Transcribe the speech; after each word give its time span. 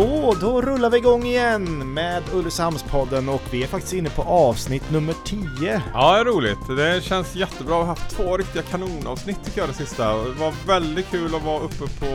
Så, 0.00 0.34
då 0.40 0.62
rullar 0.62 0.90
vi 0.90 0.98
igång 0.98 1.24
igen 1.24 1.94
med 1.94 2.22
Ulricehamnspodden 2.32 3.28
och 3.28 3.42
vi 3.50 3.62
är 3.62 3.66
faktiskt 3.66 3.92
inne 3.92 4.10
på 4.10 4.22
avsnitt 4.22 4.90
nummer 4.90 5.14
10. 5.24 5.82
Ja, 5.94 6.14
det 6.14 6.20
är 6.20 6.24
roligt. 6.24 6.58
Det 6.76 7.04
känns 7.04 7.34
jättebra. 7.34 7.74
Vi 7.76 7.80
har 7.80 7.84
haft 7.84 8.10
två 8.16 8.36
riktiga 8.36 8.62
kanonavsnitt 8.62 9.44
tycker 9.44 9.60
jag 9.60 9.68
det 9.68 9.74
sista. 9.74 10.16
Det 10.16 10.30
var 10.30 10.66
väldigt 10.66 11.10
kul 11.10 11.34
att 11.34 11.44
vara 11.44 11.60
uppe 11.60 11.86
på, 12.00 12.06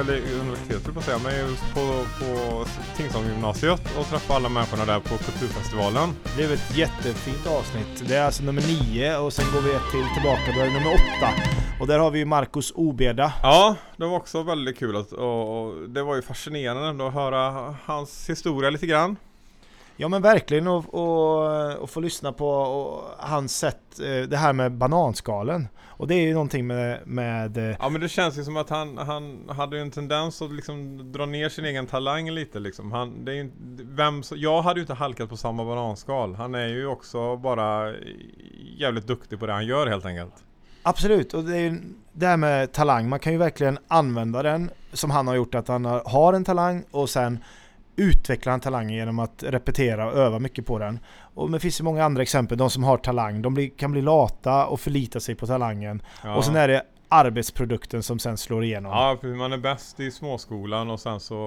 eller 0.00 0.22
universitetet 0.40 0.94
på 0.94 1.02
säga, 1.02 1.18
men 1.24 1.38
just 1.50 1.74
på, 1.74 1.80
på 2.20 2.64
Tingsholmsgymnasiet 2.96 3.80
och 3.98 4.06
träffa 4.06 4.34
alla 4.34 4.48
människorna 4.48 4.84
där 4.84 5.00
på 5.00 5.16
kulturfestivalen. 5.18 6.08
Det 6.24 6.36
blev 6.36 6.52
ett 6.52 6.76
jättefint 6.76 7.46
avsnitt. 7.46 8.08
Det 8.08 8.16
är 8.16 8.24
alltså 8.24 8.42
nummer 8.42 8.62
9 8.62 9.16
och 9.16 9.32
sen 9.32 9.44
går 9.54 9.60
vi 9.60 9.70
ett 9.70 9.90
till 9.90 10.14
tillbaka, 10.14 10.52
då 10.54 10.60
är 10.60 10.66
det 10.66 10.72
nummer 10.72 10.94
8. 10.94 11.04
Och 11.80 11.86
där 11.86 11.98
har 11.98 12.10
vi 12.10 12.18
ju 12.18 12.24
Marcus 12.24 12.72
Obeda. 12.74 13.32
Ja, 13.42 13.76
det 13.96 14.06
var 14.06 14.16
också 14.16 14.42
väldigt 14.42 14.78
kul 14.78 14.96
att, 14.96 15.12
och, 15.12 15.66
och 15.66 15.88
det 15.88 16.02
var 16.02 16.16
ju 16.16 16.22
fascinerande 16.22 16.92
att 17.00 17.14
höra 17.14 17.74
hans 17.84 18.30
historia 18.30 18.70
lite 18.70 18.86
grann. 18.86 19.16
Ja 19.96 20.08
men 20.08 20.22
verkligen 20.22 20.68
och, 20.68 20.94
och, 20.94 21.76
och 21.76 21.90
få 21.90 22.00
lyssna 22.00 22.32
på 22.32 22.48
och, 22.48 23.04
hans 23.18 23.58
sätt, 23.58 24.00
eh, 24.00 24.28
det 24.28 24.36
här 24.36 24.52
med 24.52 24.72
bananskalen. 24.72 25.68
Och 25.96 26.08
det 26.08 26.14
är 26.14 26.20
ju 26.20 26.32
någonting 26.32 26.66
med, 26.66 27.06
med... 27.06 27.56
eh, 27.56 27.76
Ja 27.80 27.88
men 27.88 28.00
det 28.00 28.08
känns 28.08 28.38
ju 28.38 28.44
som 28.44 28.56
att 28.56 28.70
han, 28.70 28.98
han 28.98 29.48
hade 29.48 29.76
ju 29.76 29.82
en 29.82 29.90
tendens 29.90 30.42
att 30.42 30.52
liksom 30.52 31.12
dra 31.12 31.26
ner 31.26 31.48
sin 31.48 31.64
egen 31.64 31.86
talang 31.86 32.30
lite 32.30 32.58
liksom. 32.60 32.92
Han, 32.92 33.24
det 33.24 33.32
är 33.32 33.36
ju, 33.36 33.50
vem, 33.82 34.22
jag 34.34 34.62
hade 34.62 34.80
ju 34.80 34.82
inte 34.82 34.94
halkat 34.94 35.28
på 35.28 35.36
samma 35.36 35.64
bananskal. 35.64 36.34
Han 36.34 36.54
är 36.54 36.66
ju 36.66 36.86
också 36.86 37.36
bara 37.36 37.94
jävligt 38.78 39.06
duktig 39.06 39.40
på 39.40 39.46
det 39.46 39.52
han 39.52 39.66
gör 39.66 39.86
helt 39.86 40.06
enkelt. 40.06 40.34
Absolut, 40.86 41.34
och 41.34 41.44
det 41.44 41.56
är 41.56 41.60
ju 41.60 41.80
det 42.12 42.26
här 42.26 42.36
med 42.36 42.72
talang, 42.72 43.08
man 43.08 43.18
kan 43.18 43.32
ju 43.32 43.38
verkligen 43.38 43.78
använda 43.88 44.42
den 44.42 44.70
som 44.92 45.10
han 45.10 45.26
har 45.26 45.34
gjort, 45.34 45.54
att 45.54 45.68
han 45.68 45.84
har- 45.84 46.32
en 46.32 46.44
talang 46.44 46.84
och 46.90 47.10
sen 47.10 47.38
utvecklar 47.96 48.50
han 48.50 48.60
talangen 48.60 48.96
genom 48.96 49.18
att 49.18 49.42
repetera 49.42 50.06
och 50.06 50.12
öva 50.18 50.38
mycket 50.38 50.66
på 50.66 50.78
den. 50.78 50.98
Och 51.34 51.50
det 51.50 51.60
finns 51.60 51.80
ju 51.80 51.84
många 51.84 52.04
andra 52.04 52.22
exempel, 52.22 52.58
de 52.58 52.70
som 52.70 52.84
har 52.84 52.98
talang, 52.98 53.42
de 53.42 53.54
blir, 53.54 53.70
kan 53.76 53.92
bli 53.92 54.02
lata 54.02 54.66
och 54.66 54.80
förlita 54.80 55.20
sig 55.20 55.34
på 55.34 55.46
talangen. 55.46 56.02
Ja. 56.24 56.36
Och 56.36 56.44
sen 56.44 56.56
är 56.56 56.68
det 56.68 56.82
arbetsprodukten 57.14 58.02
som 58.02 58.18
sen 58.18 58.36
slår 58.36 58.64
igenom. 58.64 58.92
Ja, 58.92 59.28
man 59.28 59.52
är 59.52 59.58
bäst 59.58 60.00
i 60.00 60.10
småskolan 60.10 60.90
och 60.90 61.00
sen 61.00 61.20
så, 61.20 61.38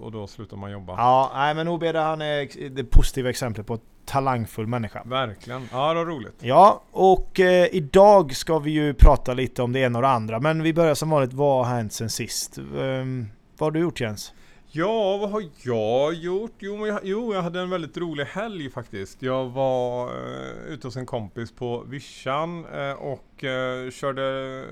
och 0.00 0.12
då 0.12 0.26
slutar 0.26 0.56
man 0.56 0.70
jobba. 0.70 0.92
Ja, 0.92 1.32
nej 1.34 1.54
men 1.54 1.68
Obeda 1.68 2.02
han 2.02 2.22
är 2.22 2.68
det 2.70 2.84
positiva 2.84 3.30
exemplet 3.30 3.66
på 3.66 3.78
talangfull 4.04 4.66
människa. 4.66 5.02
Verkligen. 5.04 5.68
Ja, 5.72 5.88
det 5.88 5.94
var 5.94 6.06
roligt. 6.06 6.34
Ja, 6.40 6.82
och 6.90 7.40
eh, 7.40 7.68
idag 7.72 8.36
ska 8.36 8.58
vi 8.58 8.70
ju 8.70 8.94
prata 8.94 9.34
lite 9.34 9.62
om 9.62 9.72
det 9.72 9.80
ena 9.80 9.98
och 9.98 10.02
det 10.02 10.08
andra, 10.08 10.40
men 10.40 10.62
vi 10.62 10.72
börjar 10.74 10.94
som 10.94 11.10
vanligt, 11.10 11.32
vad 11.32 11.66
har 11.66 11.74
hänt 11.74 11.92
sen 11.92 12.10
sist? 12.10 12.58
Ehm, 12.58 13.26
vad 13.58 13.66
har 13.66 13.70
du 13.70 13.80
gjort 13.80 14.00
Jens? 14.00 14.32
Ja, 14.76 15.16
vad 15.16 15.30
har 15.30 15.44
jag 15.62 16.14
gjort? 16.14 16.54
Jo, 16.58 16.86
jag, 16.86 17.00
jo, 17.02 17.34
jag 17.34 17.42
hade 17.42 17.60
en 17.60 17.70
väldigt 17.70 17.96
rolig 17.96 18.24
helg 18.24 18.70
faktiskt. 18.70 19.22
Jag 19.22 19.48
var 19.48 20.08
eh, 20.08 20.72
ute 20.72 20.86
hos 20.86 20.96
en 20.96 21.06
kompis 21.06 21.52
på 21.52 21.84
Vischan 21.88 22.64
eh, 22.64 22.92
och 22.92 23.44
eh, 23.44 23.90
körde 23.90 24.64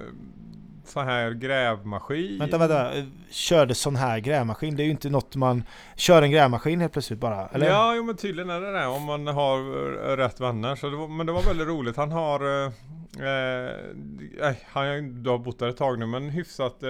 så 0.85 1.01
här 1.01 1.31
grävmaskin. 1.31 2.39
Vänta, 2.39 2.59
vänta, 2.59 2.91
körde 3.31 3.75
sån 3.75 3.97
här 3.97 4.19
grävmaskin? 4.19 4.77
Det 4.77 4.83
är 4.83 4.85
ju 4.85 4.91
inte 4.91 5.11
något 5.11 5.37
man... 5.37 5.65
Kör 5.97 6.23
en 6.23 6.31
grävmaskin 6.31 6.81
helt 6.81 6.93
plötsligt 6.93 7.21
bara, 7.21 7.49
eller? 7.49 7.67
Ja, 7.67 7.95
jo, 7.95 8.05
men 8.05 8.17
tydligen 8.17 8.51
är 8.51 8.61
det 8.61 8.73
det 8.73 8.87
om 8.87 9.03
man 9.03 9.27
har 9.27 9.59
eh, 9.59 10.17
rätt 10.17 10.41
vänner. 10.41 10.77
Så 10.77 10.91
det 10.91 10.97
var, 10.97 11.09
men 11.09 11.27
det 11.27 11.33
var 11.33 11.43
väldigt 11.43 11.69
roligt. 11.69 11.97
Han 11.97 12.13
har... 12.13 12.65
Eh, 12.65 12.73
eh, 14.49 14.55
han 14.67 14.87
har 15.27 15.39
bott 15.39 15.59
där 15.59 15.69
ett 15.69 15.77
tag 15.77 15.99
nu, 15.99 16.07
men 16.07 16.29
hyfsat 16.29 16.83
eh, 16.83 16.89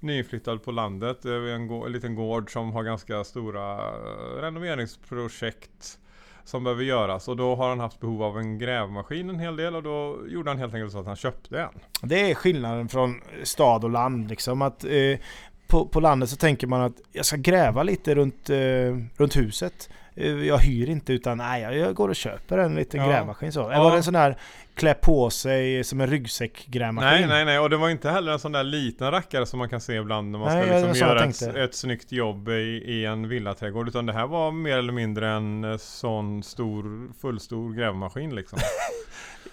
nyinflyttad 0.00 0.62
på 0.62 0.70
landet. 0.70 1.22
Det 1.22 1.32
är 1.32 1.48
en, 1.48 1.70
en 1.70 1.92
liten 1.92 2.14
gård 2.14 2.52
som 2.52 2.72
har 2.72 2.82
ganska 2.82 3.24
stora 3.24 3.74
eh, 3.74 4.40
renoveringsprojekt 4.40 5.98
som 6.44 6.64
behöver 6.64 6.84
göras. 6.84 7.28
Och 7.28 7.36
då 7.36 7.54
har 7.54 7.68
han 7.68 7.80
haft 7.80 8.00
behov 8.00 8.22
av 8.22 8.38
en 8.38 8.58
grävmaskin 8.58 9.30
en 9.30 9.38
hel 9.38 9.56
del 9.56 9.76
och 9.76 9.82
då 9.82 10.18
gjorde 10.28 10.50
han 10.50 10.58
helt 10.58 10.74
enkelt 10.74 10.92
så 10.92 10.98
att 11.00 11.06
han 11.06 11.16
köpte 11.16 11.60
en. 11.60 11.80
Det 12.02 12.30
är 12.30 12.34
skillnaden 12.34 12.88
från 12.88 13.20
stad 13.42 13.84
och 13.84 13.90
land 13.90 14.28
liksom. 14.28 14.62
Att, 14.62 14.84
eh, 14.84 15.18
på, 15.66 15.88
på 15.88 16.00
landet 16.00 16.30
så 16.30 16.36
tänker 16.36 16.66
man 16.66 16.80
att 16.80 17.00
jag 17.12 17.26
ska 17.26 17.36
gräva 17.36 17.82
lite 17.82 18.14
runt, 18.14 18.50
eh, 18.50 18.96
runt 19.16 19.36
huset. 19.36 19.90
Eh, 20.20 20.46
jag 20.46 20.58
hyr 20.58 20.90
inte 20.90 21.12
utan 21.12 21.38
nej, 21.38 21.62
jag- 21.62 21.94
går 21.94 22.08
och 22.08 22.16
köper 22.16 22.58
en 22.58 22.74
liten 22.74 23.00
Ja. 23.00 23.06
grävmaskin 23.08 23.52
så. 23.52 23.60
Ja. 23.72 23.82
Var 23.82 23.90
det 23.90 23.96
en 23.96 24.02
sån 24.02 24.14
här 24.14 24.36
klä 24.74 24.94
på 24.94 25.30
sig 25.30 25.84
som 25.84 26.00
en 26.00 26.06
ryggsäck 26.06 26.66
grävmaskin? 26.66 27.08
Nej, 27.20 27.26
nej, 27.28 27.44
nej. 27.44 27.58
Och 27.58 27.70
det 27.70 27.76
var 27.76 27.88
inte 27.88 28.10
heller 28.10 28.32
en 28.32 28.38
sån 28.38 28.52
där 28.52 28.64
liten 28.64 29.10
rackare 29.10 29.46
som 29.46 29.58
man 29.58 29.68
kan 29.68 29.80
se 29.80 29.94
ibland 29.94 30.30
när 30.30 30.38
man 30.38 30.48
Nej, 30.54 30.66
ska 30.66 30.88
liksom 30.88 31.08
göra 31.08 31.24
ett, 31.24 31.42
ett 31.56 31.74
snyggt 31.74 32.12
jobb 32.12 32.48
i, 32.48 32.82
i 32.86 33.04
en 33.04 33.28
villaträdgård. 33.28 33.88
Utan 33.88 34.06
det 34.06 34.12
här 34.12 34.26
var 34.26 34.50
mer 34.52 34.78
eller 34.78 34.92
mindre 34.92 35.30
en 35.30 35.64
eh, 35.64 35.76
sån 35.76 36.42
stor, 36.42 37.12
fullstor 37.20 37.74
grävmaskin 37.74 38.34
liksom. 38.34 38.58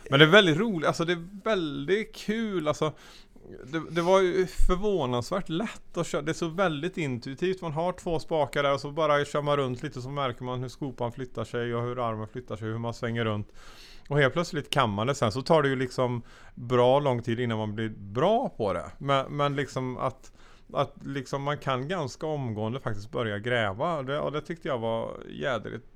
Men 0.09 0.19
det 0.19 0.25
är 0.25 0.29
väldigt 0.29 0.57
roligt, 0.57 0.87
alltså 0.87 1.05
det 1.05 1.13
är 1.13 1.27
väldigt 1.43 2.15
kul 2.15 2.67
alltså. 2.67 2.93
Det, 3.63 3.81
det 3.89 4.01
var 4.01 4.22
ju 4.22 4.45
förvånansvärt 4.47 5.50
lätt 5.50 5.97
att 5.97 6.07
köra. 6.07 6.22
Det 6.22 6.31
är 6.31 6.33
så 6.33 6.47
väldigt 6.47 6.97
intuitivt. 6.97 7.61
Man 7.61 7.72
har 7.72 7.91
två 7.91 8.19
spakar 8.19 8.63
där 8.63 8.73
och 8.73 8.81
så 8.81 8.91
bara 8.91 9.25
kör 9.25 9.41
man 9.41 9.57
runt 9.57 9.83
lite 9.83 10.01
så 10.01 10.09
märker 10.09 10.44
man 10.44 10.61
hur 10.61 10.69
skopan 10.69 11.11
flyttar 11.11 11.44
sig 11.44 11.75
och 11.75 11.83
hur 11.83 12.09
armen 12.09 12.28
flyttar 12.28 12.56
sig, 12.56 12.67
hur 12.67 12.78
man 12.78 12.94
svänger 12.94 13.25
runt. 13.25 13.51
Och 14.09 14.19
helt 14.19 14.33
plötsligt 14.33 14.69
kan 14.69 14.89
man 14.89 15.07
det. 15.07 15.16
Sen 15.16 15.31
så 15.31 15.41
tar 15.41 15.63
det 15.63 15.69
ju 15.69 15.75
liksom 15.75 16.22
bra 16.56 17.00
lång 17.00 17.22
tid 17.22 17.39
innan 17.39 17.57
man 17.57 17.75
blir 17.75 17.89
bra 17.89 18.50
på 18.50 18.73
det. 18.73 18.91
Men, 18.97 19.38
men 19.38 19.56
liksom 19.56 19.97
att, 19.97 20.31
att 20.73 20.94
liksom 21.06 21.44
man 21.44 21.57
kan 21.57 21.88
ganska 21.88 22.27
omgående 22.27 22.79
faktiskt 22.79 23.12
börja 23.12 23.39
gräva. 23.39 24.03
Det, 24.03 24.19
och 24.19 24.31
det 24.31 24.41
tyckte 24.41 24.67
jag 24.67 24.77
var 24.77 25.17
jädrigt 25.29 25.94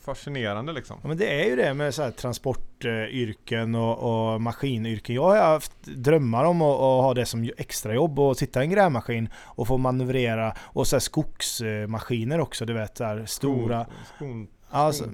fascinerande 0.00 0.72
liksom. 0.72 0.98
Ja, 1.02 1.08
men 1.08 1.16
det 1.16 1.42
är 1.42 1.44
ju 1.44 1.56
det 1.56 1.74
med 1.74 1.94
så 1.94 2.02
här 2.02 2.10
transportyrken 2.10 3.74
och, 3.74 4.32
och 4.32 4.40
maskinyrken. 4.40 5.14
Jag 5.14 5.22
har 5.22 5.36
haft 5.36 5.82
drömmar 5.82 6.44
om 6.44 6.62
att, 6.62 6.74
att 6.74 7.02
ha 7.02 7.14
det 7.14 7.26
som 7.26 7.50
extrajobb 7.56 8.18
och 8.18 8.36
sitta 8.36 8.60
i 8.60 8.64
en 8.64 8.70
grävmaskin 8.70 9.28
och 9.36 9.66
få 9.66 9.78
manövrera 9.78 10.54
och 10.60 10.86
så 10.86 10.96
här 10.96 11.00
skogsmaskiner 11.00 12.40
också, 12.40 12.64
du 12.64 12.72
vet 12.72 12.94
där 12.94 13.26
stora. 13.26 13.86
Skon, 14.16 14.48
Alltså, 14.70 15.04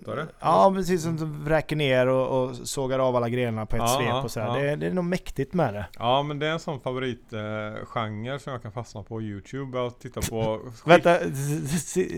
ja 0.41 0.73
precis 0.75 1.03
som 1.03 1.17
de 1.17 1.45
vräker 1.45 1.77
ner 1.77 2.07
och, 2.07 2.45
och 2.45 2.57
sågar 2.57 2.99
av 2.99 3.17
alla 3.17 3.29
grenarna 3.29 3.67
på 3.67 3.77
ett 3.77 3.83
Ja, 3.83 3.99
svep 3.99 4.25
och 4.25 4.31
så 4.31 4.41
ja. 4.41 4.53
Det, 4.53 4.77
det 4.77 4.87
är 4.87 4.91
nog 4.91 5.05
mäktigt 5.05 5.55
med 5.55 5.75
det. 5.75 5.87
Ja 5.99 6.23
men 6.23 6.39
det 6.39 6.47
är 6.47 6.53
en 6.53 6.61
sån 6.61 6.81
favoritgenre 6.81 8.35
eh, 8.35 8.39
som 8.39 8.53
jag 8.53 8.63
kan 8.63 8.73
fastna 8.73 9.03
på 9.03 9.23
Youtube 9.23 9.79
och 9.79 9.99
titta 9.99 10.21
på. 10.21 10.61
Vänta, 10.85 11.19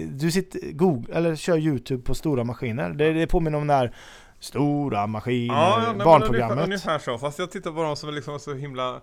du 0.08 0.30
sitter, 0.30 0.72
Google, 0.72 1.14
eller 1.14 1.36
kör 1.36 1.58
Youtube 1.58 2.02
på 2.02 2.14
stora 2.14 2.44
maskiner? 2.44 2.90
Det, 2.90 3.12
det 3.12 3.26
påminner 3.26 3.58
om 3.58 3.66
den 3.66 3.76
där 3.78 3.94
Stora 4.40 5.06
maskiner, 5.06 5.54
Ja, 5.54 5.82
nej, 5.96 6.04
barnprogrammet. 6.04 6.64
Ungefär, 6.64 6.64
ungefär 6.64 6.98
så. 6.98 7.18
Fast 7.18 7.38
jag 7.38 7.50
tittar 7.50 7.72
på 7.72 7.82
de 7.82 7.96
som 7.96 8.08
är 8.08 8.12
liksom 8.12 8.40
så 8.40 8.54
himla 8.54 9.00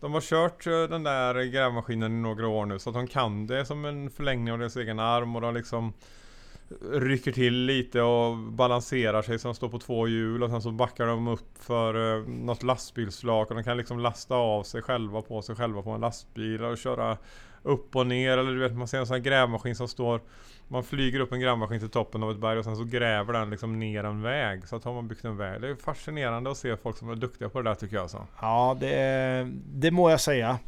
de 0.00 0.12
har 0.12 0.20
kört 0.20 0.66
eh, 0.66 0.82
den 0.82 1.02
där 1.02 1.42
grävmaskinen 1.44 2.12
i 2.12 2.22
några 2.22 2.48
år 2.48 2.66
nu 2.66 2.78
så 2.78 2.90
att 2.90 2.94
de 2.94 3.06
kan 3.06 3.46
det 3.46 3.64
som 3.64 3.84
en 3.84 4.10
förlängning 4.10 4.52
av 4.52 4.58
deras 4.58 4.76
egen 4.76 4.98
arm 4.98 5.36
och 5.36 5.42
de 5.42 5.54
liksom 5.54 5.92
rycker 6.92 7.32
till 7.32 7.54
lite 7.54 8.02
och 8.02 8.36
balanserar 8.36 9.22
sig 9.22 9.38
så 9.38 9.48
de 9.48 9.54
står 9.54 9.68
på 9.68 9.78
två 9.78 10.08
hjul 10.08 10.42
och 10.42 10.50
sen 10.50 10.62
så 10.62 10.70
backar 10.70 11.06
de 11.06 11.28
upp 11.28 11.58
för 11.58 12.18
eh, 12.18 12.28
något 12.28 12.62
lastbilsflak 12.62 13.50
och 13.50 13.56
de 13.56 13.64
kan 13.64 13.76
liksom 13.76 14.00
lasta 14.00 14.34
av 14.34 14.62
sig 14.62 14.82
själva 14.82 15.22
på 15.22 15.42
sig 15.42 15.56
själva 15.56 15.82
på 15.82 15.90
en 15.90 16.00
lastbil 16.00 16.64
och 16.64 16.78
köra 16.78 17.16
upp 17.62 17.96
och 17.96 18.06
ner 18.06 18.38
eller 18.38 18.52
du 18.52 18.58
vet 18.58 18.72
man 18.72 18.88
ser 18.88 18.98
en 18.98 19.06
sån 19.06 19.14
här 19.14 19.22
grävmaskin 19.22 19.76
som 19.76 19.88
står 19.88 20.20
man 20.72 20.84
flyger 20.84 21.20
upp 21.20 21.32
en 21.32 21.40
grävmaskin 21.40 21.80
till 21.80 21.88
toppen 21.88 22.22
av 22.22 22.30
ett 22.30 22.38
berg 22.38 22.58
och 22.58 22.64
sen 22.64 22.76
så 22.76 22.84
gräver 22.84 23.32
den 23.32 23.50
liksom 23.50 23.78
ner 23.78 24.04
en 24.04 24.22
väg. 24.22 24.68
Så 24.68 24.76
att 24.76 24.84
har 24.84 24.92
man 24.92 25.08
byggt 25.08 25.24
en 25.24 25.36
väg. 25.36 25.60
Det 25.60 25.68
är 25.68 25.74
fascinerande 25.74 26.50
att 26.50 26.56
se 26.56 26.76
folk 26.76 26.96
som 26.96 27.10
är 27.10 27.14
duktiga 27.14 27.48
på 27.48 27.62
det 27.62 27.70
där 27.70 27.74
tycker 27.74 27.96
jag. 27.96 28.10
Så. 28.10 28.26
Ja, 28.40 28.76
det, 28.80 29.50
det 29.66 29.90
må 29.90 30.10
jag 30.10 30.20
säga. 30.20 30.58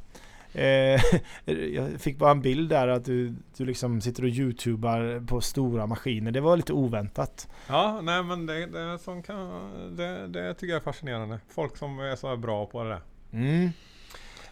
Eh, 0.54 1.00
jag 1.74 2.00
fick 2.00 2.18
bara 2.18 2.30
en 2.30 2.40
bild 2.42 2.70
där 2.70 2.88
att 2.88 3.04
du, 3.04 3.34
du 3.56 3.64
liksom 3.64 4.00
sitter 4.00 4.22
och 4.22 4.28
youtubar 4.28 5.26
på 5.26 5.40
stora 5.40 5.86
maskiner. 5.86 6.30
Det 6.30 6.40
var 6.40 6.56
lite 6.56 6.72
oväntat. 6.72 7.48
Ja, 7.68 8.00
nej 8.02 8.22
men 8.22 8.46
det, 8.46 8.66
det, 8.66 8.98
som 8.98 9.22
kan, 9.22 9.70
det, 9.96 10.26
det 10.26 10.54
tycker 10.54 10.72
jag 10.72 10.80
är 10.80 10.84
fascinerande. 10.84 11.38
Folk 11.54 11.76
som 11.76 11.98
är 11.98 12.16
så 12.16 12.36
bra 12.36 12.66
på 12.66 12.82
det 12.84 12.88
där. 12.90 13.00
Mm. 13.32 13.70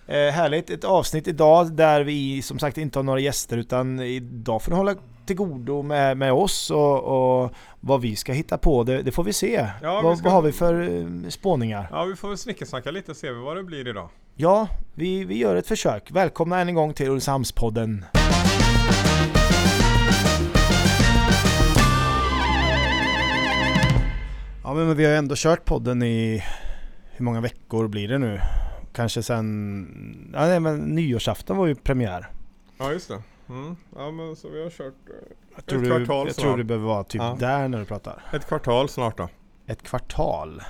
Eh, 0.07 0.33
härligt, 0.33 0.71
ett 0.71 0.85
avsnitt 0.85 1.29
idag 1.29 1.73
där 1.73 2.01
vi 2.05 2.43
som 2.43 2.59
sagt 2.59 2.79
inte 2.79 2.99
har 2.99 3.05
några 3.05 3.21
gäster 3.21 3.57
utan 3.59 4.01
idag 4.01 4.63
får 4.63 4.71
ni 4.71 4.77
hålla 4.77 4.95
till 5.27 5.37
godo 5.37 5.83
med, 5.83 6.17
med 6.17 6.33
oss 6.33 6.71
och, 6.71 7.03
och 7.45 7.53
vad 7.81 8.01
vi 8.01 8.17
ska 8.17 8.33
hitta 8.33 8.59
på. 8.59 8.85
Det, 8.85 9.03
det 9.03 9.13
får 9.13 9.25
vi 9.25 9.33
se. 9.33 9.67
Ja, 9.83 9.97
vi 10.01 10.05
vad, 10.05 10.19
ska- 10.19 10.25
vad 10.25 10.33
har 10.33 10.43
vi 10.43 10.53
för 10.53 10.83
eh, 11.01 11.29
spåningar? 11.29 11.89
Ja, 11.91 12.05
vi 12.05 12.17
får 12.17 12.37
snickersnacka 12.37 12.91
lite 12.91 13.11
och 13.11 13.17
se 13.17 13.31
vad 13.31 13.57
det 13.57 13.63
blir 13.63 13.89
idag. 13.89 14.09
Ja, 14.43 14.69
vi, 14.95 15.25
vi 15.25 15.39
gör 15.39 15.57
ett 15.57 15.67
försök. 15.67 16.11
Välkomna 16.11 16.61
än 16.61 16.69
en 16.69 16.75
gång 16.75 16.95
till 16.95 17.09
Ulricehamnspodden. 17.09 18.05
Ja 24.65 24.75
men 24.75 24.97
vi 24.97 25.05
har 25.05 25.13
ändå 25.13 25.35
kört 25.39 25.65
podden 25.65 26.03
i 26.03 26.43
hur 27.11 27.25
många 27.25 27.41
veckor 27.41 27.89
blir 27.89 28.09
det 28.09 28.19
nu? 28.19 28.41
Kanske 28.93 29.23
sen... 29.23 30.31
Ja, 30.35 30.41
nej, 30.47 30.61
men 30.61 30.79
nyårsafton 30.79 31.57
var 31.57 31.67
ju 31.67 31.75
premiär. 31.75 32.31
Ja, 32.79 32.93
just 32.93 33.09
det. 33.09 33.23
Mm. 33.49 33.77
Ja 33.97 34.11
men 34.11 34.37
så 34.37 34.49
vi 34.49 34.63
har 34.63 34.71
kört 34.71 34.95
eh, 35.09 35.15
Jag 35.57 35.67
tror, 35.67 35.79
Ett 35.79 35.85
du, 35.85 35.91
kvartal 35.91 36.27
jag 36.27 36.35
snart. 36.35 36.45
tror 36.45 36.57
du 36.57 36.65
behöver 36.65 36.87
vara 36.87 37.05
typ 37.05 37.23
Ja. 37.23 37.37
där 37.41 37.69
när 37.69 37.79
du 37.79 37.85
pratar. 37.85 38.23
ett 38.33 38.47
kvartal 38.49 38.89
snart 38.89 39.17
då. 39.19 39.29
Ett 39.67 39.83
kvartal. 39.83 40.63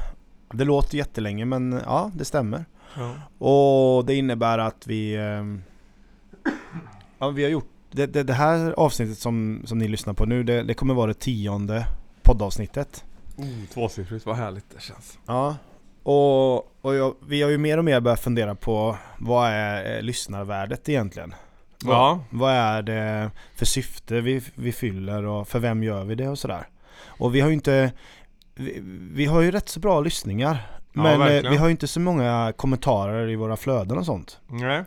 Det 0.52 0.64
låter 0.64 0.96
jättelänge 0.96 1.44
men 1.44 1.80
ja, 1.84 2.10
det 2.14 2.24
stämmer. 2.24 2.64
Ja. 2.96 3.14
Och 3.46 4.04
det 4.06 4.14
innebär 4.14 4.58
att 4.58 4.86
vi... 4.86 5.16
ehm, 5.16 5.62
ja, 7.18 7.28
vi 7.30 7.42
har 7.42 7.50
gjort... 7.50 7.68
Det, 7.92 8.06
det, 8.06 8.22
det 8.22 8.32
här 8.32 8.72
avsnittet 8.72 9.18
som, 9.18 9.62
som 9.64 9.78
ni 9.78 9.88
lyssnar 9.88 10.14
på 10.14 10.26
nu, 10.26 10.42
det, 10.42 10.62
det 10.62 10.74
kommer 10.74 10.94
vara 10.94 11.06
det 11.06 11.14
tionde 11.14 11.86
poddavsnittet. 12.22 13.04
Oh, 13.36 13.64
tvåsiffrigt, 13.74 14.26
vad 14.26 14.36
härligt 14.36 14.64
det 14.74 14.80
känns. 14.82 15.18
Ja. 15.26 15.56
Och, 16.02 16.56
och 16.84 16.94
jag, 16.94 17.14
vi 17.26 17.42
har 17.42 17.50
ju 17.50 17.58
mer 17.58 17.78
och 17.78 17.84
mer 17.84 18.00
börjat 18.00 18.20
fundera 18.20 18.54
på 18.54 18.96
vad 19.18 19.48
är 19.50 19.96
eh, 19.96 20.02
lyssnarvärdet 20.02 20.88
egentligen? 20.88 21.34
Vad, 21.84 21.96
Ja. 21.96 22.20
vad 22.30 22.52
är 22.52 22.82
det 22.82 23.30
för 23.54 23.66
syfte 23.66 24.20
vi, 24.20 24.42
vi 24.54 24.72
fyller 24.72 25.24
och 25.24 25.48
för 25.48 25.58
vem 25.58 25.82
gör 25.82 26.04
vi 26.04 26.14
det 26.14 26.28
och 26.28 26.38
sådär? 26.38 26.66
Och 27.06 27.34
vi 27.34 27.40
har 27.40 27.48
ju 27.48 27.54
inte... 27.54 27.92
Vi, 28.54 28.80
vi 29.12 29.26
har 29.26 29.40
ju 29.40 29.50
rätt 29.50 29.68
så 29.68 29.80
bra 29.80 30.00
lyssningar. 30.00 30.70
Ja, 30.92 31.02
Men 31.02 31.12
eh, 31.12 31.18
verkligen. 31.18 31.52
vi 31.52 31.58
har 31.58 31.66
ju 31.66 31.70
inte 31.70 31.88
så 31.88 32.00
många 32.00 32.52
kommentarer 32.56 33.28
i 33.28 33.36
våra 33.36 33.56
flöden 33.56 33.98
och 33.98 34.06
sånt. 34.06 34.38
Nej. 34.46 34.84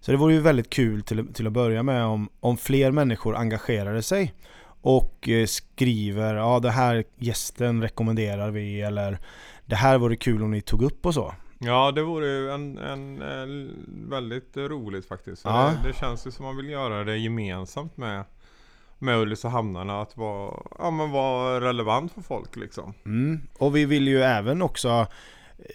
Så 0.00 0.10
det 0.10 0.16
vore 0.18 0.34
ju 0.34 0.40
väldigt 0.40 0.70
kul 0.70 1.02
till, 1.02 1.34
till 1.34 1.46
att 1.46 1.52
börja 1.52 1.82
med 1.82 2.04
om, 2.04 2.28
om 2.40 2.56
fler 2.56 2.90
människor 2.90 3.36
engagerade 3.36 4.02
sig 4.02 4.34
och 4.80 5.28
eh, 5.28 5.46
skriver 5.46 6.34
ja 6.34 6.60
det 6.60 6.70
här 6.70 7.04
gästen 7.16 7.82
rekommenderar 7.82 8.50
vi 8.50 8.80
eller 8.82 9.18
det 9.64 9.76
här 9.76 9.98
vore 9.98 10.16
kul 10.16 10.42
om 10.42 10.50
ni 10.50 10.60
tog 10.60 10.82
upp 10.82 11.06
och 11.06 11.14
så. 11.14 11.34
Ja 11.58 11.92
det 11.92 12.02
vore 12.02 12.26
ju 12.26 12.50
en, 12.50 12.78
en, 12.78 13.22
eh, 13.22 13.70
väldigt 14.10 14.56
roligt 14.56 15.08
faktiskt. 15.08 15.44
Ja. 15.44 15.74
Det, 15.82 15.88
det 15.88 15.96
känns 15.96 16.26
ju 16.26 16.30
som 16.30 16.44
man 16.44 16.56
vill 16.56 16.68
göra 16.70 17.04
det 17.04 17.16
gemensamt 17.16 17.96
med 17.96 18.24
med 18.98 19.18
Ulricehamnarna 19.18 20.00
att 20.00 20.16
vara, 20.16 20.62
ja, 20.78 20.90
men 20.90 21.10
vara 21.10 21.60
relevant 21.60 22.12
för 22.12 22.20
folk 22.20 22.56
liksom. 22.56 22.94
Mm. 23.04 23.40
Och 23.58 23.76
vi 23.76 23.84
vill 23.84 24.08
ju 24.08 24.22
även 24.22 24.62
också 24.62 24.88
eh, 24.88 25.06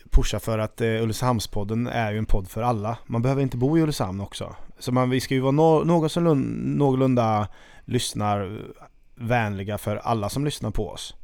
pusha 0.09 0.39
för 0.39 0.59
att 0.59 0.81
eh, 0.81 0.87
Ulricehamnspodden 0.87 1.87
är 1.87 2.11
ju 2.11 2.17
en 2.17 2.25
podd 2.25 2.47
för 2.49 2.61
alla. 2.61 2.97
Man 3.05 3.21
behöver 3.21 3.41
inte 3.41 3.57
bo 3.57 3.77
i 3.77 3.81
Ulricehamn 3.81 4.21
också. 4.21 4.55
Så 4.79 4.91
man, 4.91 5.09
vi 5.09 5.19
ska 5.21 5.33
ju 5.33 5.39
vara 5.39 5.51
nå- 5.51 5.83
någorlunda, 5.83 6.33
någorlunda 6.85 7.47
lyssnarvänliga 7.85 9.77
för 9.77 9.95
alla 9.95 10.29
som 10.29 10.45
lyssnar 10.45 10.71
på 10.71 10.89
oss. 10.89 11.15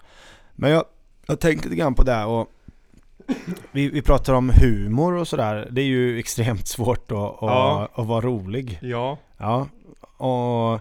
Men 0.56 0.72
jag, 0.72 0.86
jag 1.28 1.40
tänkte 1.40 1.70
lite 1.70 1.80
grann 1.80 1.96
på 1.96 2.04
det 2.04 2.24
och 2.26 2.48
vi, 3.72 3.90
vi 3.90 4.02
pratar 4.02 4.34
om 4.34 4.50
humor 4.62 5.14
och 5.14 5.28
sådär. 5.28 5.68
Det 5.72 5.82
är 5.82 5.86
ju 5.86 6.20
extremt 6.20 6.68
svårt 6.68 7.12
att, 7.12 7.18
att, 7.18 7.38
Ja. 7.42 7.90
att 7.94 8.08
vara 8.08 8.22
rolig. 8.22 8.80
Ja. 8.82 9.18
Ja, 9.38 9.68
och, 10.18 10.80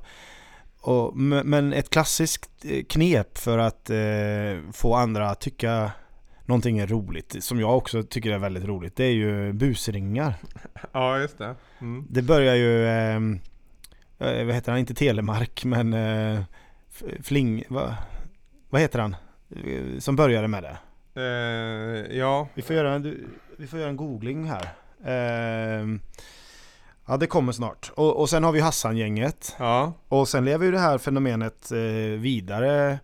och, 0.81 1.17
men 1.17 1.73
ett 1.73 1.91
klassiskt 1.91 2.51
knep 2.89 3.39
för 3.39 3.59
att 3.59 3.91
eh, 3.91 4.71
få 4.73 4.95
andra 4.95 5.31
att 5.31 5.41
tycka 5.41 5.91
någonting 6.47 6.79
är 6.79 6.87
roligt, 6.87 7.37
som 7.45 7.61
jag 7.61 7.77
också 7.77 8.03
tycker 8.03 8.31
är 8.33 8.39
väldigt 8.39 8.65
roligt, 8.65 8.97
det 8.97 9.05
är 9.05 9.13
ju 9.13 9.53
busringar. 9.53 10.35
Ja 10.93 11.19
just 11.19 11.39
det. 11.39 11.55
Mm. 11.81 12.07
Det 12.11 12.23
börjar 12.23 12.55
ju, 12.55 12.87
eh, 12.87 13.17
eh, 14.19 14.45
vad 14.47 14.55
heter 14.55 14.73
han, 14.73 14.79
inte 14.79 14.95
Telemark, 14.95 15.65
men 15.65 15.93
eh, 15.93 16.41
Fling, 17.23 17.65
va, 17.69 17.95
vad 18.71 18.81
heter 18.81 18.99
han? 18.99 19.17
Eh, 19.57 19.99
Som 19.99 20.17
började 20.17 20.49
med 20.49 20.63
det. 20.63 20.79
Eh, 21.17 22.17
ja. 22.19 22.49
Vi 22.55 22.63
får 22.63 22.77
göra 22.77 22.93
en, 22.95 23.29
vi 23.57 23.67
får 23.67 23.79
göra 23.79 23.89
en 23.91 23.97
googling 23.97 24.51
här. 24.51 24.69
Eh, 25.05 25.87
ja, 27.07 27.17
det 27.17 27.27
kommer 27.27 27.53
snart. 27.53 27.93
Och, 27.95 28.21
och 28.21 28.31
sen 28.31 28.45
har 28.45 28.53
vi 28.53 28.61
Hassan-gänget. 28.61 29.57
Ja. 29.59 29.93
Och 30.09 30.29
sen 30.29 30.45
lever 30.45 30.65
ju 30.67 30.73
det 30.73 30.79
här 30.79 30.99
fenomenet 30.99 31.73
eh, 31.73 31.79
vidare. 32.21 32.99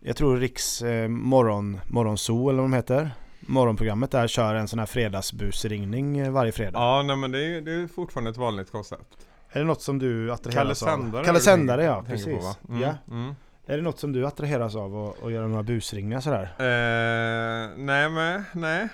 Jag 0.00 0.16
tror 0.16 0.36
Riks 0.36 0.82
eh, 0.82 1.08
morgon, 1.08 1.80
morgonzoo 1.86 2.48
eller 2.50 2.62
vad 2.62 2.70
de 2.70 2.76
heter. 2.76 3.10
Morgonprogrammet 3.40 4.10
där 4.10 4.26
kör 4.26 4.54
en 4.54 4.68
sån 4.68 4.78
här 4.78 4.86
fredagsbusringning 4.86 6.18
eh, 6.18 6.30
varje 6.30 6.52
fredag. 6.52 6.78
Ja 6.78 7.02
nej 7.02 7.16
men 7.16 7.32
det 7.32 7.44
är, 7.44 7.60
det 7.60 7.72
är 7.72 7.86
fortfarande 7.86 8.30
ett 8.30 8.36
vanligt 8.36 8.72
koncept. 8.72 9.26
Är 9.50 9.60
det 9.60 9.66
något 9.66 9.82
som 9.82 9.98
du 9.98 10.32
attraheras 10.32 10.82
av? 10.82 10.86
Sändare. 10.86 11.24
Kalle 11.24 11.40
Sändare 11.40 11.84
ja, 11.84 12.04
precis. 12.06 12.26
På, 12.26 12.72
mm. 12.72 12.82
Ja. 12.82 12.94
Mm. 13.10 13.34
Är 13.66 13.76
det 13.76 13.82
något 13.82 13.98
som 13.98 14.12
du 14.12 14.26
attraheras 14.26 14.76
av 14.76 14.96
att, 14.96 15.22
att 15.24 15.32
göra 15.32 15.48
några 15.48 15.62
busringningar 15.62 16.20
sådär? 16.20 16.42
Eh, 16.58 17.70
nej 17.76 18.08
men, 18.10 18.44
nej. 18.52 18.88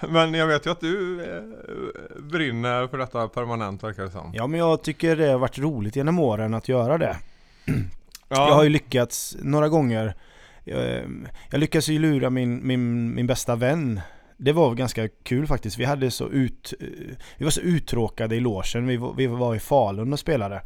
men 0.08 0.34
jag 0.34 0.46
vet 0.46 0.66
ju 0.66 0.70
att 0.70 0.80
du 0.80 1.24
eh, 1.24 2.22
brinner 2.22 2.86
för 2.86 2.98
detta 2.98 3.28
permanent 3.28 3.82
verkar 3.82 4.02
det 4.02 4.10
som. 4.10 4.30
Ja 4.34 4.46
men 4.46 4.60
jag 4.60 4.82
tycker 4.82 5.16
det 5.16 5.28
har 5.28 5.38
varit 5.38 5.58
roligt 5.58 5.96
genom 5.96 6.18
åren 6.18 6.54
att 6.54 6.68
göra 6.68 6.98
det. 6.98 7.16
Ja. 8.30 8.48
Jag 8.48 8.54
har 8.54 8.62
ju 8.62 8.68
lyckats 8.68 9.36
några 9.42 9.68
gånger. 9.68 10.14
Jag, 10.64 11.02
jag 11.50 11.58
lyckades 11.60 11.88
ju 11.88 11.98
lura 11.98 12.30
min, 12.30 12.66
min, 12.66 13.14
min 13.14 13.26
bästa 13.26 13.56
vän. 13.56 14.00
Det 14.36 14.52
var 14.52 14.74
ganska 14.74 15.08
kul 15.08 15.46
faktiskt. 15.46 15.78
Vi 15.78 15.84
hade 15.84 16.10
så 16.10 16.28
ut, 16.28 16.74
vi 17.38 17.44
var 17.44 17.50
så 17.50 17.60
uttråkade 17.60 18.36
i 18.36 18.40
logen. 18.40 18.86
Vi, 18.86 18.96
var- 18.96 19.14
vi 19.14 19.26
var 19.26 19.54
i 19.54 19.58
Falun 19.58 20.12
och 20.12 20.18
spelade. 20.18 20.62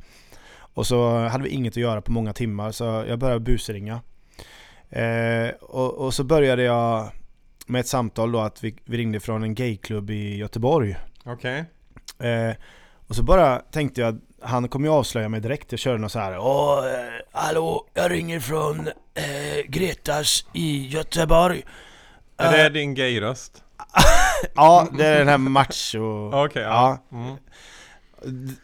Och 0.57 0.87
så 0.87 1.19
hade 1.19 1.45
vi 1.45 1.51
inget 1.51 1.73
att 1.73 1.77
göra 1.77 2.03
på 2.03 2.13
många 2.13 2.33
timmar 2.33 2.71
så 2.71 2.85
jag 3.09 3.19
började 3.19 3.41
busringa. 3.41 4.01
Eh, 4.91 5.49
och, 5.61 5.95
och 5.95 6.15
så 6.15 6.25
började 6.25 6.63
jag 6.63 7.09
med 7.67 7.81
ett 7.81 7.87
samtal 7.87 8.33
då 8.33 8.41
att 8.41 8.65
vi, 8.65 8.75
vi 8.85 8.97
ringde 8.99 9.21
från 9.21 9.43
en 9.43 9.55
gayklubb 9.55 10.11
i 10.11 10.37
Göteborg. 10.37 10.97
Okej. 11.25 11.65
Eh, 12.19 12.55
och 13.07 13.17
så 13.17 13.23
bara 13.23 13.59
tänkte 13.59 14.01
jag, 14.01 14.21
han 14.45 14.69
kommer 14.69 14.89
ju 14.89 14.95
avslöja 14.95 15.29
mig 15.29 15.41
direkt. 15.41 15.73
Jag 15.73 15.79
körde 15.79 15.99
något 15.99 16.13
så 16.13 16.19
här. 16.19 16.39
Åh, 16.39 16.79
eh, 16.87 17.01
hallå, 17.33 17.87
jag 17.95 18.11
ringer 18.11 18.41
från 18.41 18.89
eh, 19.15 19.67
Gretas 19.69 20.45
i 20.53 20.87
Göteborg. 20.87 21.63
Är 22.37 22.53
det 22.53 22.65
Eh, 22.67 22.73
din 22.73 22.95
gayröst? 22.95 23.63
ja, 24.55 24.89
det 24.99 25.07
är 25.07 25.19
den 25.19 25.29
här 25.29 25.39
macho... 25.39 26.31
Okej, 26.45 26.63
ja. 26.63 26.99
ja. 27.11 27.17
Mm. 27.19 27.37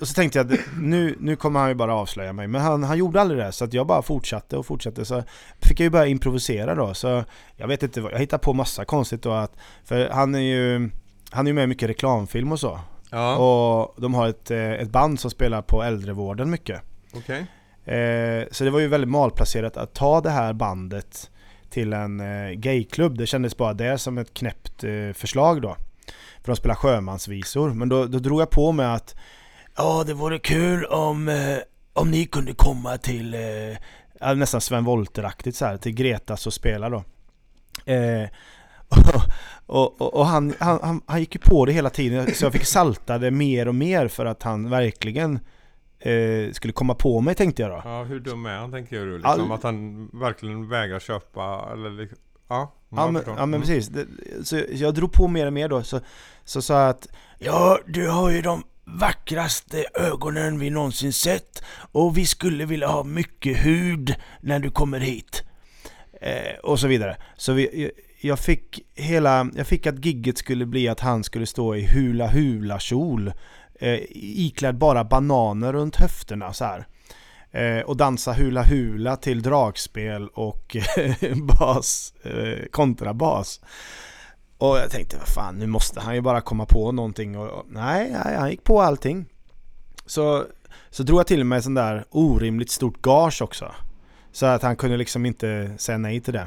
Och 0.01 0.09
så 0.09 0.15
tänkte 0.15 0.39
jag 0.39 0.53
att 0.53 0.61
nu, 0.79 1.17
nu 1.21 1.37
kommer 1.37 1.61
han 1.61 1.69
ju 1.69 1.75
bara 1.75 1.95
avslöja 1.95 2.33
mig. 2.33 2.47
Men 2.47 2.61
han, 2.61 2.83
han 2.85 2.99
gjorde 2.99 3.21
aldrig 3.21 3.41
det, 3.41 3.53
så 3.53 3.65
att 3.65 3.73
jag 3.75 3.87
bara 3.87 4.03
fortsatte 4.03 4.57
och 4.57 4.67
fortsatte. 4.67 5.05
Så 5.05 5.23
fick 5.63 5.81
jag 5.81 5.85
ju 5.85 5.91
börja 5.91 6.07
improvisera 6.07 6.75
då. 6.75 6.95
Så 6.95 7.25
jag 7.57 7.69
vet 7.69 7.83
inte, 7.83 8.01
vad- 8.01 8.13
jag 8.13 8.19
hittade 8.19 8.43
på 8.43 8.53
massa 8.53 8.85
konstigt 8.85 9.23
då. 9.23 9.33
Att, 9.33 9.53
för 9.85 10.09
han 10.09 10.35
är 10.35 10.39
ju 10.41 10.91
han 11.31 11.47
är 11.47 11.51
ju 11.51 11.55
med 11.55 11.65
i 11.65 11.67
mycket 11.67 11.89
reklamfilm 11.89 12.53
och 12.53 12.61
så. 12.61 12.81
Ja, 13.11 13.37
Och 13.37 14.01
de 14.03 14.15
har 14.15 14.29
ett, 14.29 14.51
eh, 14.51 14.73
ett 14.73 14.91
band 14.91 15.21
som 15.21 15.31
spelar 15.31 15.63
på 15.63 15.83
äldrevården 15.83 16.51
mycket. 16.51 16.83
okej. 17.15 17.47
Eh, 17.85 18.45
så 18.51 18.65
det 18.65 18.71
var 18.71 18.81
ju 18.81 18.89
väldigt 18.89 19.11
malplacerat 19.11 19.77
att 19.77 19.95
ta 19.95 20.21
det 20.21 20.31
här 20.31 20.53
bandet 20.53 21.31
till 21.71 21.93
en 21.93 22.21
eh, 22.21 22.51
gayklubb. 22.51 23.19
Det 23.19 23.27
kändes 23.27 23.57
bara 23.57 23.73
det 23.73 23.99
som 23.99 24.19
ett 24.19 24.35
knäppt 24.35 24.85
eh, 24.85 25.13
förslag 25.15 25.63
då. 25.63 25.77
För 26.43 26.53
de 26.53 26.57
spelar 26.57 26.75
sjömansvisor. 26.75 27.71
Men 27.71 27.89
då, 27.89 28.05
då 28.07 28.19
drog 28.19 28.41
jag 28.41 28.51
på 28.51 28.73
mig 28.73 28.87
att 28.87 29.15
Ja, 29.77 30.05
det 30.07 30.15
vore 30.15 30.39
kul 30.39 30.85
om, 30.85 31.29
eh, 31.29 31.59
om 31.93 32.11
ni 32.11 32.27
kunde 32.27 32.53
komma 32.55 32.99
till 32.99 33.35
eh, 33.35 34.35
nästan 34.35 34.61
Sven 34.61 34.85
Wollter-aktigt 34.85 35.57
så 35.57 35.65
här, 35.65 35.77
till 35.77 35.93
Gretas 35.93 36.47
och 36.47 36.55
spela 36.55 36.89
då. 36.89 37.05
Och, 39.67 40.01
och, 40.01 40.15
och 40.15 40.27
han, 40.27 40.55
han, 40.61 41.03
han, 41.07 41.21
gick 41.21 41.35
ju 41.35 41.41
på 41.41 41.65
det 41.67 41.73
hela 41.73 41.91
tiden 41.91 42.35
så 42.35 42.45
jag 42.45 42.53
fick 42.53 42.65
salta 42.65 43.19
det 43.19 43.31
mer 43.31 43.69
och 43.69 43.75
mer 43.75 44.09
för 44.09 44.27
att 44.27 44.43
han 44.43 44.71
verkligen 44.71 45.39
eh, 45.99 46.53
skulle 46.53 46.73
komma 46.73 46.95
på 46.95 47.21
mig 47.21 47.35
tänkte 47.35 47.63
jag 47.63 47.71
då. 47.71 47.81
Ja, 47.85 48.03
hur 48.05 48.21
dum 48.21 48.47
är 48.47 48.57
han 48.57 48.71
tänker 48.73 48.97
du? 49.07 49.13
Liksom, 49.17 49.31
All- 49.31 49.53
Att 49.53 49.63
han 49.63 50.09
verkligen 50.13 50.69
vägrar 50.69 50.99
köpa 51.01 51.69
eller 51.73 51.91
liksom, 51.91 52.19
Ja, 52.49 52.73
Ja 52.91 53.03
jag 53.05 53.13
men, 53.13 53.23
ja, 53.27 53.35
men 53.47 53.55
Mm. 53.55 53.61
precis. 53.61 53.91
Så 54.49 54.61
jag 54.71 54.95
drog 54.95 55.13
på 55.13 55.29
mer 55.29 55.47
och 55.47 55.53
mer 55.53 55.69
då. 55.69 55.83
Så, 55.83 56.01
så 56.45 56.63
sa 56.63 56.81
jag 56.81 56.91
att 56.91 57.07
Ja, 57.39 57.79
du 57.87 58.09
har 58.09 58.31
ju 58.31 58.43
de 58.43 58.63
vackraste 58.85 59.85
ögonen 59.95 60.59
vi 60.59 60.71
någonsin 60.71 61.13
sett. 61.13 61.63
Och 61.93 62.19
vi 62.19 62.27
skulle 62.27 62.65
vilja 62.65 62.87
ha 62.89 63.05
mycket 63.05 63.57
hud 63.67 64.15
när 64.41 64.59
du 64.59 64.71
kommer 64.71 65.01
hit. 65.01 65.43
Eh, 66.21 66.59
och 66.63 66.81
så 66.81 66.87
vidare. 66.87 67.17
Så 67.37 67.53
vi, 67.53 67.91
jag- 68.21 68.39
fick 68.39 68.81
hela, 68.95 69.51
jag 69.57 69.67
fick 69.67 69.87
att 69.87 70.05
gigget 70.05 70.39
skulle 70.39 70.67
bli 70.67 70.89
att 70.89 71.01
han 71.01 71.25
skulle 71.25 71.47
stå 71.47 71.75
i 71.77 71.87
hula 71.87 72.27
hula 72.29 72.79
kjol. 72.79 73.33
Eh, 73.81 73.99
iklädd 74.11 74.79
bara 74.79 75.05
bananer 75.05 75.73
runt 75.73 75.97
höfterna 75.97 76.53
så 76.53 76.65
här. 76.65 76.87
Eh, 77.51 77.81
och 77.85 77.97
dansa 77.97 78.33
hula 78.33 78.63
hula 78.63 79.17
till 79.17 79.43
dragspel 79.43 80.29
och 80.29 80.77
bas, 81.59 82.15
eh, 82.23 82.67
kontrabas. 82.71 83.61
Och 84.59 84.79
jag 84.79 84.91
tänkte, 84.91 85.17
vad 85.19 85.29
fan, 85.29 85.59
nu 85.59 85.67
måste 85.67 86.01
han 86.01 86.15
ju 86.15 86.21
bara 86.21 86.41
komma 86.41 86.67
på 86.67 86.93
någonting. 86.93 87.39
Och, 87.39 87.49
och, 87.49 87.67
nej, 87.69 88.11
nej, 88.25 88.37
han 88.37 88.51
gick 88.51 88.65
på 88.65 88.83
allting. 88.83 89.27
Så, 90.07 90.45
så 90.91 91.03
drog 91.03 91.19
jag 91.21 91.27
till 91.27 91.45
med 91.45 91.65
sån 91.65 91.75
där 91.75 92.05
orimligt 92.11 92.71
stort 92.71 93.03
gage 93.03 93.43
också. 93.43 93.75
Så 94.33 94.47
att 94.47 94.63
han 94.63 94.77
kunde 94.77 94.97
liksom 94.97 95.27
inte 95.27 95.75
säga 95.79 95.99
nej 95.99 96.21
till 96.21 96.33
det. 96.35 96.47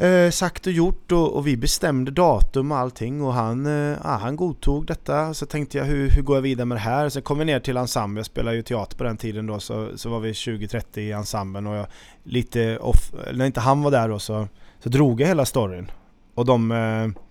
Eh, 0.00 0.30
sagt 0.30 0.66
och 0.66 0.72
gjort 0.72 1.12
och, 1.12 1.36
och, 1.36 1.46
vi 1.46 1.56
bestämde 1.56 2.10
datum 2.10 2.72
och 2.72 2.78
allting 2.78 3.22
och 3.22 3.32
han, 3.32 3.66
eh, 3.66 3.98
ah, 4.02 4.16
han 4.16 4.36
godtog 4.36 4.86
detta. 4.86 5.34
Så 5.34 5.46
tänkte 5.46 5.78
jag 5.78 5.84
hur, 5.84 6.10
hur 6.10 6.22
går 6.22 6.36
jag 6.36 6.42
vidare 6.42 6.66
med 6.66 6.76
det 6.76 6.80
här? 6.80 7.08
Sen 7.08 7.22
kom 7.22 7.38
vi 7.38 7.44
ner 7.44 7.60
till 7.60 7.76
ensemblen, 7.76 8.16
jag 8.16 8.26
spelade 8.26 8.56
ju 8.56 8.62
teater 8.62 8.96
på 8.96 9.04
den 9.04 9.16
tiden 9.16 9.46
då 9.46 9.60
så, 9.60 9.88
så 9.94 10.10
var 10.10 10.20
vi 10.20 10.32
20-30 10.32 10.98
i 10.98 11.12
ensemblen 11.12 11.66
och 11.66 11.74
jag 11.74 11.86
lite 12.22 12.78
off, 12.78 13.12
när 13.32 13.46
inte 13.46 13.60
han 13.60 13.82
var 13.82 13.90
där 13.90 14.08
då 14.08 14.18
så, 14.18 14.48
så 14.82 14.88
drog 14.88 15.20
jag 15.20 15.28
hela 15.28 15.44
storyn. 15.44 15.90
Och 16.34 16.44
de, 16.44 16.72
eh, 16.72 17.22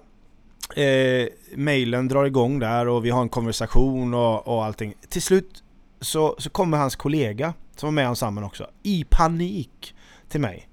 Eh, 0.76 1.28
mailen 1.56 2.08
drar 2.08 2.26
igång 2.26 2.60
där 2.60 2.88
och 2.88 3.06
vi 3.06 3.10
har 3.10 3.22
en 3.22 3.30
konversation 3.30 4.14
och, 4.14 4.48
och 4.48 4.66
allting. 4.66 4.94
Till 5.10 5.22
slut 5.22 5.64
så, 6.02 6.36
så 6.38 6.50
kommer 6.50 6.78
hans 6.78 6.96
kollega, 6.96 7.54
som 7.76 7.88
var 7.88 7.92
med 7.92 8.06
ensemble 8.06 8.46
också, 8.46 8.70
i 8.84 9.06
panik 9.10 9.96
till 10.30 10.42
mig. 10.42 10.70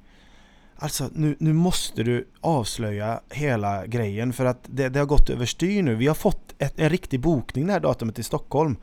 Alltså 0.77 1.09
nu, 1.13 1.37
nu 1.39 1.53
måste 1.53 2.03
du 2.03 2.29
avslöja 2.41 3.21
hela 3.31 3.87
grejen 3.87 4.33
för 4.33 4.45
att 4.45 4.59
det, 4.67 4.89
det 4.89 4.99
har 4.99 5.07
gått 5.07 5.31
överstyr 5.31 5.83
nu. 5.83 5.95
Vi 5.95 6.07
har 6.07 6.15
fått 6.15 6.55
ett, 6.59 6.81
en 6.81 6.89
riktig 6.89 7.21
bokning 7.21 7.67
det 7.67 7.73
här 7.73 7.81
datumet 7.81 8.19
i 8.19 8.23
Stockholm. 8.23 8.77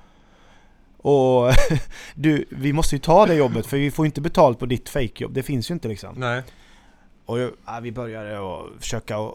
Och 0.97 1.51
du, 2.15 2.45
vi 2.49 2.73
måste 2.73 2.95
ju 2.95 2.99
ta 2.99 3.25
det 3.25 3.35
jobbet 3.35 3.65
för 3.65 3.77
vi 3.77 3.91
får 3.91 4.05
inte 4.05 4.21
betalt 4.21 4.59
på 4.59 4.65
ditt 4.65 4.89
fejkjobb. 4.89 5.33
Det 5.33 5.43
finns 5.43 5.71
ju 5.71 5.73
inte 5.73 5.87
liksom. 5.87 6.15
Nej. 6.17 6.43
Och 7.25 7.39
ja, 7.39 7.79
vi 7.81 7.91
började 7.91 8.39
att 8.39 8.65
försöka 8.79 9.13
eh, 9.15 9.31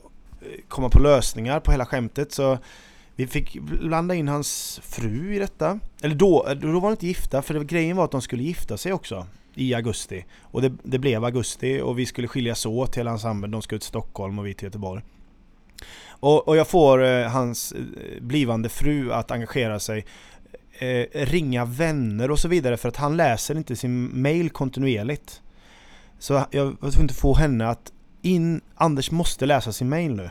komma 0.68 0.88
på 0.88 0.98
lösningar 0.98 1.60
på 1.60 1.70
hela 1.70 1.86
skämtet 1.86 2.32
så 2.32 2.58
vi 3.16 3.26
fick 3.26 3.60
blanda 3.60 4.14
in 4.14 4.28
hans 4.28 4.80
fru 4.84 5.34
i 5.34 5.38
detta. 5.38 5.78
Eller 6.02 6.14
då, 6.14 6.54
då 6.60 6.80
var 6.80 6.80
de 6.80 6.90
inte 6.90 7.06
gifta 7.06 7.42
för 7.42 7.54
det, 7.54 7.64
grejen 7.64 7.96
var 7.96 8.04
att 8.04 8.10
de 8.10 8.22
skulle 8.22 8.42
gifta 8.42 8.76
sig 8.76 8.92
också 8.92 9.26
i 9.54 9.74
augusti. 9.74 10.24
Och 10.40 10.62
det, 10.62 10.72
det 10.82 10.98
blev 10.98 11.24
augusti 11.24 11.80
och 11.80 11.98
vi 11.98 12.06
skulle 12.06 12.28
skiljas 12.28 12.66
åt 12.66 12.96
hela 12.96 13.10
ensemblen. 13.10 13.50
De 13.50 13.62
skulle 13.62 13.78
till 13.78 13.88
Stockholm 13.88 14.38
och 14.38 14.46
vi 14.46 14.54
till 14.54 14.64
Göteborg. 14.64 15.02
Och, 16.08 16.48
och 16.48 16.56
jag 16.56 16.68
får 16.68 17.04
eh, 17.04 17.28
hans 17.28 17.72
eh, 17.72 18.22
blivande 18.22 18.68
fru 18.68 19.12
att 19.12 19.30
engagera 19.30 19.80
sig 19.80 20.06
eh, 20.78 21.06
ringa 21.12 21.64
vänner 21.64 22.30
och 22.30 22.38
så 22.38 22.48
vidare 22.48 22.76
för 22.76 22.88
att 22.88 22.96
han 22.96 23.16
läser 23.16 23.56
inte 23.56 23.76
sin 23.76 24.22
mail 24.22 24.50
kontinuerligt. 24.50 25.42
Så 26.18 26.44
jag 26.50 26.76
var 26.80 26.90
tvungen 26.90 27.10
att 27.10 27.16
få 27.16 27.34
henne 27.34 27.68
att 27.68 27.92
in, 28.22 28.60
Anders 28.74 29.10
måste 29.10 29.46
läsa 29.46 29.72
sin 29.72 29.88
mail 29.88 30.14
nu. 30.14 30.30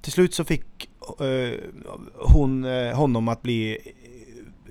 Till 0.00 0.12
slut 0.12 0.34
så 0.34 0.44
fick 0.44 0.90
eh, 1.20 1.58
hon 2.14 2.64
eh, 2.64 2.94
honom 2.94 3.28
att 3.28 3.42
bli 3.42 3.78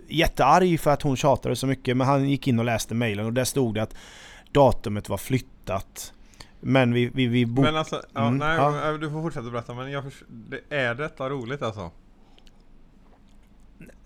jättearg 0.07 0.79
för 0.79 0.91
att 0.91 1.01
hon 1.01 1.17
tjatade 1.17 1.55
så 1.55 1.67
mycket 1.67 1.97
men 1.97 2.07
han 2.07 2.29
gick 2.29 2.47
in 2.47 2.59
och 2.59 2.65
läste 2.65 2.95
mejlen 2.95 3.25
och 3.25 3.33
där 3.33 3.43
stod 3.43 3.75
det 3.75 3.83
att 3.83 3.95
datumet 4.51 5.09
var 5.09 5.17
flyttat. 5.17 6.13
Men 6.59 6.93
vi, 6.93 7.11
vi, 7.13 7.27
vi 7.27 7.45
Men 7.45 7.75
alltså, 7.75 8.01
ja, 8.13 8.27
mm, 8.27 8.37
nej, 8.37 8.57
ja. 8.57 8.97
du 8.97 9.09
får 9.09 9.21
fortsätta 9.21 9.49
berätta 9.49 9.73
men 9.73 9.91
jag 9.91 10.03
det, 10.27 10.75
är 10.75 10.95
detta 10.95 11.29
roligt 11.29 11.61
alltså? 11.61 11.91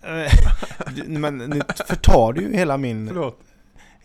men 1.06 1.38
nu 1.38 1.62
förtar 1.86 2.32
du 2.32 2.40
ju 2.40 2.54
hela 2.54 2.76
min 2.76 3.08
Förlåt. 3.08 3.40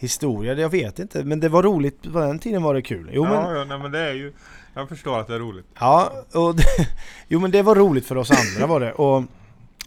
Historia. 0.02 0.54
Jag 0.54 0.70
vet 0.70 1.00
inte, 1.00 1.24
men 1.24 1.40
det 1.40 1.50
var 1.50 1.64
roligt. 1.64 2.14
På 2.14 2.20
den 2.20 2.40
tiden 2.40 2.64
var 2.64 2.74
det 2.74 2.82
kul. 2.82 3.10
Jo, 3.14 3.26
ja, 3.26 3.30
men, 3.30 3.56
ja, 3.56 3.66
nej, 3.66 3.80
men 3.80 3.92
det 3.92 4.00
är 4.00 4.14
ju... 4.14 4.34
Jag 4.74 4.90
förstår 4.90 5.20
att 5.20 5.28
det 5.28 5.36
är 5.36 5.40
roligt. 5.40 5.66
Ja, 5.80 6.12
och 6.34 6.56
det, 6.56 6.64
jo 7.28 7.40
men 7.40 7.52
det 7.52 7.62
var 7.62 7.76
roligt 7.76 8.06
för 8.06 8.16
oss 8.18 8.32
andra 8.32 8.68
var 8.68 8.80
det. 8.80 8.92
Och 8.92 9.24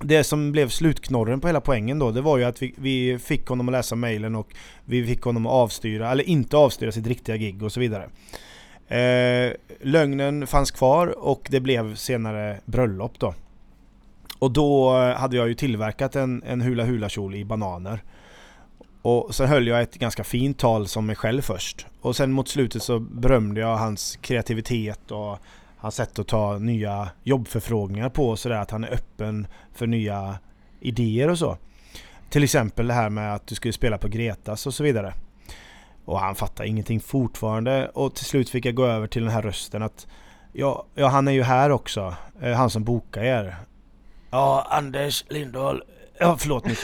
det 0.01 0.25
som 0.25 0.53
blev 0.53 0.69
slutknorren 0.69 1.41
på 1.41 1.47
hela 1.47 1.61
poängen 1.61 1.99
då, 1.99 2.11
det 2.11 2.21
var 2.21 2.39
ju 2.39 2.45
att 2.45 2.63
vi, 2.63 2.75
vi 2.77 3.19
fick 3.19 3.47
honom 3.47 3.69
att 3.69 3.73
läsa 3.73 3.97
mejlen 3.97 4.35
och 4.35 4.49
vi 4.85 5.07
fick 5.07 5.23
honom 5.23 5.47
att 5.47 5.53
avstyra, 5.53 6.11
eller 6.11 6.25
inte 6.25 6.57
avstyra 6.57 6.93
sitt 6.93 7.07
riktiga 7.07 7.37
gig 7.37 7.63
och 7.63 7.73
så 7.73 7.81
vidare. 7.81 8.09
Eh, 8.89 9.53
lögnen 9.81 10.47
fanns 10.47 10.71
kvar 10.71 11.07
och 11.19 11.47
det 11.51 11.61
blev 11.61 11.95
senare 11.95 12.61
bröllop 12.65 13.19
då. 13.19 13.35
Och 14.39 14.51
då 14.51 14.93
hade 14.93 15.37
jag 15.37 15.49
ju 15.49 15.55
tillverkat 15.55 16.17
en, 16.17 16.43
en 16.47 16.61
hula 16.61 16.85
hula 16.85 17.09
kjol 17.09 17.35
i 17.35 17.45
bananer. 17.45 18.03
Och 19.05 19.35
sen 19.35 19.49
höll 19.49 19.67
jag 19.67 19.83
ett 19.83 19.95
ganska 19.95 20.25
fint 20.25 20.59
tal 20.59 20.89
som 20.89 21.07
mig 21.07 21.17
själv 21.17 21.43
först. 21.43 21.87
Och 22.01 22.17
sen 22.17 22.33
mot 22.33 22.49
slutet 22.49 22.83
så 22.83 22.99
berömde 22.99 23.61
jag 23.61 23.77
hans 23.77 24.17
kreativitet 24.17 25.11
och 25.11 25.39
hans 25.77 25.95
sätt 25.95 26.19
att 26.19 26.29
ta 26.29 26.59
nya 26.59 27.09
jobbförfrågningar 27.23 28.09
på 28.09 28.29
och 28.29 28.39
sådär. 28.39 28.57
Att 28.57 28.71
han 28.71 28.85
är 28.85 28.93
öppen 28.93 29.47
för 29.75 29.87
nya 29.87 30.39
idéer 30.81 31.31
och 31.31 31.39
så. 31.39 31.57
Till 32.31 32.45
exempel 32.45 32.87
det 32.87 32.95
här 32.95 33.11
med 33.11 33.35
att 33.35 33.47
du 33.47 33.55
skulle 33.55 33.73
spela 33.73 33.99
på 33.99 34.09
Gretas 34.09 34.67
och 34.67 34.75
så 34.75 34.85
vidare. 34.85 35.15
Och 36.05 36.21
han 36.21 36.35
fattar 36.35 36.65
ingenting 36.65 37.01
fortfarande 37.01 37.89
och 37.89 38.15
till 38.15 38.25
slut 38.25 38.51
fick 38.51 38.67
jag 38.67 38.75
gå 38.75 38.87
över 38.87 39.07
till 39.07 39.23
den 39.23 39.33
här 39.33 39.43
rösten 39.43 39.83
att 39.83 40.07
Ja, 40.53 40.87
ja 40.95 41.09
han 41.09 41.29
är 41.29 41.33
ju 41.33 41.43
här 41.43 41.71
också. 41.71 42.15
Eh, 42.43 42.53
han 42.53 42.71
som 42.71 42.85
bokar 42.85 43.23
er. 43.23 43.57
Ja, 44.31 44.67
Anders 44.71 45.25
Lindahl. 45.29 45.83
Ja, 46.19 46.37
förlåt 46.41 46.65
nu. 46.65 46.75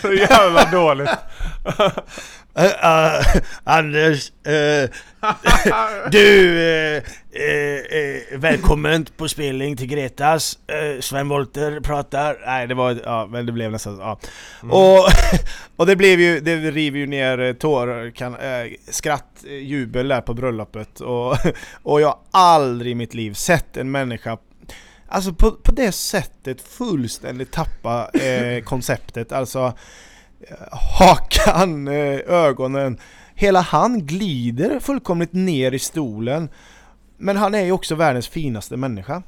Så 0.00 0.12
jävla 0.12 0.70
dåligt. 0.72 1.10
Uh, 2.58 2.64
uh, 2.64 3.22
Anders, 3.64 4.32
uh, 4.48 4.90
du, 6.10 7.02
välkommen 8.36 9.06
på 9.16 9.28
spelning 9.28 9.76
till 9.76 9.86
Gretas. 9.86 10.58
Sven 11.00 11.28
Wollter 11.28 11.80
pratar. 11.80 12.36
Nej, 12.46 12.66
det 12.66 12.74
var, 12.74 12.98
ja, 13.04 13.28
men 13.30 13.46
det 13.46 13.52
blev 13.52 13.72
nästan, 13.72 13.98
ja. 13.98 14.18
Mm. 14.62 14.72
Och, 14.72 15.08
och 15.76 15.86
det 15.86 15.96
blev 15.96 16.20
ju, 16.20 16.40
det 16.40 16.56
river 16.56 16.98
ju 16.98 17.06
ner 17.06 17.54
tår, 17.54 18.10
kan, 18.10 18.36
skratt, 18.88 19.44
jubel 19.48 20.08
där 20.08 20.20
på 20.20 20.34
bröllopet. 20.34 21.00
Och, 21.00 21.36
och 21.82 22.00
jag 22.00 22.08
har 22.08 22.18
aldrig 22.30 22.92
i 22.92 22.94
mitt 22.94 23.14
liv 23.14 23.34
sett 23.34 23.76
en 23.76 23.90
människa 23.90 24.38
Alltså 25.12 25.32
på, 25.32 25.50
på 25.50 25.72
det 25.72 25.92
sättet 25.92 26.60
fullständigt 26.60 27.52
tappa 27.52 28.10
konceptet. 28.64 29.32
Alltså 29.32 29.72
hakan, 30.98 31.88
eh, 31.88 32.20
ögonen. 32.26 32.98
Hela 33.34 33.60
han 33.60 34.06
glider 34.06 34.80
fullkomligt 34.80 35.32
ner 35.32 35.72
i 35.72 35.78
stolen. 35.78 36.48
Men 37.16 37.36
han 37.36 37.54
är 37.54 37.64
ju 37.64 37.72
också 37.72 37.94
världens 37.94 38.28
finaste 38.28 38.76
människa. 38.76 39.22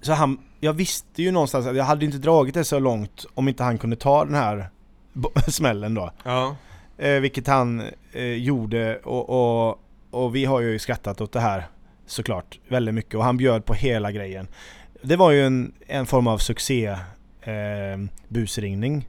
Så 0.00 0.12
han, 0.12 0.38
jag 0.60 0.72
visste 0.72 1.22
ju 1.22 1.30
någonstans 1.30 1.66
att 1.66 1.76
jag 1.76 1.84
hade 1.84 2.04
inte 2.04 2.18
dragit 2.18 2.54
det 2.54 2.64
så 2.64 2.78
långt 2.78 3.26
om 3.34 3.48
inte 3.48 3.62
han 3.62 3.78
kunde 3.78 3.96
ta 3.96 4.24
den 4.24 4.34
här 4.34 4.68
smällen 5.48 5.94
då. 5.94 6.10
Ja. 6.24 6.56
Eh, 6.98 7.20
vilket 7.20 7.46
han 7.46 7.82
eh, 8.12 8.24
gjorde 8.24 8.98
och, 8.98 9.30
och, 9.30 9.80
och 10.10 10.34
vi 10.34 10.44
har 10.44 10.60
ju 10.60 10.78
skrattat 10.78 11.20
åt 11.20 11.32
det 11.32 11.40
här 11.40 11.68
såklart 12.06 12.58
väldigt 12.68 12.94
mycket 12.94 13.14
och 13.14 13.24
han 13.24 13.36
bjöd 13.36 13.64
på 13.64 13.74
hela 13.74 14.12
grejen. 14.12 14.48
Det 15.02 15.16
var 15.16 15.30
ju 15.30 15.46
en, 15.46 15.72
en 15.86 16.06
form 16.06 16.26
av 16.26 16.38
succé 16.38 16.86
eh, 17.40 17.98
busringning 18.28 19.06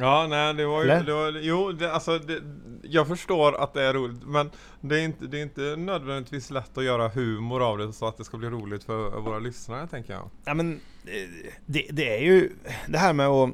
Ja, 0.00 0.26
nej 0.26 0.54
det 0.54 0.66
var 0.66 0.82
ju, 0.82 0.88
det 0.88 1.12
var, 1.12 1.30
jo 1.40 1.72
det, 1.72 1.92
alltså 1.92 2.18
det, 2.18 2.42
jag 2.82 3.08
förstår 3.08 3.62
att 3.62 3.74
det 3.74 3.82
är 3.82 3.94
roligt 3.94 4.22
men 4.26 4.50
det 4.80 5.00
är, 5.00 5.04
inte, 5.04 5.26
det 5.26 5.38
är 5.38 5.42
inte 5.42 5.76
nödvändigtvis 5.76 6.50
lätt 6.50 6.78
att 6.78 6.84
göra 6.84 7.08
humor 7.08 7.62
av 7.62 7.78
det 7.78 7.92
så 7.92 8.06
att 8.08 8.16
det 8.16 8.24
ska 8.24 8.36
bli 8.36 8.48
roligt 8.48 8.84
för 8.84 9.20
våra 9.20 9.38
lyssnare 9.38 9.86
tänker 9.86 10.12
jag. 10.12 10.30
Ja 10.44 10.54
men 10.54 10.80
eh, 11.04 11.50
det, 11.66 11.86
det 11.90 12.16
är 12.16 12.20
ju 12.22 12.50
det 12.88 12.98
här 12.98 13.12
med 13.12 13.26
att, 13.26 13.50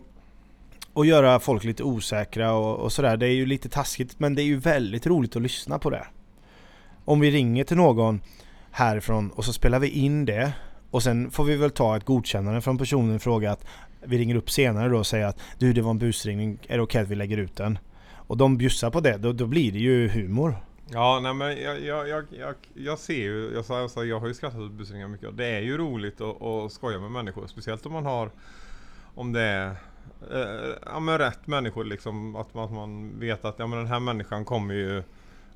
att 0.95 1.07
göra 1.07 1.41
folk 1.41 1.65
lite 1.65 1.83
osäkra 1.83 2.53
och, 2.53 2.79
och 2.79 2.93
sådär. 2.93 3.17
Det 3.17 3.27
är 3.27 3.35
ju 3.35 3.47
lite 3.47 3.69
taskigt 3.69 4.21
men 4.21 4.35
det 4.35 4.43
är 4.43 4.47
ju 4.47 4.57
väldigt 4.57 5.07
roligt 5.07 5.37
att 5.37 5.43
lyssna 5.43 5.79
på 5.79 5.91
det. 5.91 6.07
Om 7.05 7.21
vi 7.21 7.31
ringer 7.31 7.65
till 7.65 7.77
någon 7.77 8.21
härifrån 8.71 9.31
och 9.31 9.45
så 9.45 9.53
spelar 9.53 9.79
vi 9.79 9.89
in 9.89 10.25
det. 10.25 10.53
Och 10.95 11.03
sen 11.03 11.31
får 11.31 11.45
vi 11.45 11.57
väl 11.57 11.71
ta 11.71 11.97
ett 11.97 12.05
godkännande 12.05 12.61
från 12.61 12.79
personen 12.79 13.17
i 13.17 13.19
fråga 13.19 13.53
att 13.53 13.67
vi 14.01 14.19
ringer 14.19 14.35
upp 14.35 14.51
senare 14.51 14.89
då 14.89 14.99
och 14.99 15.07
säger 15.07 15.27
att 15.27 15.39
du 15.59 15.73
det 15.73 15.83
var 15.83 15.91
en 15.91 15.99
busringning, 15.99 16.59
är 16.69 16.77
det 16.77 16.83
okej 16.83 17.03
att 17.03 17.09
vi 17.09 17.15
lägger 17.15 17.37
ut 17.37 17.57
den? 17.57 17.79
Och 18.13 18.37
de 18.37 18.57
bjussar 18.57 18.91
på 18.91 19.01
det, 19.01 19.17
då, 19.17 19.33
då 19.33 19.47
blir 19.47 19.73
det 19.73 19.79
ju 19.79 20.09
humor. 20.09 20.57
Ja, 20.91 21.21
nej 21.23 21.35
men 21.35 21.63
jag, 21.63 21.81
jag, 21.81 22.09
jag, 22.09 22.25
jag, 22.31 22.55
jag 22.75 22.99
ser 22.99 23.15
ju, 23.15 23.51
jag, 23.55 23.91
sa, 23.91 24.05
jag, 24.05 24.21
har 24.21 24.29
ju 24.29 24.35
skrattat 24.35 24.61
åt 24.61 24.73
busringar 24.73 25.09
mycket 25.09 25.37
det 25.37 25.47
är 25.47 25.61
ju 25.61 25.79
roligt 25.79 26.21
att, 26.21 26.43
att 26.43 26.73
skoja 26.73 26.99
med 26.99 27.11
människor. 27.11 27.47
Speciellt 27.47 27.87
om 27.87 27.93
man 27.93 28.07
har, 28.07 28.31
om 29.15 29.33
det 29.33 29.43
är 29.43 29.71
eh, 30.33 30.75
ja, 30.87 31.01
men 31.01 31.19
rätt 31.19 31.47
människor 31.47 31.85
liksom. 31.85 32.37
Att 32.37 32.55
man, 32.55 32.65
att 32.65 32.73
man 32.73 33.21
vet 33.21 33.45
att 33.45 33.59
ja, 33.59 33.67
men 33.67 33.79
den 33.79 33.89
här 33.89 34.01
människan 34.01 34.45
kommer 34.45 34.75
ju 34.75 35.03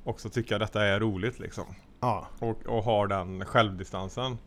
också 0.03 0.29
tycka 0.29 0.57
detta 0.57 0.85
är 0.85 0.99
roligt 0.99 1.39
liksom. 1.39 1.65
Ja. 1.99 2.27
Och, 2.39 2.65
och 2.65 2.83
har 2.83 3.07
den 3.07 3.45
självdistansen. 3.45 4.37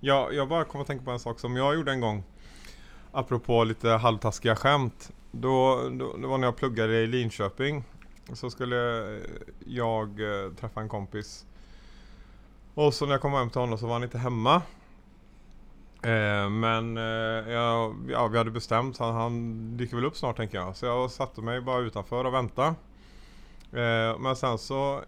Jag, 0.00 0.34
jag 0.34 0.48
bara 0.48 0.64
kom 0.64 0.80
att 0.80 0.86
tänka 0.86 1.04
på 1.04 1.10
en 1.10 1.18
sak 1.18 1.40
som 1.40 1.56
jag 1.56 1.74
gjorde 1.74 1.92
en 1.92 2.00
gång. 2.00 2.22
Apropå 3.12 3.64
lite 3.64 3.88
halvtaskiga 3.88 4.56
skämt. 4.56 5.12
Då, 5.30 5.88
då, 5.92 6.16
det 6.16 6.26
var 6.26 6.38
när 6.38 6.46
jag 6.46 6.56
pluggade 6.56 7.00
i 7.00 7.06
Linköping. 7.06 7.84
Så 8.32 8.50
skulle 8.50 8.76
jag 9.66 10.08
eh, 10.20 10.52
träffa 10.52 10.80
en 10.80 10.88
kompis. 10.88 11.46
Och 12.74 12.94
så 12.94 13.06
när 13.06 13.12
jag 13.12 13.20
kom 13.20 13.32
hem 13.32 13.50
till 13.50 13.60
honom 13.60 13.78
så 13.78 13.86
var 13.86 13.92
han 13.92 14.02
inte 14.02 14.18
hemma. 14.18 14.62
Eh, 16.02 16.50
men 16.50 16.96
eh, 16.96 17.52
jag, 17.52 17.96
ja, 18.08 18.26
vi 18.26 18.38
hade 18.38 18.50
bestämt 18.50 18.98
han, 18.98 19.14
han 19.14 19.76
dyker 19.76 19.96
väl 19.96 20.04
upp 20.04 20.16
snart 20.16 20.36
tänker 20.36 20.58
jag. 20.58 20.76
Så 20.76 20.86
jag 20.86 21.10
satte 21.10 21.40
mig 21.40 21.60
bara 21.60 21.78
utanför 21.78 22.24
och 22.24 22.34
väntade. 22.34 22.74
Eh, 23.72 24.18
men 24.18 24.36
sen 24.36 24.58
så 24.58 25.00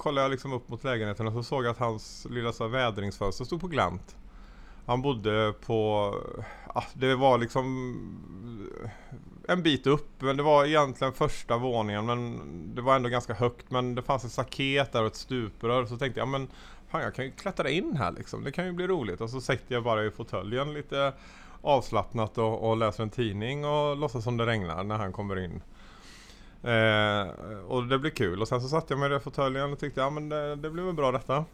kollade 0.00 0.24
jag 0.24 0.30
liksom 0.30 0.52
upp 0.52 0.68
mot 0.68 0.84
lägenheten 0.84 1.26
och 1.26 1.32
så 1.32 1.42
såg 1.42 1.64
jag 1.64 1.70
att 1.70 1.78
hans 1.78 2.26
lilla 2.30 2.52
så 2.52 2.64
här, 2.64 2.70
vädringsfönster 2.70 3.44
stod 3.44 3.60
på 3.60 3.66
glänt. 3.66 4.16
Han 4.86 5.02
bodde 5.02 5.54
på, 5.66 6.14
ja, 6.74 6.84
det 6.94 7.14
var 7.14 7.38
liksom 7.38 7.94
eh, 8.84 8.90
en 9.52 9.62
bit 9.62 9.86
upp 9.86 10.10
men 10.18 10.36
det 10.36 10.42
var 10.42 10.64
egentligen 10.64 11.12
första 11.12 11.58
våningen 11.58 12.06
men 12.06 12.40
det 12.74 12.82
var 12.82 12.96
ändå 12.96 13.08
ganska 13.08 13.34
högt 13.34 13.70
men 13.70 13.94
det 13.94 14.02
fanns 14.02 14.24
ett 14.24 14.32
staket 14.32 14.92
där 14.92 15.00
och 15.00 15.06
ett 15.06 15.16
stuprör 15.16 15.86
så 15.86 15.96
tänkte 15.96 16.20
jag 16.20 16.28
men 16.28 16.48
fan 16.88 17.02
jag 17.02 17.14
kan 17.14 17.24
ju 17.24 17.30
klättra 17.30 17.70
in 17.70 17.96
här 17.96 18.12
liksom, 18.12 18.44
det 18.44 18.52
kan 18.52 18.66
ju 18.66 18.72
bli 18.72 18.86
roligt 18.86 19.20
och 19.20 19.30
så 19.30 19.40
sätter 19.40 19.74
jag 19.74 19.84
bara 19.84 20.04
i 20.04 20.10
fåtöljen 20.10 20.74
lite 20.74 21.12
avslappnat 21.62 22.38
och, 22.38 22.70
och 22.70 22.76
läser 22.76 23.02
en 23.02 23.10
tidning 23.10 23.64
och 23.64 23.96
låtsas 23.96 24.24
som 24.24 24.36
det 24.36 24.46
regnar 24.46 24.84
när 24.84 24.98
han 24.98 25.12
kommer 25.12 25.44
in. 25.44 25.62
Eh, 26.62 27.28
och 27.68 27.84
det 27.84 27.98
blev 27.98 28.10
kul 28.10 28.42
och 28.42 28.48
sen 28.48 28.60
så 28.60 28.68
satte 28.68 28.92
jag 28.92 29.00
mig 29.00 29.16
i 29.16 29.20
fåtöljen 29.20 29.72
och 29.72 29.78
tyckte 29.78 30.00
ja 30.00 30.10
men 30.10 30.28
det, 30.28 30.56
det 30.56 30.70
blev 30.70 30.86
väl 30.86 30.94
bra 30.94 31.12
detta. 31.12 31.44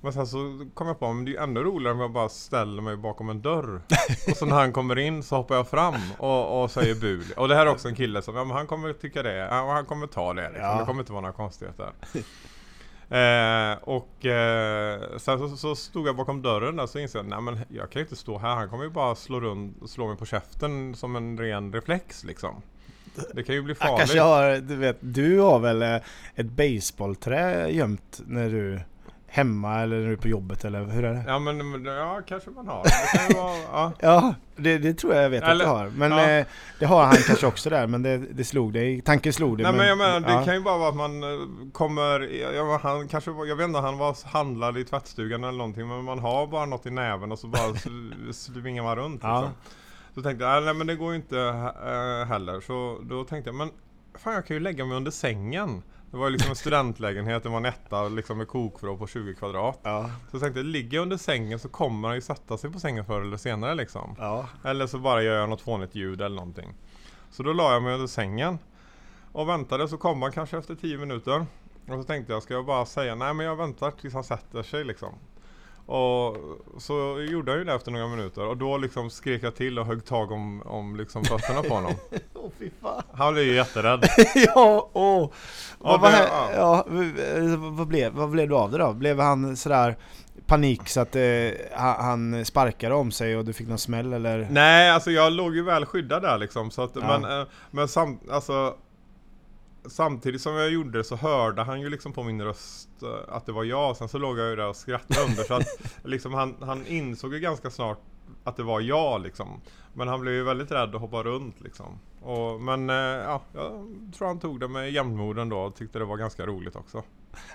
Men 0.00 0.12
sen 0.12 0.26
så 0.26 0.66
kom 0.74 0.86
jag 0.86 0.98
på 0.98 1.10
att 1.10 1.24
det 1.24 1.30
är 1.30 1.32
ju 1.32 1.38
ännu 1.38 1.60
roligare 1.60 1.94
om 1.94 2.00
jag 2.00 2.10
bara 2.10 2.28
ställer 2.28 2.82
mig 2.82 2.96
bakom 2.96 3.30
en 3.30 3.42
dörr. 3.42 3.82
och 4.30 4.36
så 4.36 4.46
när 4.46 4.56
han 4.56 4.72
kommer 4.72 4.98
in 4.98 5.22
så 5.22 5.36
hoppar 5.36 5.56
jag 5.56 5.68
fram 5.68 5.94
och, 6.18 6.62
och 6.62 6.70
säger 6.70 6.94
bu. 6.94 7.22
Och 7.36 7.48
det 7.48 7.54
här 7.54 7.66
är 7.66 7.70
också 7.70 7.88
en 7.88 7.94
kille 7.94 8.22
som, 8.22 8.36
ja 8.36 8.44
men 8.44 8.56
han 8.56 8.66
kommer 8.66 8.92
tycka 8.92 9.22
det, 9.22 9.36
ja, 9.36 9.72
han 9.72 9.84
kommer 9.84 10.06
ta 10.06 10.34
det 10.34 10.48
liksom. 10.48 10.64
Ja. 10.64 10.78
Det 10.78 10.84
kommer 10.84 11.00
inte 11.00 11.12
vara 11.12 11.20
några 11.20 11.34
konstigheter. 11.34 11.92
Eh, 13.10 13.78
och 13.82 14.26
eh, 14.26 15.00
sen 15.16 15.38
så, 15.38 15.56
så 15.56 15.76
stod 15.76 16.08
jag 16.08 16.16
bakom 16.16 16.42
dörren 16.42 16.76
där 16.76 16.86
så 16.86 16.98
insåg 16.98 17.18
jag, 17.18 17.28
nej 17.28 17.40
men 17.40 17.58
jag 17.68 17.90
kan 17.90 18.00
ju 18.00 18.04
inte 18.04 18.16
stå 18.16 18.38
här, 18.38 18.54
han 18.54 18.68
kommer 18.68 18.84
ju 18.84 18.90
bara 18.90 19.14
slå, 19.14 19.40
runt, 19.40 19.90
slå 19.90 20.06
mig 20.08 20.16
på 20.16 20.26
käften 20.26 20.94
som 20.94 21.16
en 21.16 21.38
ren 21.38 21.72
reflex 21.72 22.24
liksom. 22.24 22.62
Det 23.34 23.42
kan 23.42 23.54
ju 23.54 23.62
bli 23.62 23.70
Jag 23.72 23.78
farligt. 23.78 23.98
kanske 23.98 24.20
har, 24.20 24.56
du 24.56 24.76
vet, 24.76 24.96
du 25.00 25.38
har 25.38 25.58
väl 25.58 25.82
eh, 25.82 25.96
ett 26.34 26.46
baseballträ 26.46 27.68
gömt 27.68 28.20
när 28.26 28.50
du 28.50 28.80
hemma 29.26 29.80
eller 29.80 29.96
när 29.96 30.06
du 30.06 30.12
är 30.12 30.16
på 30.16 30.28
jobbet 30.28 30.64
eller 30.64 30.84
hur 30.84 31.04
är 31.04 31.14
det? 31.14 31.24
Ja 31.26 31.38
men 31.38 31.84
ja, 31.84 32.20
kanske 32.26 32.50
man 32.50 32.68
har. 32.68 32.84
Det 33.28 33.34
vara, 33.34 33.56
ja. 33.72 33.92
Ja, 34.00 34.34
det, 34.56 34.78
det 34.78 34.94
tror 34.94 35.14
jag 35.14 35.24
jag 35.24 35.30
vet 35.30 35.42
Eller- 35.42 35.52
att 35.52 35.60
du 35.60 35.66
har. 35.66 35.88
Men 35.88 36.12
ja. 36.12 36.30
eh, 36.30 36.46
det 36.78 36.86
har 36.86 37.04
han 37.04 37.16
kanske 37.16 37.46
också 37.46 37.70
där, 37.70 37.86
men 37.86 38.02
det, 38.02 38.16
det 38.16 38.44
slog 38.44 38.72
dig. 38.72 39.00
Tanken 39.00 39.32
slog 39.32 39.58
dig. 39.58 39.64
Nej 39.64 39.72
men 39.72 39.86
jag 39.88 39.98
menar, 39.98 40.20
det 40.20 40.32
ja. 40.32 40.44
kan 40.44 40.54
ju 40.54 40.60
bara 40.60 40.78
vara 40.78 40.88
att 40.88 40.96
man 40.96 41.22
eh, 41.22 41.38
kommer, 41.72 42.20
ja, 42.54 42.80
han 42.82 43.08
kanske 43.08 43.30
jag 43.30 43.56
vet 43.56 43.64
inte, 43.64 43.78
han 43.78 43.98
var 43.98 44.28
handlad 44.28 44.78
i 44.78 44.84
tvättstugan 44.84 45.44
eller 45.44 45.58
någonting 45.58 45.88
men 45.88 46.04
man 46.04 46.18
har 46.18 46.46
bara 46.46 46.66
något 46.66 46.86
i 46.86 46.90
näven 46.90 47.32
och 47.32 47.38
så 47.38 47.46
bara 47.46 47.74
svingar 48.32 48.82
man 48.82 48.96
runt 48.96 49.14
liksom. 49.22 49.48
Så 50.20 50.24
tänkte 50.24 50.44
jag, 50.44 50.64
nej 50.64 50.74
men 50.74 50.86
det 50.86 50.96
går 50.96 51.10
ju 51.10 51.16
inte 51.16 51.40
äh, 51.40 52.28
heller. 52.28 52.60
Så 52.60 52.98
då 53.02 53.24
tänkte 53.24 53.48
jag, 53.48 53.54
men 53.54 53.70
fan 54.14 54.34
jag 54.34 54.46
kan 54.46 54.56
ju 54.56 54.60
lägga 54.60 54.84
mig 54.84 54.96
under 54.96 55.10
sängen. 55.10 55.82
Det 56.10 56.16
var 56.16 56.26
ju 56.26 56.32
liksom 56.32 56.50
en 56.50 56.56
studentlägenhet, 56.66 57.42
det 57.42 57.48
var 57.48 57.56
en 57.56 57.64
etta 57.64 58.08
liksom 58.08 58.38
med 58.38 58.48
kokvrå 58.48 58.96
på 58.96 59.06
20 59.06 59.34
kvadrat. 59.34 59.80
Ja, 59.82 60.10
Så 60.30 60.36
jag 60.36 60.42
tänkte, 60.42 60.62
ligger 60.62 60.96
jag 60.96 61.02
under 61.02 61.16
sängen 61.16 61.58
så 61.58 61.68
kommer 61.68 62.08
han 62.08 62.14
ju 62.14 62.20
sätta 62.20 62.58
sig 62.58 62.70
på 62.70 62.80
sängen 62.80 63.04
förr 63.04 63.20
eller 63.20 63.36
senare 63.36 63.74
liksom. 63.74 64.14
ja. 64.18 64.46
Eller 64.64 64.86
så 64.86 64.98
bara 64.98 65.22
gör 65.22 65.40
jag 65.40 65.48
något 65.48 65.60
fånigt 65.60 65.94
ljud 65.94 66.20
eller 66.20 66.36
någonting. 66.36 66.74
Så 67.30 67.42
då 67.42 67.52
la 67.52 67.72
jag 67.72 67.82
mig 67.82 67.94
under 67.94 68.06
sängen. 68.06 68.58
Och 69.32 69.48
väntade 69.48 69.88
så 69.88 69.96
kom 69.96 70.22
han 70.22 70.32
kanske 70.32 70.58
efter 70.58 70.74
10 70.74 70.98
minuter. 70.98 71.46
Och 71.88 71.98
så 71.98 72.04
tänkte 72.04 72.32
jag, 72.32 72.42
ska 72.42 72.54
jag 72.54 72.66
bara 72.66 72.86
säga 72.86 73.14
nej 73.14 73.34
men 73.34 73.46
jag 73.46 73.56
väntar 73.56 73.90
tills 73.90 74.14
han 74.14 74.24
sätter 74.24 74.62
sig 74.62 74.84
liksom. 74.84 75.14
Och 75.86 76.36
så 76.78 77.26
gjorde 77.30 77.50
han 77.52 77.58
ju 77.58 77.64
det 77.64 77.74
efter 77.74 77.90
några 77.90 78.08
minuter 78.08 78.46
och 78.46 78.56
då 78.56 78.76
liksom 78.78 79.10
skrek 79.10 79.42
jag 79.42 79.56
till 79.56 79.78
och 79.78 79.86
högg 79.86 80.04
tag 80.04 80.32
om, 80.32 80.62
om 80.62 80.96
liksom 80.96 81.24
fötterna 81.24 81.62
på 81.62 81.74
honom. 81.74 81.92
Åh 82.34 82.50
fy 82.58 82.70
fan. 82.82 83.02
Han 83.12 83.32
blev 83.32 83.44
ju 83.46 83.54
jätterädd. 83.54 84.04
ja, 84.34 84.90
åh. 84.92 85.30
Vad, 85.78 86.00
vad, 86.00 86.12
det- 86.12 86.28
ja, 86.56 86.86
v- 86.88 87.56
vad, 87.56 87.86
blev, 87.86 88.12
vad 88.12 88.30
blev 88.30 88.48
du 88.48 88.54
av 88.54 88.70
det 88.70 88.78
då? 88.78 88.92
Blev 88.92 89.20
han 89.20 89.56
sådär 89.56 89.96
panik 90.46 90.88
så 90.88 91.00
att 91.00 91.16
eh, 91.16 91.22
han, 91.76 92.44
sparkade 92.44 92.94
om 92.94 93.10
sig 93.10 93.36
och 93.36 93.44
du 93.44 93.52
fick 93.52 93.68
någon 93.68 93.78
smäll 93.78 94.12
eller? 94.12 94.48
Nej, 94.50 94.90
alltså 94.90 95.10
jag 95.10 95.32
låg 95.32 95.54
ju 95.56 95.62
väl 95.64 95.86
skyddad 95.86 96.22
där 96.22 96.38
liksom. 96.38 96.70
Så 96.70 96.82
att, 96.82 96.90
Ja. 96.94 97.18
Men, 97.18 97.40
eh, 97.40 97.46
men 97.70 97.88
sam, 97.88 98.18
alltså, 98.30 98.74
samtidigt 99.86 100.40
som 100.40 100.54
jag 100.54 100.70
gjorde 100.70 100.98
det 100.98 101.04
så 101.04 101.16
hörde 101.16 101.62
han 101.62 101.80
ju 101.80 101.90
liksom 101.90 102.12
på 102.12 102.22
min 102.22 102.42
röst 102.42 102.88
eh, 103.02 103.34
att 103.34 103.46
det 103.46 103.52
var 103.52 103.64
jag. 103.64 103.96
Sen 103.96 104.08
så 104.08 104.18
låg 104.18 104.38
jag 104.38 104.50
ju 104.50 104.56
där 104.56 104.68
och 104.68 104.76
skrattade 104.76 105.20
under. 105.30 105.44
så 105.44 105.54
att 105.54 105.80
liksom, 106.04 106.34
han, 106.34 106.56
han 106.60 106.86
insåg 106.86 107.34
ju 107.34 107.40
ganska 107.40 107.70
snart 107.70 107.98
att 108.44 108.56
det 108.56 108.62
var 108.62 108.80
jag 108.80 109.22
liksom. 109.22 109.60
Men 109.94 110.08
han 110.08 110.20
blev 110.20 110.34
ju 110.34 110.42
väldigt 110.42 110.70
rädd 110.70 110.94
och 110.94 111.00
hoppade 111.00 111.30
runt 111.30 111.60
liksom. 111.60 111.98
Och, 112.22 112.60
men 112.60 112.90
eh, 112.90 112.96
ja, 112.96 113.42
jag 113.54 113.88
tror 114.16 114.28
han 114.28 114.40
tog 114.40 114.60
det 114.60 114.68
med 114.68 114.92
jämnmod 114.92 115.38
ändå 115.38 115.58
och 115.58 115.74
tyckte 115.74 115.98
det 115.98 116.04
var 116.04 116.16
ganska 116.16 116.46
roligt 116.46 116.76
också. 116.76 117.02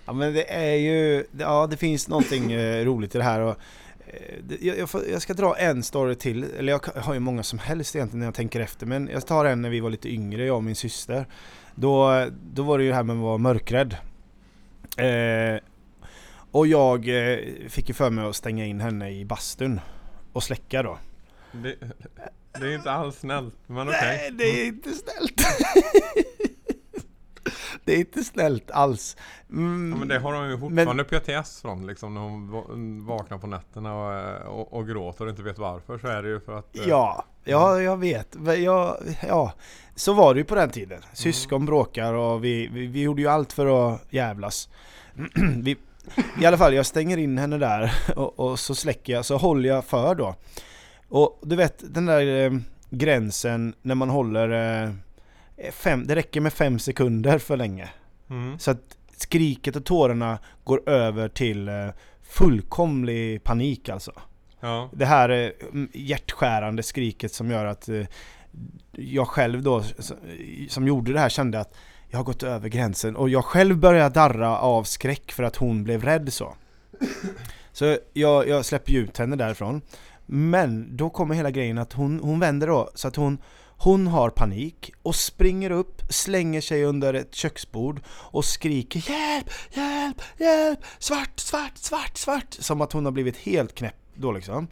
Ja 0.05 0.13
men 0.13 0.33
det 0.33 0.53
är 0.53 0.75
ju, 0.75 1.25
ja 1.39 1.67
det 1.67 1.77
finns 1.77 2.07
någonting 2.07 2.51
eh, 2.51 2.85
roligt 2.85 3.15
i 3.15 3.17
det 3.17 3.23
här 3.23 3.39
och 3.39 3.55
jag, 4.59 4.77
jag, 4.77 4.89
får, 4.89 5.05
jag 5.11 5.21
ska 5.21 5.33
dra 5.33 5.57
en 5.57 5.83
story 5.83 6.15
till, 6.15 6.43
eller 6.43 6.73
jag 6.73 6.85
har 6.95 7.13
ju 7.13 7.19
många 7.19 7.43
som 7.43 7.59
helst 7.59 7.95
egentligen 7.95 8.19
när 8.19 8.27
jag 8.27 8.33
tänker 8.33 8.59
efter 8.59 8.85
men 8.85 9.07
jag 9.07 9.27
tar 9.27 9.45
en 9.45 9.61
när 9.61 9.69
vi 9.69 9.79
var 9.79 9.89
lite 9.89 10.09
yngre, 10.09 10.45
jag 10.45 10.55
och 10.55 10.63
min 10.63 10.75
syster. 10.75 11.25
Då, 11.75 12.25
då 12.53 12.63
var 12.63 12.77
det 12.77 12.83
ju 12.83 12.89
det 12.89 12.95
här 12.95 13.03
med 13.03 13.15
att 13.15 13.21
vara 13.21 13.37
mörkrädd. 13.37 13.97
Eh, 14.97 15.59
och 16.51 16.67
jag 16.67 17.07
eh, 17.07 17.39
fick 17.69 17.87
ju 17.89 17.93
för 17.93 18.09
mig 18.09 18.25
att 18.25 18.35
stänga 18.35 18.65
in 18.65 18.79
henne 18.81 19.09
i 19.09 19.25
bastun 19.25 19.79
och 20.33 20.43
släcka 20.43 20.83
då. 20.83 20.97
Det, 21.51 21.75
det 22.59 22.67
är 22.67 22.75
inte 22.75 22.91
alls 22.91 23.19
snällt, 23.19 23.55
men 23.67 23.87
okej. 23.87 23.99
Nej, 24.01 24.31
det 24.31 24.43
är 24.43 24.65
inte 24.65 24.89
snällt! 24.89 25.41
det 27.85 27.93
är 27.93 27.99
inte 27.99 28.23
snällt 28.23 28.71
alls. 28.71 29.17
Mm, 29.49 29.91
Ja, 29.91 29.97
men 29.99 30.07
det 30.07 30.19
har 30.19 30.33
hon 30.33 30.49
ju 30.49 30.57
fortfarande 30.59 31.03
PTS 31.03 31.61
från 31.61 31.87
liksom 31.87 32.13
när 32.13 32.21
hon 32.21 32.51
va- 32.51 33.13
vaknar 33.15 33.37
på 33.37 33.47
nätterna 33.47 33.95
och, 33.95 34.13
eh, 34.13 34.47
och, 34.47 34.73
och 34.73 34.87
gråter 34.87 35.23
och 35.25 35.29
inte 35.29 35.43
vet 35.43 35.57
varför 35.59 35.97
så 35.97 36.07
är 36.07 36.23
det 36.23 36.29
ju 36.29 36.39
för 36.39 36.57
att 36.59 36.77
eh, 36.77 36.83
Ja, 36.87 37.25
ja 37.43 37.81
jag 37.81 37.97
vet. 37.97 38.35
Jag, 38.63 38.97
ja, 39.27 39.53
så 39.95 40.13
var 40.13 40.33
det 40.33 40.37
ju 40.39 40.43
på 40.45 40.55
den 40.55 40.69
tiden. 40.69 41.01
Syskon 41.13 41.65
bråkar 41.65 42.13
och 42.13 42.43
vi, 42.43 42.67
vi, 42.67 42.87
vi 42.87 43.01
gjorde 43.01 43.21
ju 43.21 43.27
allt 43.27 43.53
för 43.53 43.93
att 43.93 44.01
jävlas. 44.09 44.69
vi, 45.63 45.75
I 46.41 46.45
alla 46.45 46.57
fall, 46.57 46.73
jag 46.73 46.85
stänger 46.85 47.17
in 47.17 47.37
henne 47.37 47.57
där 47.57 47.91
och, 48.15 48.39
och 48.39 48.59
så 48.59 48.75
släcker 48.75 49.13
jag, 49.13 49.25
så 49.25 49.37
håller 49.37 49.69
jag 49.69 49.85
för 49.85 50.15
då. 50.15 50.35
Och 51.09 51.39
du 51.43 51.55
vet 51.55 51.93
den 51.93 52.05
där 52.05 52.45
eh, 52.45 52.51
gränsen 52.89 53.73
när 53.81 53.95
man 53.95 54.09
håller 54.09 54.83
eh, 54.83 54.91
fem, 55.71 56.07
det 56.07 56.15
räcker 56.15 56.41
med 56.41 56.53
fem 56.53 56.79
sekunder 56.79 57.39
för 57.39 57.57
länge. 57.57 57.89
Mm. 58.29 58.59
Så 58.59 58.71
att 58.71 58.97
skriket 59.17 59.75
och 59.75 59.85
tårarna 59.85 60.39
går 60.63 60.89
över 60.89 61.29
till 61.29 61.67
eh, 61.67 61.87
fullkomlig 62.23 63.43
panik 63.43 63.89
alltså. 63.89 64.11
Ja. 64.59 64.89
Det 64.93 65.05
här 65.05 65.29
eh, 65.29 65.49
hjärtskärande 65.93 66.83
skriket 66.83 67.33
som 67.33 67.51
gör 67.51 67.65
att 67.65 67.89
eh, 67.89 68.05
jag 68.91 69.27
själv 69.27 69.63
då, 69.63 69.83
som 70.69 70.87
gjorde 70.87 71.13
det 71.13 71.19
här, 71.19 71.29
kände 71.29 71.59
att 71.59 71.75
jag 72.09 72.19
har 72.19 72.23
gått 72.23 72.43
över 72.43 72.69
gränsen 72.69 73.15
och 73.15 73.29
jag 73.29 73.45
själv 73.45 73.77
började 73.77 74.13
darra 74.15 74.59
av 74.59 74.83
skräck 74.83 75.31
för 75.31 75.43
att 75.43 75.55
hon 75.55 75.83
blev 75.83 76.03
rädd 76.03 76.33
så. 76.33 76.55
Så 77.71 77.97
jag, 78.13 78.47
jag 78.47 78.65
släpper 78.65 78.93
ut 78.93 79.17
henne 79.17 79.35
därifrån. 79.35 79.81
Men 80.25 80.97
då 80.97 81.09
kommer 81.09 81.35
hela 81.35 81.51
grejen 81.51 81.77
att 81.77 81.93
hon, 81.93 82.19
hon 82.19 82.39
vänder 82.39 82.67
då 82.67 82.89
så 82.93 83.07
att 83.07 83.15
hon 83.15 83.37
hon 83.85 84.07
har 84.07 84.29
panik 84.29 84.91
och 85.01 85.15
springer 85.15 85.71
upp, 85.71 86.01
slänger 86.09 86.61
sig 86.61 86.83
under 86.83 87.13
ett 87.13 87.35
köksbord 87.35 88.01
och 88.07 88.45
skriker 88.45 89.09
Hjälp! 89.09 89.49
Hjälp! 89.73 90.21
Hjälp! 90.37 90.79
Svart! 90.99 91.39
Svart! 91.39 91.77
Svart! 91.77 92.17
Svart! 92.17 92.53
Som 92.59 92.81
att 92.81 92.91
hon 92.91 93.05
har 93.05 93.11
blivit 93.11 93.37
helt 93.37 93.75
knäpp 93.75 93.95
då 94.15 94.31
liksom. 94.31 94.67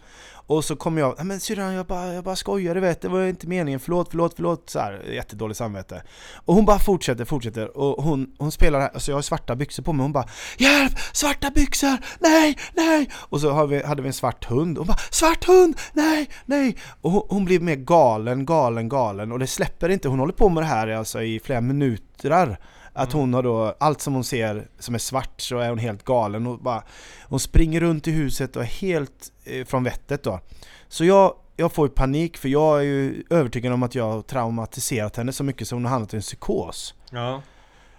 Och 0.48 0.66
så 0.66 0.76
kommer 0.76 1.02
jag, 1.02 1.26
men 1.26 1.40
syrran 1.40 1.74
jag 1.74 1.86
bara, 1.86 2.14
jag 2.14 2.24
bara 2.24 2.36
skojar 2.36 2.76
du 2.76 2.82
vet, 2.82 3.02
det 3.02 3.10
var 3.10 3.24
inte 3.26 3.48
meningen, 3.48 3.80
förlåt, 3.80 4.08
förlåt, 4.10 4.34
förlåt, 4.36 4.70
så 4.70 4.80
här, 4.80 5.02
jättedåligt 5.12 5.58
samvete. 5.58 6.04
Och 6.46 6.56
hon 6.56 6.66
bara 6.66 6.80
fortsätter, 6.80 7.26
fortsätter, 7.26 7.78
och 7.78 8.04
hon, 8.04 8.36
hon 8.38 8.52
spelar, 8.52 8.80
alltså 8.82 9.12
jag 9.12 9.18
har 9.18 9.22
svarta 9.22 9.56
byxor 9.56 9.84
på 9.84 9.94
mig, 9.94 10.04
hon 10.04 10.14
bara 10.14 10.26
Hjälp! 10.58 11.00
Svarta 11.14 11.52
byxor! 11.52 11.98
Nej, 12.20 12.58
nej! 12.74 13.10
Och 13.14 13.42
så 13.42 13.52
har 13.52 13.68
vi, 13.68 13.84
hade 13.84 14.02
vi 14.02 14.08
en 14.08 14.14
svart 14.14 14.46
hund, 14.46 14.78
hon 14.78 14.88
bara 14.88 14.98
Svart 15.12 15.46
hund! 15.46 15.76
Nej, 15.94 16.30
nej! 16.46 16.78
Och 17.02 17.12
hon, 17.12 17.24
hon 17.30 17.46
blir 17.46 17.60
mer 17.60 17.76
galen, 17.76 18.46
galen, 18.46 18.90
galen, 18.90 19.32
och 19.32 19.40
det 19.40 19.48
släpper 19.48 19.90
inte, 19.90 20.08
hon 20.08 20.20
håller 20.20 20.34
på 20.34 20.50
med 20.50 20.64
det 20.64 20.68
här 20.68 20.88
alltså 20.88 21.22
i 21.22 21.40
flera 21.40 21.62
minuter. 21.62 22.58
Att 22.94 23.12
hon 23.12 23.34
har 23.34 23.44
då, 23.44 23.76
allt 23.80 24.02
som 24.02 24.14
hon 24.14 24.24
ser 24.24 24.68
som 24.80 24.96
är 24.96 25.00
svart 25.00 25.42
så 25.42 25.58
är 25.58 25.70
hon 25.70 25.78
helt 25.78 26.04
galen. 26.04 26.48
Och 26.48 26.60
bara 26.60 26.84
Hon 27.28 27.40
springer 27.40 27.82
runt 27.82 28.08
i 28.08 28.12
huset 28.12 28.56
och 28.56 28.62
är 28.62 28.68
helt 28.68 29.32
eh, 29.44 29.66
från 29.66 29.84
vettet 29.84 30.24
då. 30.24 30.40
Så 30.88 31.06
jag, 31.06 31.36
jag 31.56 31.72
får 31.72 31.88
ju 31.88 31.94
panik 31.94 32.38
för 32.38 32.50
jag 32.50 32.80
är 32.80 32.84
ju 32.84 33.24
övertygad 33.30 33.74
om 33.74 33.84
att 33.84 33.96
jag 33.96 34.12
har 34.12 34.22
traumatiserat 34.22 35.18
henne 35.18 35.34
så 35.34 35.44
mycket 35.44 35.68
så 35.68 35.76
hon 35.76 35.86
har 35.86 35.92
hamnat 35.92 36.14
i 36.14 36.18
en 36.18 36.22
psykos. 36.22 36.94
Ja. 37.12 37.42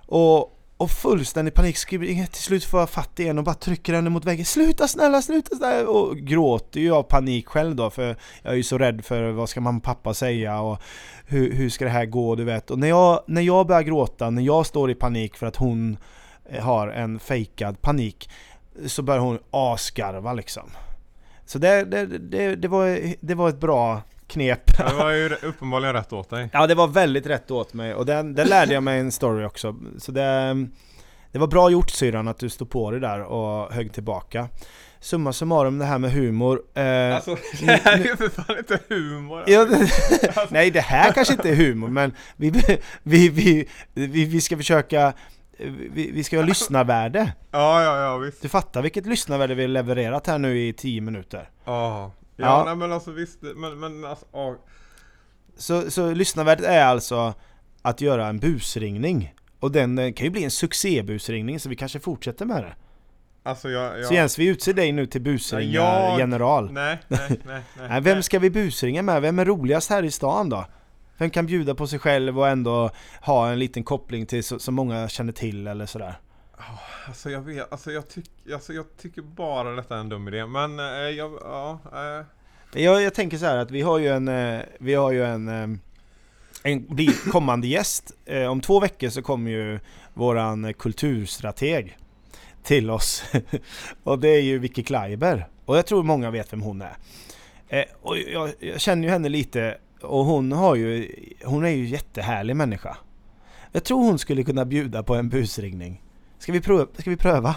och, 0.07 0.51
och 0.77 0.91
fullständig 0.91 1.55
panik, 1.55 1.77
skriver, 1.77 2.27
till 2.27 2.43
slut 2.43 2.65
får 2.65 2.81
jag 2.81 2.91
fatt 2.91 3.21
igen 3.21 3.39
och 3.39 3.45
bara 3.45 3.55
trycker 3.55 3.95
henne 3.95 4.11
mot 4.11 4.25
väggen. 4.25 4.45
Sluta 4.45 4.89
snälla, 4.89 5.23
sluta 5.23 5.57
snälla! 5.57 5.89
Och 5.89 6.17
gråter 6.17 6.81
ju 6.81 6.95
av 6.95 7.03
panik 7.03 7.49
själv 7.49 7.77
då 7.77 7.91
för 7.91 8.17
jag 8.43 8.53
är 8.53 8.57
ju 8.57 8.63
så 8.63 8.79
rädd 8.79 9.05
för 9.05 9.31
vad 9.31 9.49
ska 9.49 9.61
mamma 9.61 9.79
och 9.79 9.85
pappa 9.85 10.15
säga 10.15 10.61
och 10.61 10.83
hur, 11.27 11.53
hur 11.53 11.71
ska 11.71 11.85
det 11.85 11.91
här 11.91 12.07
gå 12.07 12.35
du 12.35 12.45
vet. 12.45 12.71
Och 12.71 12.79
när 12.79 12.89
jag, 12.89 13.25
när 13.27 13.43
jag 13.43 13.67
börjar 13.67 13.83
gråta, 13.83 14.31
när 14.31 14.43
jag 14.43 14.67
står 14.67 14.91
i 14.91 14.95
panik 14.95 15.37
för 15.37 15.47
att 15.47 15.57
hon 15.57 15.97
eh, 16.45 16.65
har 16.65 16.89
en 16.89 17.19
fejkad 17.19 17.81
panik 17.81 18.31
Så 18.87 19.03
börjar 19.03 19.21
hon 19.21 19.39
asgarva 19.51 20.33
liksom. 20.33 20.71
Så 21.47 21.59
det, 21.59 21.85
det, 21.85 22.07
det, 22.07 22.57
det, 22.57 22.69
var, 22.69 23.15
det 23.21 23.35
var 23.35 23.49
ett 23.49 23.61
bra 23.61 24.03
knep 24.27 24.77
Det 24.77 24.95
var 24.95 25.11
ju 25.11 25.35
uppenbarligen 25.43 25.95
rätt 25.95 26.13
åt 26.13 26.31
dig. 26.31 26.49
Ja 26.53 26.67
det 26.67 26.75
var 26.75 26.87
väldigt 26.87 27.27
rätt 27.27 27.51
åt 27.51 27.75
mig 27.75 27.95
och 27.95 28.07
den, 28.07 28.35
den 28.35 28.49
lärde 28.49 28.75
jag 28.75 28.83
mig 28.83 29.01
en 29.01 29.13
story 29.13 29.45
också 29.45 29.75
Så 29.99 30.13
det, 30.13 30.55
det 31.33 31.39
var 31.39 31.47
bra 31.47 31.71
gjort 31.71 31.91
syrran 31.91 32.29
att 32.29 32.39
du 32.39 32.49
stod 32.49 32.71
på 32.71 32.91
dig 32.91 33.01
där 33.01 33.21
och 33.23 33.73
högg 33.73 33.93
tillbaka 33.93 34.49
Summa 35.01 35.33
summarum 35.33 35.79
det 35.79 35.85
här 35.85 35.99
med 35.99 36.13
humor 36.13 36.63
eh, 36.75 37.15
Alltså 37.15 37.37
det 37.61 37.81
här 37.85 37.93
är 38.01 38.05
ju 38.05 38.17
för 38.17 38.29
fan 38.29 38.59
inte 38.59 38.79
humor. 38.89 39.45
ja, 39.47 39.65
det- 39.65 39.91
Nej 40.51 40.71
det 40.71 40.81
här 40.81 41.13
kanske 41.13 41.35
inte 41.35 41.51
är 41.51 41.55
humor 41.57 41.89
men 41.89 42.13
vi, 42.37 42.51
vi, 43.03 43.29
vi, 43.29 43.69
vi, 43.95 44.25
vi 44.25 44.41
ska 44.41 44.57
försöka 44.57 45.13
vi, 45.93 46.11
vi 46.11 46.25
ska 46.25 46.37
ha 46.39 46.45
lyssnarvärde 46.45 47.33
Ja, 47.51 47.83
ja, 47.83 47.99
ja 48.01 48.17
visst. 48.17 48.43
Du 48.43 48.49
fattar 48.49 48.83
vilket 48.83 49.07
lyssnarvärde 49.07 49.55
vi 49.55 49.63
har 49.63 49.69
levererat 49.69 50.27
här 50.27 50.39
nu 50.39 50.61
i 50.61 50.73
10 50.73 51.01
minuter 51.01 51.49
Ja. 51.65 52.13
Ja, 52.37 52.45
Ja. 52.47 52.65
nej 52.65 52.77
men 52.77 52.93
alltså 52.93 53.11
visst, 53.11 53.39
men, 53.43 53.81
men 53.81 54.05
alltså, 54.05 54.27
ja. 54.33 54.57
Så, 55.57 55.91
så 55.91 56.13
lyssnarvärdet 56.13 56.67
är 56.67 56.85
alltså 56.85 57.35
att 57.83 58.01
göra 58.01 58.27
en 58.27 58.39
busringning 58.39 59.35
och 59.61 59.73
den 59.73 59.99
eh, 59.99 60.13
kan 60.13 60.25
ju 60.25 60.31
bli 60.31 60.45
en 60.45 60.51
succébusringning 60.51 61.61
så 61.61 61.69
vi 61.69 61.77
kanske 61.77 62.01
fortsätter 62.01 62.45
med 62.47 62.63
det 62.65 62.75
Alltså 63.47 63.69
jag... 63.71 63.99
jag 63.99 64.07
Så 64.07 64.15
Jens, 64.15 64.39
vi 64.39 64.47
utser 64.47 64.73
dig 64.75 64.93
nu 64.93 65.07
till 65.07 65.21
busringar 65.21 65.73
Jag- 65.73 66.19
general. 66.19 66.73
Nej, 66.73 66.99
nej, 67.09 67.21
nej, 67.29 67.41
nej. 67.47 67.63
Nej, 67.89 68.01
vem 68.01 68.23
ska 68.23 68.39
vi 68.39 68.51
busringa 68.51 69.03
med? 69.03 69.23
Vem 69.23 69.39
är 69.39 69.45
roligast 69.45 69.91
här 69.91 70.03
i 70.03 70.11
stan 70.11 70.49
då? 70.49 70.65
Vem 71.19 71.31
kan 71.31 71.47
bjuda 71.47 71.75
på 71.75 71.87
sig 71.87 71.99
själv 71.99 72.39
och 72.39 72.49
ändå 72.49 72.91
ha 73.21 73.51
en 73.51 73.59
liten 73.59 73.85
koppling 73.85 74.27
till 74.27 74.45
så, 74.45 74.59
som 74.59 74.75
många 74.75 75.09
känner 75.09 75.33
till 75.33 75.67
eller 75.67 75.87
sådär? 75.87 76.15
Alltså 77.07 77.31
jag 77.31 77.41
vet, 77.41 77.73
alltså 77.73 77.93
jag, 77.93 78.09
tyck, 78.09 78.31
alltså 78.53 78.73
jag 78.73 78.85
tycker 78.97 79.23
bara 79.23 79.71
detta 79.71 79.97
är 79.97 80.01
en 80.01 80.09
dum 80.09 80.29
idé. 80.29 80.47
Men 80.47 80.79
eh, 80.79 80.87
jag, 80.87 81.39
ja, 81.43 81.79
eh, 81.93 82.83
Jag, 82.83 83.03
jag 83.03 83.15
tänker 83.15 83.39
så 83.39 83.47
här 83.47 83.57
att 83.57 83.71
vi 83.71 83.83
har 83.83 83.99
ju 83.99 84.09
en, 84.09 84.29
eh, 84.29 84.61
vi 84.79 84.95
har 84.95 85.13
ju 85.13 85.25
en, 85.25 85.49
eh, 85.49 85.79
en 86.63 86.87
blir 86.95 87.31
kommande 87.31 87.67
gäst. 87.67 88.13
Eh, 88.25 88.47
om 88.47 88.61
två 88.61 88.81
veckor 88.81 89.09
så 89.09 89.23
kommer 89.23 89.51
ju 89.51 89.81
våran 90.15 90.75
kulturstrateg 90.75 91.97
till 92.63 92.91
oss. 92.91 93.25
och 94.05 94.19
det 94.19 94.29
är 94.29 94.43
ju 94.43 94.59
Vicky 94.59 94.83
Kleiber. 94.83 95.49
Och 95.65 95.77
jag 95.77 95.87
tror 95.87 96.03
många 96.03 96.31
vet 96.31 96.53
vem 96.53 96.63
hon 96.63 96.83
är. 96.83 96.97
Eh, 97.69 97.85
och 98.03 98.19
jag, 98.19 98.51
jag 98.61 98.81
känner 98.81 99.03
ju 99.05 99.11
henne 99.11 99.29
lite 99.29 99.79
och 100.01 100.25
hon 100.25 100.53
har 100.53 100.75
ju, 100.75 101.15
hon 101.45 101.65
är 101.65 101.69
ju 101.69 101.87
jättehärlig 101.87 102.57
människa. 102.57 102.97
Jag 103.73 103.85
tror 103.85 103.99
hon 104.05 104.19
skulle 104.19 104.45
kunna 104.45 104.65
bjuda 104.65 105.03
på 105.03 105.15
en 105.15 105.29
busringning. 105.29 106.04
Ska 106.39 106.53
vi 106.53 106.61
pröva? 106.61 106.87
Ska 106.99 107.11
vi 107.11 107.17
pröva? 107.17 107.55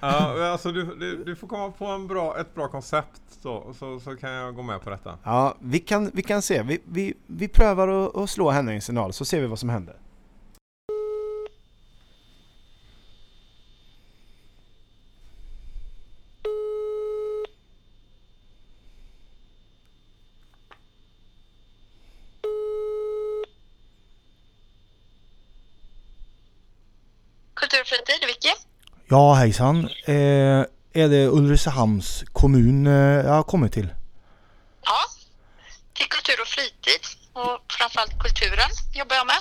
ja, 0.00 0.50
alltså 0.52 0.72
du, 0.72 0.84
du, 0.84 1.24
du 1.24 1.36
får 1.36 1.46
komma 1.48 1.70
på 1.70 1.86
en 1.86 2.06
bra, 2.06 2.40
ett 2.40 2.54
bra 2.54 2.68
koncept 2.68 3.22
så, 3.42 3.74
så, 3.78 4.00
så 4.00 4.16
kan 4.16 4.30
jag 4.30 4.54
gå 4.54 4.62
med 4.62 4.82
på 4.82 4.90
detta. 4.90 5.18
Ja, 5.22 5.54
vi 5.58 5.78
kan, 5.78 6.10
vi 6.14 6.22
kan 6.22 6.42
se. 6.42 6.62
Vi, 6.62 6.78
vi, 6.84 7.14
vi 7.26 7.48
prövar 7.48 7.88
att, 7.88 8.16
att 8.16 8.30
slå 8.30 8.50
henne 8.50 8.72
i 8.72 8.74
en 8.74 8.82
signal 8.82 9.12
så 9.12 9.24
ser 9.24 9.40
vi 9.40 9.46
vad 9.46 9.58
som 9.58 9.68
händer. 9.68 9.96
Kulturfritid, 27.72 28.26
Vicky? 28.26 28.54
Ja, 29.08 29.34
hejsan. 29.34 29.88
Eh, 30.04 30.14
är 31.02 31.08
det 31.08 31.26
Ulricehamns 31.26 32.24
kommun 32.32 32.86
eh, 32.86 32.92
jag 32.92 33.32
har 33.32 33.42
kommit 33.42 33.72
till? 33.72 33.88
Ja. 34.84 34.98
Till 35.94 36.06
kultur 36.08 36.34
och 36.42 36.46
fritid 36.46 37.00
och 37.32 37.72
framförallt 37.78 38.18
kulturen 38.18 38.70
jobbar 38.94 39.16
jag 39.16 39.26
med. 39.26 39.36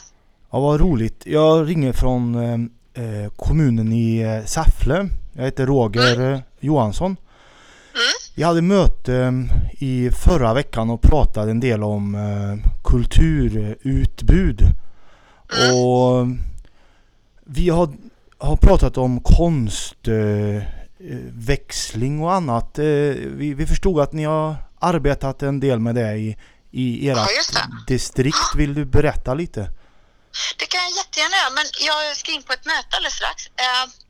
Ja, 0.51 0.59
vad 0.59 0.79
roligt. 0.79 1.21
Jag 1.25 1.69
ringer 1.69 1.93
från 1.93 2.35
eh, 2.35 3.03
eh, 3.03 3.31
kommunen 3.35 3.93
i 3.93 4.19
eh, 4.19 4.45
Säffle. 4.45 5.09
Jag 5.33 5.43
heter 5.43 5.65
Roger 5.65 6.33
eh, 6.33 6.39
Johansson. 6.59 7.17
Vi 8.35 8.43
hade 8.43 8.61
möte 8.61 9.33
i 9.71 10.09
förra 10.11 10.53
veckan 10.53 10.89
och 10.89 11.01
pratade 11.01 11.51
en 11.51 11.59
del 11.59 11.83
om 11.83 12.17
kulturutbud. 12.83 14.61
Och 15.73 16.19
eh, 16.19 16.27
vi 17.45 17.69
har, 17.69 17.93
har 18.41 18.57
pratat 18.57 18.97
om 18.97 19.19
konstväxling 19.23 22.13
eh, 22.13 22.19
eh, 22.19 22.23
och 22.25 22.33
annat. 22.33 22.79
Eh, 22.79 22.83
vi, 22.85 23.53
vi 23.53 23.67
förstod 23.67 23.99
att 23.99 24.13
ni 24.13 24.23
har 24.23 24.55
arbetat 24.79 25.43
en 25.43 25.59
del 25.59 25.79
med 25.79 25.95
det 25.95 26.15
i, 26.17 26.37
i 26.71 27.09
ert 27.09 27.17
Ja, 27.17 27.27
distrikt. 27.87 28.55
Vill 28.55 28.73
du 28.73 28.85
berätta 28.85 29.33
lite? 29.33 29.61
Det 30.59 30.65
kan 30.65 30.81
jag 30.81 30.91
jättegärna 30.97 31.35
göra, 31.35 31.49
men 31.55 31.63
jag 31.87 32.17
ska 32.17 32.31
in 32.31 32.43
på 32.43 32.53
ett 32.53 32.65
möte 32.65 32.95
alldeles 32.97 33.13
strax. 33.13 33.43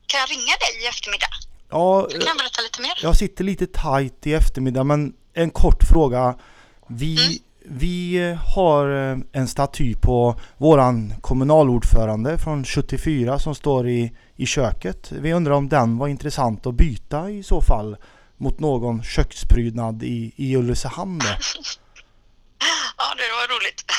Kan 0.06 0.20
jag 0.20 0.30
ringa 0.30 0.54
dig 0.64 0.84
i 0.84 0.86
eftermiddag? 0.86 1.28
Ja, 1.70 2.06
Du 2.10 2.20
kan 2.20 2.36
berätta 2.36 2.62
lite 2.62 2.80
mer. 2.80 2.92
jag 3.02 3.16
sitter 3.16 3.44
lite 3.44 3.66
tight 3.66 4.26
i 4.26 4.34
eftermiddag 4.34 4.84
men 4.84 5.12
en 5.34 5.50
kort 5.50 5.82
fråga. 5.92 6.34
Vi, 6.88 7.42
vi 7.64 8.36
har 8.54 9.10
eh, 9.10 9.18
en 9.32 9.48
staty 9.48 9.94
på 9.94 10.40
våran 10.56 11.14
kommunalordförande 11.20 12.38
från 12.38 12.64
74 12.64 13.38
som 13.38 13.54
står 13.54 13.88
i, 13.88 14.12
i 14.36 14.46
köket. 14.46 15.12
Vi 15.12 15.32
undrar 15.32 15.52
om 15.54 15.68
den 15.68 15.98
var 15.98 16.08
intressant 16.08 16.66
att 16.66 16.74
byta 16.74 17.30
i 17.30 17.42
så 17.42 17.60
fall 17.60 17.96
mot 18.36 18.60
någon 18.60 19.02
köksprydnad 19.04 20.02
i, 20.02 20.32
i 20.36 20.56
Ulricehamn. 20.56 21.20
Ja, 22.96 23.14
det 23.16 23.22
var 23.22 23.56
roligt. 23.56 23.84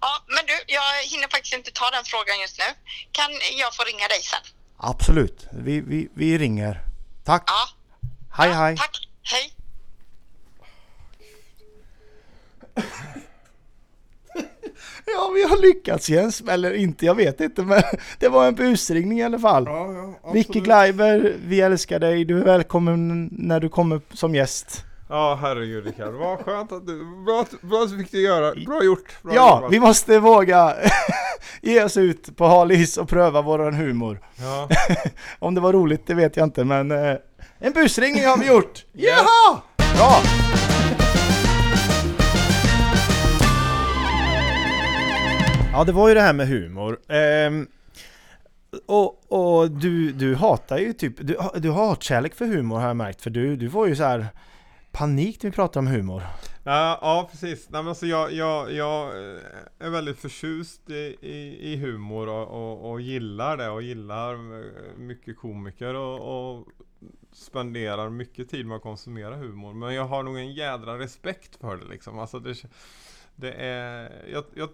Ja, 0.00 0.24
men 0.26 0.46
du, 0.46 0.52
jag 0.66 1.10
hinner 1.10 1.28
faktiskt 1.28 1.54
inte 1.54 1.70
ta 1.70 1.90
den 1.90 2.04
frågan 2.04 2.40
just 2.40 2.58
nu. 2.58 2.64
Kan 3.12 3.30
jag 3.58 3.74
få 3.74 3.82
ringa 3.84 4.08
dig 4.08 4.22
sen? 4.22 4.40
Absolut, 4.76 5.46
vi, 5.52 5.80
vi, 5.80 6.08
vi 6.14 6.38
ringer. 6.38 6.80
Tack! 7.24 7.44
Ja. 7.46 7.68
Hej 8.36 8.48
ja, 8.48 8.54
hej! 8.54 8.76
Tack. 8.76 9.08
Hej. 9.22 9.52
Ja, 15.06 15.30
vi 15.34 15.42
har 15.44 15.62
lyckats 15.62 16.08
Jens, 16.10 16.42
eller 16.48 16.72
inte, 16.74 17.06
jag 17.06 17.14
vet 17.14 17.40
inte 17.40 17.62
men 17.62 17.82
det 18.18 18.28
var 18.28 18.46
en 18.46 18.54
busringning 18.54 19.18
i 19.18 19.22
alla 19.22 19.38
fall. 19.38 19.64
Ja, 19.66 19.92
ja, 20.22 20.32
Vicky 20.32 20.60
Kleiber, 20.60 21.36
vi 21.46 21.60
älskar 21.60 21.98
dig. 21.98 22.24
Du 22.24 22.38
är 22.38 22.44
välkommen 22.44 23.28
när 23.32 23.60
du 23.60 23.68
kommer 23.68 24.00
som 24.12 24.34
gäst. 24.34 24.84
Ja, 25.08 25.38
herregud 25.42 25.84
Rickard. 25.86 26.14
Vad 26.14 26.38
skönt 26.44 26.72
att 26.72 26.86
du... 26.86 26.98
Bra, 27.24 27.44
bra 27.60 27.84
du 27.84 27.98
fick 27.98 28.10
det 28.12 28.18
göra. 28.18 28.54
Bra 28.66 28.84
gjort. 28.84 29.22
Bra 29.22 29.34
Ja, 29.34 29.56
jobbat. 29.56 29.72
vi 29.72 29.80
måste 29.80 30.18
våga 30.18 30.74
ge 31.62 31.84
oss 31.84 31.96
ut 31.96 32.36
på 32.36 32.46
hal 32.46 32.72
is 32.72 32.96
och 32.96 33.08
pröva 33.08 33.42
våran 33.42 33.74
humor. 33.74 34.20
Ja. 34.36 34.68
Om 35.38 35.54
det 35.54 35.60
var 35.60 35.72
roligt, 35.72 36.06
det 36.06 36.14
vet 36.14 36.36
jag 36.36 36.46
inte, 36.46 36.64
men 36.64 36.90
eh, 36.90 37.16
en 37.58 37.72
busringning 37.72 38.24
har 38.26 38.36
vi 38.38 38.46
gjort! 38.46 38.84
Jaha! 38.92 39.60
Bra! 39.76 40.22
Ja, 45.76 45.84
det 45.84 45.92
var 45.92 46.08
ju 46.08 46.14
det 46.14 46.20
här 46.20 46.32
med 46.32 46.48
humor. 46.48 47.00
Ehm, 47.08 47.68
och 48.86 49.32
och 49.32 49.70
du, 49.70 50.12
du 50.12 50.34
hatar 50.34 50.78
ju 50.78 50.92
typ, 50.92 51.16
du, 51.16 51.38
du 51.56 51.70
har 51.70 51.88
hatkärlek 51.88 52.34
för 52.34 52.46
humor 52.46 52.78
har 52.78 52.86
jag 52.86 52.96
märkt, 52.96 53.22
för 53.22 53.30
du, 53.30 53.56
du 53.56 53.70
får 53.70 53.88
ju 53.88 53.96
så 53.96 54.02
här 54.02 54.26
panik 54.92 55.42
när 55.42 55.50
vi 55.50 55.54
pratar 55.54 55.80
om 55.80 55.86
humor. 55.86 56.22
Ja, 56.64 56.98
ja 57.02 57.28
precis. 57.30 57.68
Nej, 57.70 57.82
men 57.82 57.88
alltså 57.88 58.06
jag, 58.06 58.32
jag, 58.32 58.72
jag 58.72 59.08
eh, 59.08 59.40
är 59.78 59.90
väldigt 59.90 60.18
förtjust 60.18 60.90
i, 60.90 61.16
i, 61.20 61.72
i 61.72 61.76
humor 61.76 62.28
och, 62.28 62.48
och, 62.48 62.90
och 62.90 63.00
gillar 63.00 63.56
det 63.56 63.68
och 63.68 63.82
gillar 63.82 64.34
eh, 64.34 64.96
mycket 64.96 65.36
komiker 65.36 65.94
och, 65.94 66.56
och 66.56 66.66
spenderar 67.32 68.10
mycket 68.10 68.50
tid 68.50 68.66
med 68.66 68.76
att 68.76 68.82
konsumera 68.82 69.36
humor. 69.36 69.74
Men 69.74 69.94
jag 69.94 70.04
har 70.04 70.22
nog 70.22 70.38
en 70.38 70.52
jädra 70.52 70.98
respekt 70.98 71.56
för 71.60 71.76
det 71.76 71.84
liksom. 71.84 72.18
Alltså 72.18 72.38
det, 72.38 72.64
det 73.36 73.52
är, 73.52 74.12
jag, 74.32 74.44
jag, 74.54 74.68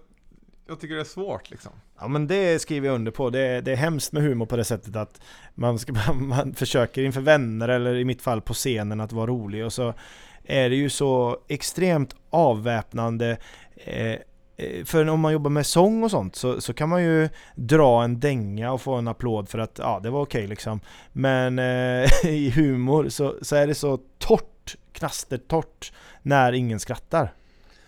jag 0.71 0.81
tycker 0.81 0.95
det 0.95 1.01
är 1.01 1.05
svårt 1.05 1.51
liksom. 1.51 1.73
Ja 2.01 2.09
men 2.09 2.27
det 2.27 2.63
skriver 2.63 2.89
jag 2.89 2.95
under 2.95 3.13
på. 3.13 3.31
Det 3.31 3.41
är, 3.41 3.63
det 3.63 3.73
är 3.73 3.77
hemskt 3.77 4.13
med 4.13 4.23
humor 4.23 4.47
på 4.47 4.57
det 4.57 4.65
sättet 4.65 4.97
att 4.97 5.21
man, 5.55 5.79
ska, 5.79 5.93
man 6.13 6.55
försöker 6.55 7.03
inför 7.03 7.21
vänner 7.21 7.69
eller 7.69 7.95
i 7.95 8.05
mitt 8.05 8.23
fall 8.23 8.41
på 8.41 8.55
scenen 8.55 9.01
att 9.01 9.13
vara 9.13 9.27
rolig 9.27 9.65
och 9.65 9.73
så 9.73 9.95
är 10.45 10.71
det 10.71 10.77
ju 10.77 10.91
så 10.91 11.39
extremt 11.49 12.15
avväpnande 12.31 13.37
eh, 13.75 14.17
eh, 14.57 14.85
för 14.85 15.09
om 15.09 15.21
man 15.21 15.33
jobbar 15.33 15.51
med 15.51 15.67
sång 15.67 16.05
och 16.05 16.11
sånt 16.11 16.37
så, 16.37 16.61
så 16.61 16.73
kan 16.73 16.89
man 16.89 17.03
ju 17.03 17.29
dra 17.55 18.05
en 18.05 18.21
dänga 18.21 18.73
och 18.73 18.81
få 18.81 18.95
en 18.95 19.09
applåd 19.09 19.49
för 19.49 19.59
att 19.59 19.79
ja, 19.79 20.01
det 20.03 20.11
var 20.11 20.21
okej 20.21 20.39
okay, 20.39 20.49
liksom. 20.49 20.81
Men 21.13 21.59
eh, 21.59 22.11
i 22.25 22.53
humor 22.57 23.09
så, 23.09 23.35
så 23.43 23.57
är 23.57 23.67
det 23.67 23.75
så 23.75 23.99
torrt, 24.19 24.77
knastertorrt, 24.93 25.93
när 26.23 26.53
ingen 26.53 26.81
skrattar. 26.81 27.35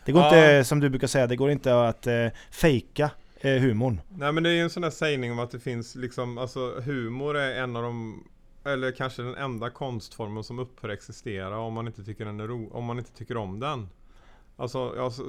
Det 0.04 0.12
går 0.12 0.22
Ja. 0.22 0.26
inte, 0.28 0.64
som 0.64 0.80
du 0.80 0.88
brukar 0.90 1.06
säga, 1.06 1.26
det 1.26 1.36
går 1.36 1.50
inte 1.50 1.88
att 1.88 2.06
eh, 2.06 2.26
fejka 2.50 3.10
eh, 3.40 3.52
humorn. 3.60 4.00
Nej 4.08 4.32
men 4.32 4.42
det 4.42 4.50
är 4.50 4.54
ju 4.54 4.60
en 4.60 4.70
sån 4.70 4.82
där 4.82 4.90
sägning 4.90 5.32
om 5.32 5.38
att 5.38 5.50
det 5.50 5.60
finns 5.60 5.94
liksom, 5.94 6.38
alltså 6.38 6.80
humor 6.80 7.36
är 7.36 7.62
en 7.62 7.76
av 7.76 7.82
de 7.82 8.24
eller 8.64 8.90
kanske 8.92 9.22
den 9.22 9.34
enda 9.34 9.70
konstformen 9.70 10.44
som 10.44 10.58
upphör 10.58 10.88
existera 10.88 11.58
om 11.58 11.74
man 11.74 11.86
inte 11.86 12.04
tycker 12.04 12.24
den 12.24 12.40
är 12.40 12.46
ro, 12.46 12.70
om 12.72 12.84
man 12.84 12.98
inte 12.98 13.12
tycker 13.12 13.36
om 13.36 13.60
den. 13.60 13.88
Alltså, 14.56 14.94
alltså 15.02 15.22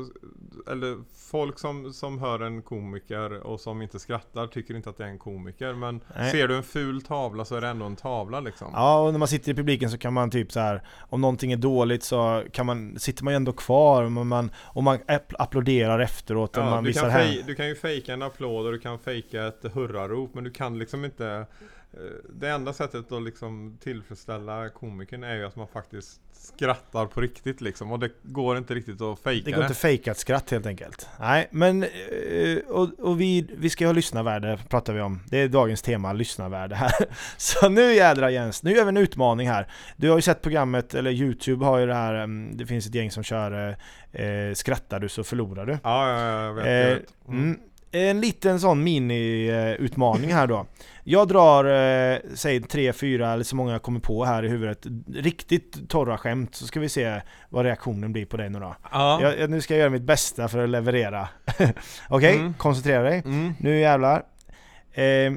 eller 0.72 0.98
folk 1.32 1.60
som, 1.60 1.94
som 1.94 2.20
hör 2.20 2.40
en 2.40 2.62
komiker 2.62 3.40
och 3.48 3.60
som 3.60 3.82
inte 3.82 4.00
skrattar 4.00 4.48
tycker 4.48 4.74
inte 4.76 4.90
att 4.90 4.98
det 4.98 5.04
är 5.04 5.08
en 5.08 5.20
komiker. 5.20 5.74
Men 5.74 6.02
Nej. 6.16 6.32
ser 6.32 6.48
du 6.48 6.56
en 6.58 6.64
ful 6.64 7.02
tavla 7.02 7.46
så 7.46 7.56
är 7.56 7.62
det 7.62 7.68
ändå 7.68 7.86
en 7.86 7.96
tavla 7.96 8.40
liksom. 8.40 8.68
Ja, 8.74 9.00
och 9.02 9.12
när 9.12 9.20
man 9.20 9.28
sitter 9.28 9.52
i 9.52 9.56
publiken 9.56 9.90
så 9.92 9.98
kan 9.98 10.14
man 10.14 10.30
typ 10.32 10.52
så 10.52 10.60
här 10.60 10.82
om 11.00 11.22
någonting 11.22 11.52
är 11.52 11.58
dåligt 11.58 12.04
så 12.04 12.44
kan 12.52 12.66
man, 12.66 13.00
sitter 13.00 13.24
man 13.24 13.34
ju 13.34 13.36
ändå 13.36 13.52
kvar 13.54 14.10
men 14.10 14.28
man, 14.28 14.52
och 14.58 14.84
man 14.84 14.98
app- 15.08 15.34
applåderar 15.40 16.00
efteråt 16.00 16.58
och 16.58 16.64
Ja, 16.64 16.70
man 16.70 16.84
du, 16.84 16.88
visar 16.90 17.02
kan 17.02 17.12
hem. 17.12 17.36
du 17.48 17.56
kan 17.56 17.68
ju 17.68 17.76
fejka 17.76 18.14
en 18.14 18.22
applåd 18.22 18.66
och 18.66 18.72
du 18.72 18.80
kan 18.80 19.00
fejka 19.00 19.48
ett 19.48 19.66
hurrarop 19.74 20.34
men 20.34 20.44
du 20.44 20.52
kan 20.52 20.80
liksom 20.80 21.06
inte 21.06 21.46
Det 22.30 22.50
enda 22.50 22.74
sättet 22.74 23.12
att 23.12 23.24
liksom 23.24 23.78
tillfredsställa 23.84 24.70
komikern 24.70 25.24
är 25.24 25.36
ju 25.36 25.46
att 25.46 25.56
man 25.56 25.68
faktiskt 25.68 26.22
skrattar 26.32 27.06
på 27.06 27.22
riktigt 27.22 27.62
liksom 27.62 27.92
och 27.92 28.00
det 28.00 28.10
går 28.24 28.58
inte 28.58 28.74
riktigt 28.76 29.02
att 29.02 29.20
fejka 29.20 29.46
Det 29.46 29.52
det. 29.52 29.56
går 29.56 29.64
inte 29.66 29.76
fejkat 29.76 30.18
skratt 30.18 30.52
helt 30.52 30.66
enkelt. 30.66 31.08
Nej, 31.20 31.48
men 31.52 31.84
eh, 31.84 32.58
och, 32.70 33.00
och 33.00 33.22
vi, 33.22 33.48
vi 33.58 33.70
ska 33.70 33.86
ha 33.86 33.94
lyssnarvärde 33.94 34.60
pratar 34.70 34.94
vi 34.94 35.02
om. 35.02 35.20
Det 35.30 35.38
är 35.38 35.48
dagens 35.48 35.82
tema, 35.82 36.14
lyssnarvärde 36.14 36.76
här. 36.76 36.92
Så 37.38 37.70
nu 37.70 37.94
jädra 37.94 38.32
Jens, 38.32 38.64
nu 38.64 38.72
gör 38.72 38.84
vi 38.84 38.90
en 38.90 38.98
utmaning 38.98 39.50
här. 39.50 39.68
Du 39.98 40.10
har 40.10 40.16
ju 40.18 40.22
sett 40.22 40.42
programmet, 40.42 40.94
eller 40.96 41.12
Youtube 41.12 41.66
har 41.66 41.80
ju 41.80 41.86
det 41.86 41.94
här, 41.94 42.14
mm, 42.16 42.58
det 42.58 42.66
finns 42.66 42.88
ett 42.88 42.96
gäng 42.96 43.12
som 43.12 43.24
kör 43.24 43.76
eh, 44.12 44.26
eh, 44.26 44.54
Skrattar 44.54 45.00
du 45.00 45.10
så 45.10 45.24
förlorar 45.24 45.66
du. 45.66 45.72
Ja, 45.84 46.10
ja, 46.10 46.20
ja, 46.22 46.46
jag 46.46 46.54
vet. 46.54 46.66
jag 46.66 46.82
Eh, 46.92 46.96
vet. 46.98 47.28
Mm. 47.28 47.60
En 47.96 48.22
liten 48.22 48.60
sån 48.60 48.84
mini-utmaning 48.88 50.34
här 50.34 50.48
då. 50.48 50.66
Jag 51.04 51.28
drar, 51.28 51.66
eh, 51.66 52.18
säg 52.36 52.62
tre, 52.62 52.94
fyra 52.94 53.34
eller 53.34 53.44
så 53.44 53.56
många 53.56 53.72
jag 53.72 53.82
kommer 53.82 54.00
på 54.00 54.26
här 54.26 54.46
i 54.46 54.50
huvudet. 54.50 54.86
Riktigt 55.16 55.90
torra 55.90 56.18
skämt, 56.18 56.56
så 56.56 56.68
ska 56.68 56.80
vi 56.80 56.90
se 56.90 57.22
vad 57.50 57.66
reaktionen 57.66 58.14
blir 58.14 58.26
på 58.26 58.38
dig 58.38 58.50
nu 58.50 58.60
då. 58.60 58.76
Ja. 58.92 59.22
Jag, 59.22 59.40
jag, 59.40 59.50
nu 59.50 59.62
ska 59.62 59.74
jag 59.74 59.80
göra 59.80 59.90
mitt 59.90 60.02
bästa 60.04 60.48
för 60.48 60.64
att 60.64 60.70
leverera. 60.70 61.28
Okej, 62.10 62.36
Mm. 62.36 62.54
koncentrera 62.54 63.04
dig. 63.04 63.22
Mm. 63.26 63.54
Nu 63.60 63.80
jävlar. 63.80 64.24
Eh, 64.94 65.34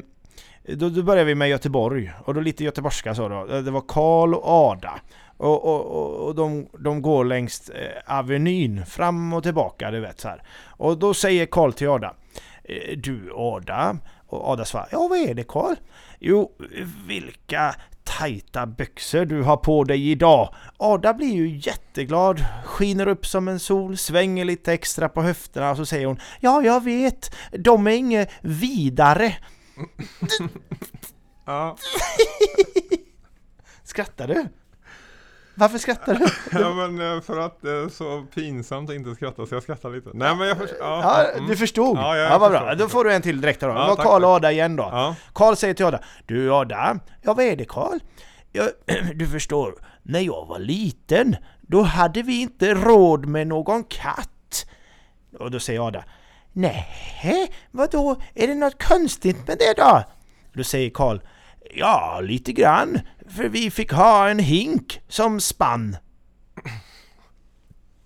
då, 0.76 0.88
då 0.88 1.02
börjar 1.02 1.24
vi 1.24 1.34
med 1.34 1.48
Göteborg, 1.48 2.12
och 2.24 2.34
då 2.34 2.40
lite 2.40 2.64
göteborgska 2.64 3.14
så 3.14 3.28
då. 3.28 3.44
Det 3.46 3.70
var 3.70 3.84
Karl 3.88 4.34
och 4.34 4.48
Ada. 4.48 4.92
Och, 5.38 5.64
och, 5.64 5.84
och, 5.86 6.26
och 6.28 6.34
de, 6.34 6.66
de 6.78 7.02
går 7.02 7.24
längs 7.24 7.68
eh, 7.70 8.18
Avenyn, 8.18 8.86
fram 8.86 9.32
och 9.32 9.42
tillbaka, 9.42 9.90
du 9.90 10.00
vet 10.00 10.20
så 10.20 10.28
här. 10.28 10.42
Och 10.66 10.98
då 10.98 11.14
säger 11.14 11.46
Karl 11.46 11.72
till 11.72 11.88
Ada. 11.88 12.14
"Eh, 12.68 12.96
Du 12.96 13.30
Ada? 13.36 13.98
Och 14.26 14.48
Ada 14.48 14.64
svarar. 14.64 14.88
Ja 14.92 15.08
vad 15.08 15.18
är 15.18 15.34
det 15.34 15.44
Karl? 15.44 15.74
Jo, 16.20 16.52
vilka 17.06 17.74
tajta 18.04 18.66
byxor 18.66 19.24
du 19.24 19.42
har 19.42 19.56
på 19.56 19.84
dig 19.84 20.10
idag. 20.10 20.54
Ada 20.76 21.14
blir 21.14 21.32
ju 21.34 21.56
jätteglad, 21.56 22.44
skiner 22.64 23.08
upp 23.08 23.26
som 23.26 23.48
en 23.48 23.60
sol, 23.60 23.96
svänger 23.96 24.44
lite 24.44 24.72
extra 24.72 25.08
på 25.08 25.22
höfterna 25.22 25.70
och 25.70 25.76
så 25.76 25.86
säger 25.86 26.06
hon 26.06 26.20
Ja, 26.40 26.62
jag 26.62 26.84
vet, 26.84 27.34
de 27.52 27.86
är 27.86 27.90
inget 27.90 28.30
vidare. 28.42 29.36
Ja. 31.48 31.76
Skrattar 33.84 34.28
du? 34.28 34.48
Varför 35.58 35.78
skrattar 35.78 36.14
du? 36.14 36.26
ja, 36.58 36.74
men 36.74 37.16
eh, 37.16 37.20
för 37.20 37.38
att 37.38 37.62
det 37.62 37.70
är 37.70 37.88
så 37.88 38.26
pinsamt 38.34 38.90
att 38.90 38.96
inte 38.96 39.14
skratta 39.14 39.46
så 39.46 39.54
jag 39.54 39.62
skrattar 39.62 39.90
lite. 39.90 40.10
Nej 40.14 40.36
men 40.36 40.48
jag 40.48 40.58
förstår. 40.58 40.78
Ja, 40.80 41.00
Ja, 41.02 41.32
mm. 41.32 41.46
du 41.46 41.56
förstod? 41.56 41.98
Ja, 41.98 42.16
Ja, 42.16 42.22
ja, 42.22 42.30
jag 42.30 42.38
vad 42.38 42.50
bra. 42.50 42.74
Då 42.74 42.88
får 42.88 43.04
du 43.04 43.12
en 43.12 43.22
till 43.22 43.40
direkt 43.40 43.60
då. 43.60 43.66
Ja, 43.66 43.72
det 43.72 43.88
var 43.88 43.96
Karl 43.96 44.24
och. 44.24 44.30
Ada 44.30 44.52
igen 44.52 44.76
då. 44.76 44.82
Ja. 44.82 45.16
Karl 45.32 45.54
säger 45.54 45.74
till 45.74 45.86
Ada. 45.86 46.00
Du 46.26 46.52
Ada, 46.52 46.98
ja 47.22 47.34
vad 47.34 47.44
är 47.44 47.56
det 47.56 47.64
Karl? 47.64 47.98
Ja, 48.52 48.68
du 49.14 49.26
förstår, 49.26 49.74
när 50.02 50.20
jag 50.20 50.46
var 50.46 50.58
liten, 50.58 51.36
då 51.60 51.82
hade 51.82 52.22
vi 52.22 52.40
inte 52.40 52.74
råd 52.74 53.26
med 53.26 53.46
någon 53.46 53.84
katt. 53.84 54.66
Och 55.38 55.50
då 55.50 55.60
säger 55.60 55.86
Ada. 55.86 56.04
Nej, 56.52 57.52
vadå? 57.70 58.16
Är 58.34 58.46
det 58.46 58.54
något 58.54 58.82
konstigt 58.82 59.48
med 59.48 59.58
det 59.58 59.74
då? 59.76 60.02
Då 60.52 60.64
säger 60.64 60.90
Karl. 60.90 61.18
Ja, 61.74 62.20
lite 62.22 62.52
grann. 62.52 63.00
För 63.28 63.48
vi 63.48 63.70
fick 63.70 63.92
ha 63.92 64.28
en 64.28 64.38
hink 64.38 65.00
som 65.08 65.40
spann. 65.40 65.96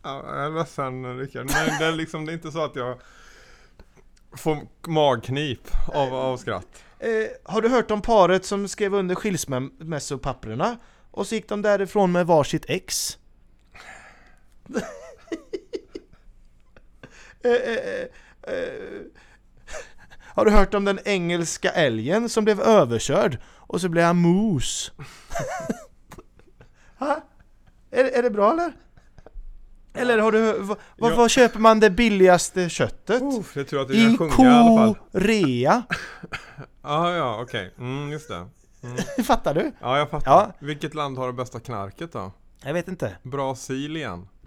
Ja, 0.02 0.24
jag 0.26 0.44
är 0.46 0.50
ledsen 0.50 1.18
Rickard, 1.18 1.46
men 1.46 1.78
det 1.78 1.86
är 1.86 1.92
liksom 1.92 2.26
det 2.26 2.32
är 2.32 2.34
inte 2.34 2.52
så 2.52 2.64
att 2.64 2.76
jag 2.76 3.00
får 4.36 4.58
magknip 4.88 5.68
av, 5.86 6.14
av 6.14 6.36
skratt. 6.36 6.66
Eh, 6.98 7.08
har 7.44 7.62
du 7.62 7.68
hört 7.68 7.90
om 7.90 8.02
paret 8.02 8.44
som 8.44 8.68
skrev 8.68 8.94
under 8.94 9.14
skilsmässopapperna? 9.14 10.78
Och 11.10 11.26
så 11.26 11.34
gick 11.34 11.48
de 11.48 11.62
därifrån 11.62 12.12
med 12.12 12.26
varsitt 12.26 12.64
ex? 12.68 13.18
eh, 17.42 17.52
eh, 17.52 17.76
eh, 17.76 18.06
eh. 18.54 19.00
Har 20.34 20.44
du 20.44 20.50
hört 20.50 20.74
om 20.74 20.84
den 20.84 20.98
engelska 21.04 21.70
älgen 21.70 22.28
som 22.28 22.44
blev 22.44 22.60
överkörd 22.60 23.38
och 23.70 23.80
så 23.80 23.88
blev 23.88 24.04
han 24.04 24.16
mos? 24.16 24.92
ha? 26.98 27.24
Är, 27.90 28.04
är 28.04 28.22
det 28.22 28.30
bra 28.30 28.52
eller? 28.52 28.72
Eller 29.94 30.18
har 30.18 30.32
du, 30.32 30.66
Ja. 30.96 31.14
vad 31.16 31.30
köper 31.30 31.58
man 31.58 31.80
det 31.80 31.90
billigaste 31.90 32.68
köttet? 32.68 33.22
Uff, 33.22 33.56
jag 33.56 33.68
tror 33.68 33.82
att 33.82 33.88
du 33.88 33.94
I. 33.94 34.16
Korea. 34.16 35.82
Ja, 36.82 37.14
ja, 37.16 37.42
okej. 37.42 37.74
Mm, 37.78 38.10
just 38.12 38.28
det. 38.28 38.46
Fattar 39.24 39.54
du? 39.54 39.72
Ja, 39.80 39.98
jag 39.98 40.10
fattar. 40.10 40.30
Ja. 40.30 40.52
Vilket 40.58 40.94
land 40.94 41.18
har 41.18 41.26
det 41.26 41.32
bästa 41.32 41.60
knarket 41.60 42.12
då? 42.12 42.32
Jag 42.64 42.74
vet 42.74 42.88
inte. 42.88 43.16
Brasilien. 43.22 44.28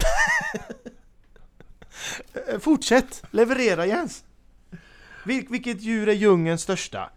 Eh, 2.32 2.58
Fortsätt! 2.58 3.22
Leverera 3.30 3.86
Jens! 3.86 4.24
Vil- 5.24 5.46
vilket 5.50 5.80
djur 5.82 6.08
är 6.08 6.12
djungelns 6.12 6.62
största? 6.62 7.10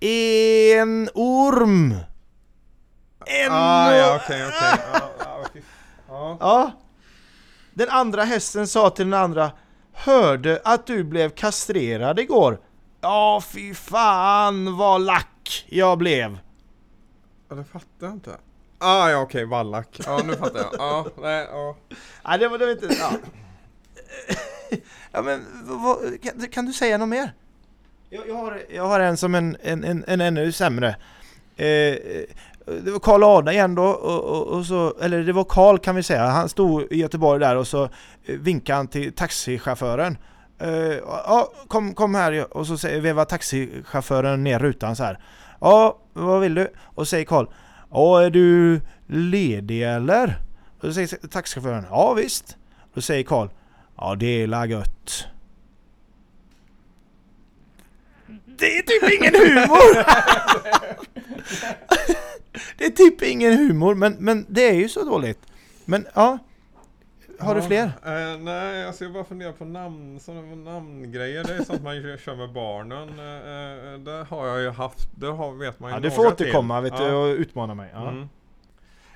En 0.00 1.08
orm! 1.14 1.92
En 3.26 3.52
Ah, 3.52 3.96
ja, 3.96 4.16
okej, 4.24 4.46
okej. 4.46 4.78
Ja, 4.92 5.10
ja, 5.18 5.44
fy- 5.54 5.62
ja. 6.40 6.72
Den 7.74 7.88
andra 7.88 8.22
hästen 8.24 8.66
sa 8.66 8.90
till 8.90 9.10
den 9.10 9.20
andra 9.20 9.52
Hörde 9.92 10.60
att 10.64 10.86
du 10.86 11.04
blev 11.04 11.30
kastrerad 11.30 12.18
igår. 12.18 12.60
Ja, 13.00 13.42
fy 13.52 13.74
fan 13.74 14.76
vad 14.76 15.00
lack 15.00 15.64
jag 15.68 15.98
blev. 15.98 16.38
Ja, 17.48 17.56
det 17.56 17.64
fattar 17.64 17.86
jag 18.06 18.12
inte. 18.12 18.36
Ah, 18.78 19.10
ja, 19.10 19.18
okej, 19.20 19.44
vallack. 19.44 20.00
Ja, 20.06 20.20
nu 20.24 20.36
fattar 20.36 20.58
jag. 20.58 20.70
Ja, 20.78 21.06
nej, 21.22 21.48
ja. 21.52 21.76
Nej, 22.24 22.38
det 22.38 22.48
var, 22.48 22.58
det 22.58 22.64
var 22.66 22.72
inte... 22.72 22.86
Ja, 23.00 23.12
ja 25.12 25.22
men 25.22 25.46
vad, 25.64 26.22
kan, 26.22 26.48
kan 26.48 26.66
du 26.66 26.72
säga 26.72 26.98
något 26.98 27.08
mer? 27.08 27.32
Jag, 28.10 28.28
jag, 28.28 28.34
har, 28.34 28.62
jag 28.74 28.86
har 28.86 29.00
en 29.00 29.16
som 29.16 29.34
en, 29.34 29.56
en, 29.62 29.84
en, 29.84 30.04
en 30.06 30.20
ännu 30.20 30.52
sämre. 30.52 30.96
Eh, 31.56 31.66
eh 31.66 32.24
det 32.84 32.90
var 32.90 32.98
Karl 32.98 33.24
Ada 33.24 33.52
igen 33.52 33.74
då, 33.74 33.84
och, 33.84 34.24
och, 34.24 34.46
och 34.46 34.66
så, 34.66 34.94
eller 35.00 35.22
det 35.22 35.32
var 35.32 35.44
Karl 35.44 35.78
kan 35.78 35.96
vi 35.96 36.02
säga. 36.02 36.26
Han 36.26 36.48
stod 36.48 36.92
i 36.92 36.96
Göteborg 36.96 37.40
där 37.40 37.56
och 37.56 37.66
så 37.66 37.84
eh, 37.84 37.88
vinkade 38.26 38.76
han 38.76 38.88
till 38.88 39.12
taxichauffören. 39.12 40.18
Eh, 40.58 40.70
ja, 41.06 41.52
kom, 41.68 41.94
kom 41.94 42.14
här 42.14 42.56
och 42.56 42.66
så 42.66 42.88
vevar 42.88 43.24
taxichauffören 43.24 44.44
ner 44.44 44.58
rutan 44.58 44.96
så 44.96 45.04
här. 45.04 45.18
Ja, 45.60 45.98
vad 46.12 46.40
vill 46.40 46.54
du? 46.54 46.72
Och 46.78 47.08
säger 47.08 47.24
Karl. 47.24 47.46
Ja, 47.90 48.22
är 48.22 48.30
du 48.30 48.80
ledig 49.06 49.82
eller? 49.82 50.38
Och 50.80 50.84
så 50.84 50.92
säger 50.92 51.28
taxichauffören. 51.28 51.86
Ja 51.90 52.14
visst. 52.14 52.56
Då 52.94 53.00
säger 53.00 53.22
Karl. 53.22 53.48
Ja, 53.96 54.14
det 54.14 54.42
är 54.42 54.46
la 54.46 54.66
gött. 54.66 55.26
Det 58.58 58.78
är 58.78 58.82
typ 58.82 59.20
ingen 59.20 59.34
humor! 59.34 60.04
det 62.78 62.84
är 62.84 62.90
typ 62.90 63.22
ingen 63.22 63.58
humor, 63.58 63.94
men, 63.94 64.16
men 64.18 64.46
det 64.48 64.68
är 64.68 64.74
ju 64.74 64.88
så 64.88 65.04
dåligt. 65.04 65.38
Men 65.84 66.06
ja, 66.14 66.38
har 67.40 67.54
du 67.54 67.62
fler? 67.62 67.84
Eh, 67.84 68.38
nej, 68.38 68.86
alltså 68.86 69.04
jag 69.04 69.12
bara 69.12 69.24
funderar 69.24 69.52
på 69.52 69.64
namn, 69.64 70.20
sådana 70.20 70.54
namngrejer. 70.54 71.44
Det 71.44 71.54
är 71.54 71.64
sånt 71.64 71.82
man 71.82 72.18
kör 72.24 72.36
med 72.36 72.52
barnen. 72.52 73.08
Eh, 73.18 73.92
eh, 73.94 73.98
det 73.98 74.26
har 74.30 74.46
jag 74.46 74.60
ju 74.60 74.70
haft, 74.70 75.08
det 75.14 75.26
har, 75.26 75.52
vet 75.52 75.80
man 75.80 75.90
ju 75.90 75.96
Ja, 75.96 76.00
du 76.00 76.10
får 76.10 76.26
återkomma 76.26 76.82
till. 76.82 76.90
vet 76.90 77.00
du 77.00 77.12
och 77.12 77.36
utmana 77.36 77.74
mig. 77.74 77.90
Ja. 77.92 78.08
Mm. 78.08 78.28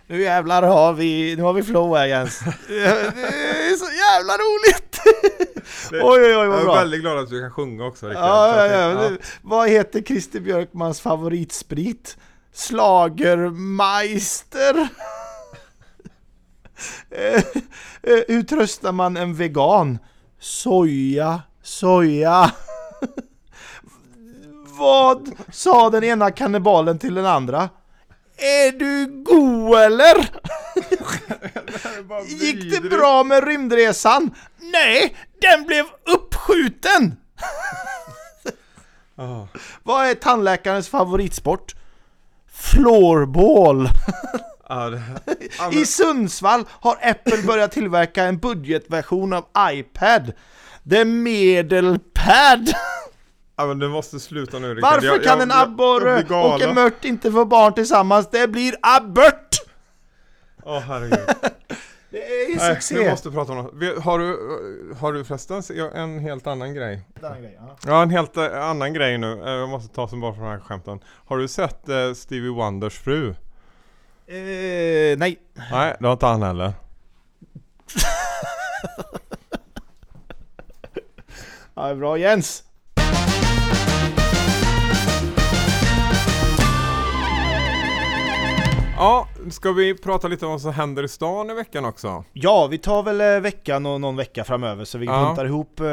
Nu 0.07 0.23
jävlar 0.23 0.63
har 0.63 0.93
vi, 0.93 1.37
nu 1.37 1.43
har 1.43 1.53
vi 1.53 1.63
flow 1.63 1.97
här 1.97 2.07
Jens. 2.07 2.39
Det 2.69 2.75
är 2.75 3.77
så 3.77 3.91
jävla 3.93 4.33
roligt! 4.33 5.01
Oj 5.93 6.01
oj 6.03 6.37
oj 6.37 6.47
vad 6.47 6.57
Jag 6.57 6.61
är 6.61 6.65
bra! 6.65 6.75
väldigt 6.75 7.01
glad 7.01 7.19
att 7.19 7.31
du 7.31 7.41
kan 7.41 7.51
sjunga 7.51 7.85
också 7.87 8.09
Rickard. 8.09 8.25
Ja, 8.25 8.67
ja, 8.67 8.77
ja. 8.77 8.95
Det- 9.09 9.19
Vad 9.43 9.69
heter 9.69 10.03
Christer 10.03 10.41
Björkmans 10.41 11.01
favoritsprit? 11.01 12.17
Slagermeister? 12.53 14.89
Eh, 17.11 17.35
eh, 18.03 18.19
Hur 18.29 18.43
tröstar 18.43 18.93
man 18.93 19.17
en 19.17 19.35
vegan? 19.35 19.99
Soja, 20.39 21.43
soja. 21.63 22.53
Vad 24.79 25.31
sa 25.53 25.91
den 25.91 26.05
ena 26.05 26.31
kannibalen 26.31 26.99
till 26.99 27.15
den 27.15 27.27
andra? 27.27 27.69
Är 28.41 28.73
du 28.73 29.23
god 29.25 29.79
eller? 29.79 30.29
Gick 32.27 32.71
det 32.73 32.81
bra 32.89 33.25
med 33.25 33.45
rymdresan? 33.45 34.31
Nej, 34.59 35.17
den 35.41 35.65
blev 35.67 35.85
uppskjuten! 36.15 37.17
Ah. 39.17 39.47
Vad 39.83 40.07
är 40.07 40.15
tandläkarens 40.15 40.89
favoritsport? 40.89 41.75
Floorball. 42.53 43.89
I 45.73 45.87
Sundsvall 45.87 46.65
har 46.71 46.99
Apple 47.03 47.43
börjat 47.43 47.73
tillverka 47.73 48.25
en 48.25 48.39
budgetversion 48.39 49.33
av 49.33 49.45
iPad. 49.73 50.33
The 50.91 51.05
Medelpad. 51.05 52.75
Ja, 53.61 53.67
men 53.67 53.79
du 53.79 53.89
måste 53.89 54.21
sluta 54.21 54.59
nu 54.59 54.75
Rickard. 54.75 54.93
Varför 54.93 55.07
Jag- 55.07 55.23
kan 55.23 55.33
jag- 55.39 55.43
en 55.43 55.53
abborre 55.53 56.25
och 56.45 56.61
en 56.63 56.75
mört 56.75 57.05
inte 57.05 57.33
få 57.33 57.45
barn 57.45 57.75
tillsammans? 57.75 58.29
Det 58.31 58.49
blir 58.49 58.75
abort! 58.83 59.49
Åh 60.63 60.79
herregud. 60.81 61.19
Det 62.13 62.25
är 62.27 62.49
ju 62.51 62.57
Nej, 62.57 62.75
succé. 62.75 62.99
vi 62.99 63.11
måste 63.11 63.31
prata 63.31 63.53
om 63.53 63.59
något. 63.59 64.05
Har 64.05 64.19
du, 64.19 64.95
har 65.01 65.13
du 65.13 65.25
förresten 65.25 65.63
en 65.95 66.19
helt 66.19 66.47
annan 66.47 66.75
grej? 66.75 67.03
Ja. 67.23 67.37
Ja, 67.87 68.03
en 68.03 68.11
helt 68.11 68.37
eh, 68.37 68.65
annan 68.69 68.93
grej 68.95 69.19
nu. 69.19 69.43
Eh, 69.45 69.51
Jag 69.51 69.69
måste 69.69 69.95
ta 69.95 70.09
som 70.09 70.21
bara 70.21 70.35
från 70.35 70.45
de 70.45 70.51
här 70.51 70.61
skämten. 70.61 71.01
Har 71.27 71.39
du 71.39 71.49
sett 71.49 71.89
eh, 71.89 72.13
Stevie 72.15 72.51
Wonders 72.51 72.99
fru? 72.99 73.29
Eh, 74.27 75.19
nej. 75.19 75.39
Nej, 75.71 75.97
det 76.01 76.07
har 76.07 76.13
inte 76.13 76.27
han 76.27 76.43
heller. 76.43 76.73
Ja, 81.75 81.95
bra 81.95 82.19
Jens. 82.19 82.65
Ja, 89.01 89.29
ska 89.51 89.73
vi 89.73 89.95
prata 89.95 90.29
lite 90.29 90.47
om 90.47 90.53
vad 90.53 90.61
som 90.61 90.73
händer 90.73 91.03
i 91.03 91.09
stan 91.09 91.51
i 91.51 91.55
veckan 91.55 91.85
också? 91.85 92.25
Ja, 92.33 92.67
vi 92.71 92.79
tar 92.79 93.03
väl 93.03 93.21
eh, 93.21 93.41
veckan 93.41 93.87
och 93.87 94.01
någon 94.01 94.17
vecka 94.17 94.45
framöver 94.45 94.85
så 94.85 94.99
vi 94.99 95.07
Ja. 95.07 95.25
buntar 95.27 95.45
ihop 95.45 95.81
eh, 95.81 95.85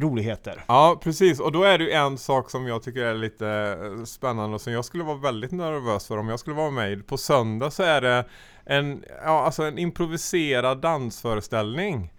roligheter. 0.00 0.64
Ja, 0.68 1.00
precis. 1.02 1.40
Och 1.40 1.52
då 1.52 1.62
är 1.62 1.78
det 1.78 1.84
ju 1.84 1.90
en 1.90 2.18
sak 2.18 2.50
som 2.50 2.66
jag 2.66 2.82
tycker 2.82 3.00
är 3.00 3.14
lite 3.14 3.48
eh, 3.48 4.04
spännande 4.04 4.54
och 4.54 4.60
som 4.60 4.72
jag 4.72 4.84
skulle 4.84 5.04
vara 5.04 5.16
väldigt 5.16 5.50
nervös 5.52 6.06
för 6.06 6.18
om 6.18 6.28
jag 6.28 6.40
skulle 6.40 6.56
vara 6.56 6.70
med. 6.70 7.06
På 7.06 7.16
söndag 7.16 7.70
så 7.70 7.82
är 7.82 8.00
det 8.00 8.24
en, 8.64 9.04
ja, 9.24 9.44
alltså 9.44 9.62
en 9.62 9.78
improviserad 9.78 10.80
dansföreställning. 10.80 12.12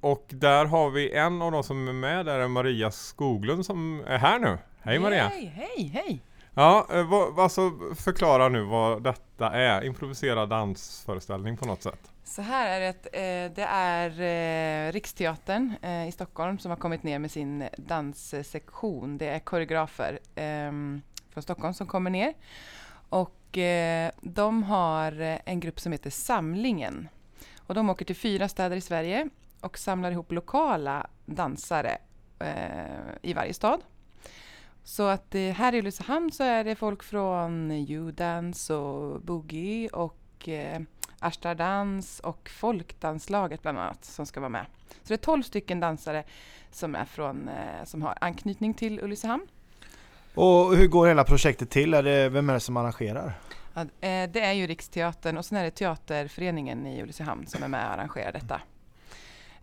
Och 0.00 0.26
där 0.28 0.64
har 0.64 0.90
vi 0.90 1.12
en 1.12 1.42
av 1.42 1.52
de 1.52 1.62
som 1.62 1.88
är 1.88 1.92
med 1.92 2.26
där 2.26 2.38
är 2.38 2.48
Maria 2.48 2.90
Skoglund 2.90 3.66
som 3.66 4.02
är 4.06 4.18
här 4.18 4.38
nu. 4.38 4.58
Hej 4.82 4.98
Maria! 4.98 5.28
Hej, 5.28 5.52
hej, 5.56 5.90
hej! 5.94 6.20
Ja, 6.54 6.86
eh, 6.92 7.08
vad, 7.08 7.38
alltså 7.38 7.72
förklara 7.94 8.48
nu 8.48 8.62
vad 8.62 9.02
detta 9.02 9.50
är. 9.50 9.84
Improviserad 9.84 10.48
dansföreställning 10.48 11.56
på 11.56 11.66
något 11.66 11.82
sätt. 11.82 12.12
Så 12.24 12.42
här 12.42 12.80
är 12.80 12.80
det, 12.80 13.18
eh, 13.18 13.52
det 13.54 13.62
är 13.62 14.20
eh, 14.88 14.92
Riksteatern 14.92 15.74
eh, 15.82 16.08
i 16.08 16.12
Stockholm 16.12 16.58
som 16.58 16.70
har 16.70 16.76
kommit 16.76 17.02
ner 17.02 17.18
med 17.18 17.30
sin 17.30 17.68
danssektion. 17.76 19.18
Det 19.18 19.28
är 19.28 19.38
koreografer 19.38 20.18
ehm, 20.34 21.02
från 21.30 21.42
Stockholm 21.42 21.74
som 21.74 21.86
kommer 21.86 22.10
ner. 22.10 22.34
Och 23.08 23.58
eh, 23.58 24.10
de 24.20 24.62
har 24.62 25.20
eh, 25.20 25.38
en 25.44 25.60
grupp 25.60 25.80
som 25.80 25.92
heter 25.92 26.10
Samlingen. 26.10 27.08
Och 27.66 27.74
de 27.74 27.90
åker 27.90 28.04
till 28.04 28.16
fyra 28.16 28.48
städer 28.48 28.76
i 28.76 28.80
Sverige 28.80 29.28
och 29.60 29.78
samlar 29.78 30.10
ihop 30.10 30.32
lokala 30.32 31.06
dansare 31.26 31.98
i 33.22 33.32
varje 33.34 33.54
stad. 33.54 33.80
Så 34.84 35.02
att 35.02 35.34
eh, 35.34 35.40
här 35.40 35.74
i 35.74 35.78
Ulricehamn 35.78 36.32
så 36.32 36.44
är 36.44 36.64
det 36.64 36.74
folk 36.74 37.02
från 37.02 37.70
U-dance 37.70 38.74
och 38.74 39.20
boogie 39.20 39.88
och 39.88 40.48
eh, 40.48 40.80
Ashtardans 41.18 42.20
och 42.20 42.50
folkdanslaget 42.50 43.62
bland 43.62 43.78
annat 43.78 44.04
som 44.04 44.26
ska 44.26 44.40
vara 44.40 44.50
med. 44.50 44.66
Så 44.88 45.08
det 45.08 45.14
är 45.14 45.16
12 45.16 45.42
stycken 45.42 45.80
dansare 45.80 46.24
som, 46.70 46.94
är 46.94 47.04
från, 47.04 47.48
eh, 47.48 47.84
som 47.84 48.02
har 48.02 48.18
anknytning 48.20 48.74
till 48.74 49.00
Ulricehamn. 49.00 49.46
Och 50.34 50.76
hur 50.76 50.86
går 50.86 51.06
hela 51.06 51.24
projektet 51.24 51.70
till? 51.70 51.94
Är 51.94 52.02
det, 52.02 52.28
vem 52.28 52.50
är 52.50 52.54
det 52.54 52.60
som 52.60 52.76
arrangerar? 52.76 53.38
Ja, 53.74 53.80
eh, 53.80 54.30
det 54.30 54.40
är 54.40 54.52
ju 54.52 54.66
Riksteatern 54.66 55.38
och 55.38 55.44
sen 55.44 55.58
är 55.58 55.64
det 55.64 55.70
Teaterföreningen 55.70 56.86
i 56.86 57.02
Ulricehamn 57.02 57.46
som 57.46 57.62
är 57.62 57.68
med 57.68 57.86
och 57.86 57.92
arrangerar 57.92 58.32
detta. 58.32 58.60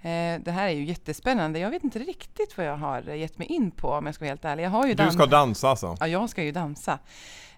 Eh, 0.01 0.39
Det 0.41 0.51
här 0.51 0.67
är 0.67 0.71
ju 0.71 0.83
jättespännande. 0.83 1.59
Jag 1.59 1.69
vet 1.69 1.83
inte 1.83 1.99
riktigt 1.99 2.57
vad 2.57 2.65
jag 2.65 2.77
har 2.77 3.01
gett 3.01 3.37
mig 3.37 3.47
in 3.47 3.71
på 3.71 3.89
om 3.91 4.05
jag 4.05 4.15
ska 4.15 4.23
vara 4.25 4.29
helt 4.31 4.45
ärlig. 4.45 4.63
Jag 4.63 4.69
har 4.69 4.87
ju 4.87 4.93
Du 4.93 5.11
ska 5.11 5.25
dansa 5.25 5.69
alltså? 5.69 5.97
Ja, 5.99 6.07
jag 6.07 6.29
ska 6.29 6.43
ju 6.43 6.51
dansa. 6.51 6.99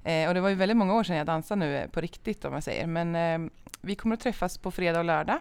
Eh, 0.03 0.27
och 0.27 0.33
det 0.33 0.41
var 0.41 0.49
ju 0.49 0.55
väldigt 0.55 0.77
många 0.77 0.93
år 0.93 1.03
sedan 1.03 1.15
jag 1.15 1.27
dansade 1.27 1.59
nu 1.59 1.77
eh, 1.77 1.87
på 1.89 2.01
riktigt 2.01 2.45
om 2.45 2.53
jag 2.53 2.63
säger. 2.63 2.87
Men 2.87 3.49
vi 3.81 3.95
kommer 3.95 4.15
att 4.15 4.21
träffas 4.21 4.57
på 4.57 4.71
fredag 4.71 4.99
och 4.99 5.05
lördag. 5.05 5.39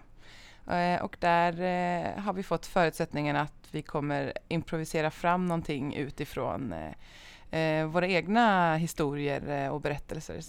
Och 1.03 1.17
där 1.21 1.53
har 2.21 2.33
vi 2.33 2.43
fått 2.43 2.67
förutsättningen 2.67 3.37
att 3.37 3.53
vi 3.71 3.83
kommer 3.83 4.33
improvisera 4.49 5.11
fram 5.11 5.47
någonting 5.49 5.95
utifrån 5.95 6.75
våra 7.93 8.07
egna 8.09 8.77
historier 8.77 9.71
och 9.71 9.81
berättelser 9.81 10.41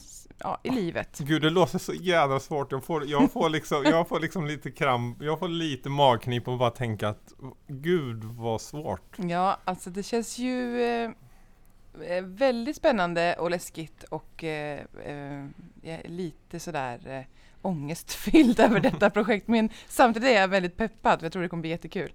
ja, 0.44 0.60
i 0.64 0.70
livet. 0.70 1.18
Gud 1.20 1.42
det 1.42 1.50
låter 1.50 1.80
så 1.80 1.94
jävla 1.94 2.40
svårt. 2.40 2.72
Jag 2.72 2.84
får, 2.84 3.06
jag 3.06 3.32
får, 3.32 3.50
liksom, 3.50 3.84
jag 3.84 4.08
får 4.08 4.20
liksom 4.20 4.46
lite 4.46 4.72
kramp, 4.72 5.22
jag 5.22 5.40
får 5.40 5.48
lite 5.48 5.90
magknip 5.90 6.48
och 6.48 6.58
bara 6.58 6.70
tänka 6.70 7.10
att 7.10 7.34
Gud 7.68 8.24
vad 8.24 8.62
svårt. 8.62 9.18
Ja, 9.18 9.58
alltså 9.66 9.90
det 9.90 10.04
känns 10.04 10.38
ju 10.38 10.82
eh, 10.82 11.12
eh, 12.08 12.24
väldigt 12.24 12.76
spännande 12.76 13.36
och 13.40 13.52
läskigt 13.52 14.04
och 14.04 14.44
eh, 14.44 14.80
eh, 15.04 16.00
lite 16.06 16.60
sådär 16.60 17.00
eh, 17.06 17.24
ångestfylld 17.62 18.60
över 18.60 18.80
detta 18.80 19.10
projekt. 19.10 19.48
Men 19.48 19.70
samtidigt 19.88 20.30
är 20.30 20.42
jag 20.42 20.48
väldigt 20.48 20.78
peppad 20.78 21.20
för 21.20 21.26
jag 21.26 21.34
tror 21.34 21.44
det 21.44 21.50
kommer 21.50 21.62
bli 21.62 21.70
jättekul. 21.70 22.12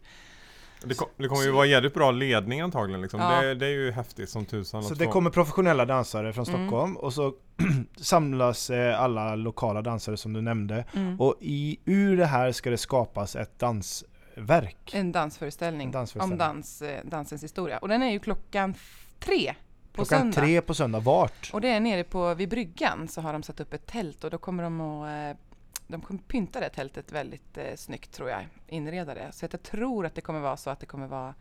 Det, 0.85 0.95
kom, 0.95 1.09
det 1.17 1.29
kommer 1.29 1.43
ju 1.43 1.51
vara 1.51 1.67
jävligt 1.67 1.95
bra 1.95 2.11
ledning 2.11 2.61
antagligen 2.61 3.03
liksom. 3.03 3.21
Ja. 3.21 3.41
Det, 3.43 3.55
det 3.55 3.67
är 3.67 3.71
ju 3.71 3.91
häftigt 3.91 4.31
som 4.31 4.45
tusan. 4.45 4.83
Så 4.85 4.95
det 4.95 5.07
kommer 5.07 5.31
professionella 5.31 5.85
dansare 5.85 6.33
från 6.33 6.45
Mm. 6.47 6.61
Stockholm 6.61 6.97
och 6.97 7.13
så 7.13 7.33
samlas 7.97 8.71
eh, 8.71 9.01
alla 9.01 9.35
lokala 9.35 9.83
dansare 9.83 10.17
som 10.17 10.33
du 10.33 10.41
nämnde. 10.41 10.85
Mm. 10.95 11.21
Och 11.21 11.35
i, 11.41 11.79
ur 11.85 12.17
det 12.17 12.27
här 12.27 12.53
ska 12.53 12.71
det 12.71 12.79
skapas 12.79 13.37
ett 13.37 13.59
dansverk. 13.59 14.91
En 14.95 15.13
dansföreställning, 15.13 15.87
En 15.87 15.93
dansföreställning. 15.93 16.33
om 16.33 16.39
dans, 16.39 16.83
eh, 16.83 17.01
dansens 17.05 17.45
historia. 17.45 17.79
Och 17.79 17.89
den 17.89 18.03
är 18.03 18.11
ju 18.11 18.19
klockan 18.19 18.75
tre 19.19 19.55
på 19.93 20.05
Klockan 20.05 20.19
söndag. 20.19 20.41
tre 20.41 20.61
på 20.61 20.75
söndag. 20.75 21.01
Vart? 21.01 21.51
Och 21.53 21.61
det 21.61 21.69
är 21.69 21.81
nere 21.81 22.05
på, 22.05 22.35
vid 22.35 22.49
bryggan 22.49 23.09
så 23.09 23.21
har 23.21 23.33
de 23.33 23.43
satt 23.43 23.61
upp 23.61 23.73
ett 23.73 23.87
tält 23.87 24.25
och 24.25 24.31
då 24.31 24.39
kommer 24.39 24.63
de 24.63 24.81
att 24.81 25.37
eh, 25.37 25.41
de 25.87 26.01
kommer 26.01 26.21
pynta 26.21 26.61
det 26.61 26.69
tältet 26.69 27.13
väldigt 27.13 27.59
eh, 27.59 27.75
snyggt 27.77 28.13
tror 28.13 28.31
jag, 28.31 28.47
inreda 28.67 29.15
det. 29.15 29.33
Så 29.33 29.47
att 29.47 29.53
jag 29.53 29.63
tror 29.63 30.07
att 30.07 30.15
det 30.15 30.21
kommer 30.21 30.41
vara 30.41 30.57
så 30.57 30.71
att 30.71 30.81
det 30.81 30.87
kommer 30.87 31.07
vara 31.07 31.35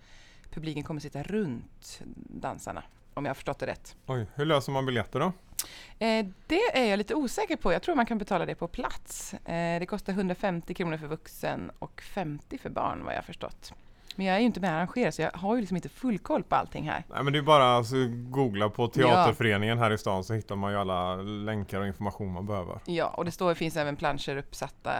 publiken 0.49 0.83
kommer 0.83 1.01
sitta 1.01 1.23
runt 1.23 2.01
dansarna, 2.15 2.83
om 3.13 3.25
jag 3.25 3.29
har 3.29 3.35
förstått 3.35 3.59
det 3.59 3.67
rätt. 3.67 3.95
Oj, 4.05 4.27
hur 4.35 4.45
löser 4.45 4.71
man 4.71 4.85
biljetter 4.85 5.19
då? 5.19 5.31
Eh, 6.05 6.25
det 6.47 6.77
är 6.77 6.89
jag 6.89 6.97
lite 6.97 7.15
osäker 7.15 7.55
på. 7.55 7.73
Jag 7.73 7.81
tror 7.81 7.95
man 7.95 8.05
kan 8.05 8.17
betala 8.17 8.45
det 8.45 8.55
på 8.55 8.67
plats. 8.67 9.33
Eh, 9.33 9.79
det 9.79 9.85
kostar 9.85 10.13
150 10.13 10.73
kronor 10.73 10.97
för 10.97 11.07
vuxen 11.07 11.71
och 11.79 12.01
50 12.01 12.57
för 12.57 12.69
barn 12.69 13.03
vad 13.03 13.13
jag 13.13 13.17
har 13.17 13.23
förstått. 13.23 13.73
Men 14.15 14.25
jag 14.25 14.35
är 14.35 14.39
ju 14.39 14.45
inte 14.45 14.59
med 14.59 14.69
och 14.69 14.75
arrangerar 14.77 15.11
så 15.11 15.21
jag 15.21 15.31
har 15.33 15.55
ju 15.55 15.61
liksom 15.61 15.75
inte 15.77 15.89
full 15.89 16.19
koll 16.19 16.43
på 16.43 16.55
allting 16.55 16.89
här. 16.89 17.03
Nej 17.09 17.23
men 17.23 17.33
det 17.33 17.39
är 17.39 17.43
bara 17.43 17.71
att 17.71 17.77
alltså, 17.77 17.95
googla 18.09 18.69
på 18.69 18.87
teaterföreningen 18.87 19.77
här 19.77 19.91
i 19.91 19.97
stan 19.97 20.23
så 20.23 20.33
hittar 20.33 20.55
man 20.55 20.71
ju 20.71 20.77
alla 20.77 21.15
länkar 21.15 21.79
och 21.81 21.87
information 21.87 22.33
man 22.33 22.45
behöver. 22.45 22.79
Ja, 22.85 23.07
och 23.07 23.25
det 23.25 23.31
står, 23.31 23.53
finns 23.53 23.77
även 23.77 23.95
planscher 23.95 24.37
uppsatta 24.37 24.91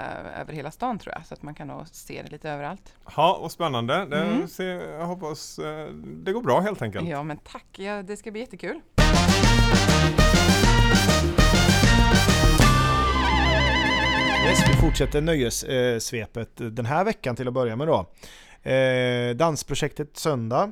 över 0.42 0.54
hela 0.54 0.72
stan 0.72 1.00
tror 1.00 1.14
jag, 1.16 1.26
så 1.26 1.34
att 1.34 1.44
man 1.44 1.56
kan 1.56 1.68
nog 1.68 1.88
se 1.88 2.22
det 2.26 2.32
lite 2.32 2.50
överallt. 2.50 2.94
Ja, 3.18 3.38
vad 3.42 3.52
spännande. 3.52 4.06
Det, 4.06 4.22
Mm. 4.26 4.48
ser, 4.48 4.98
jag 5.00 5.06
hoppas 5.06 5.60
eh, 5.60 5.86
det 6.24 6.32
går 6.32 6.42
bra 6.42 6.60
helt 6.60 6.82
enkelt. 6.82 7.08
Ja, 7.10 7.24
men 7.24 7.38
tack. 7.38 7.66
Ja, 7.80 8.04
det 8.04 8.18
ska 8.18 8.32
bli 8.32 8.40
jättekul. 8.42 8.82
Yes, 14.48 14.70
vi 14.70 14.74
fortsätter 14.74 15.22
nöjessvepet 15.22 16.50
den 16.56 16.86
här 16.86 17.04
veckan 17.04 17.36
till 17.36 17.48
att 17.48 17.54
börja 17.54 17.76
med 17.76 17.88
då. 17.88 18.06
Eh, 18.72 19.36
dansprojektet 19.36 20.18
Söndag. 20.18 20.72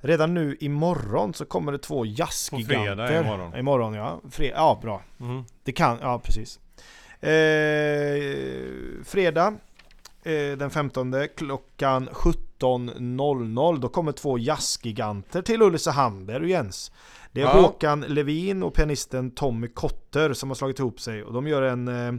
Redan 0.00 0.34
nu 0.34 0.56
imorgon 0.60 1.34
så 1.34 1.44
kommer 1.44 1.72
det 1.72 1.78
två 1.78 2.06
jazzgiganter. 2.06 2.74
På 2.76 2.82
fredag 2.84 3.20
imorgon. 3.20 3.56
Imorgon 3.56 3.94
ja. 3.94 4.20
Fre- 4.24 4.52
ja, 4.54 4.78
bra. 4.82 5.02
Mm. 5.20 5.44
Det 5.64 5.72
kan, 5.72 5.98
ja 6.00 6.18
precis. 6.24 6.58
Eh, 7.20 9.04
fredag 9.04 9.54
eh, 10.22 10.56
den 10.58 10.70
15 10.70 11.14
klockan 11.36 12.08
17.00 12.08 13.78
då 13.80 13.88
kommer 13.88 14.12
två 14.12 14.38
jazzgiganter 14.38 15.42
till 15.42 15.62
Ulricehamn, 15.62 16.26
där 16.26 16.34
är 16.34 16.40
du 16.40 16.50
Jens. 16.50 16.92
Det 17.32 17.40
är 17.40 17.44
Ja. 17.44 17.60
Håkan 17.60 18.00
Levin 18.00 18.62
och 18.62 18.74
pianisten 18.74 19.30
Tommy 19.30 19.68
Kotter 19.68 20.32
som 20.32 20.50
har 20.50 20.54
slagit 20.54 20.78
ihop 20.78 21.00
sig 21.00 21.22
och 21.24 21.32
de 21.32 21.46
gör 21.48 21.62
en, 21.62 21.88
eh, 21.88 22.12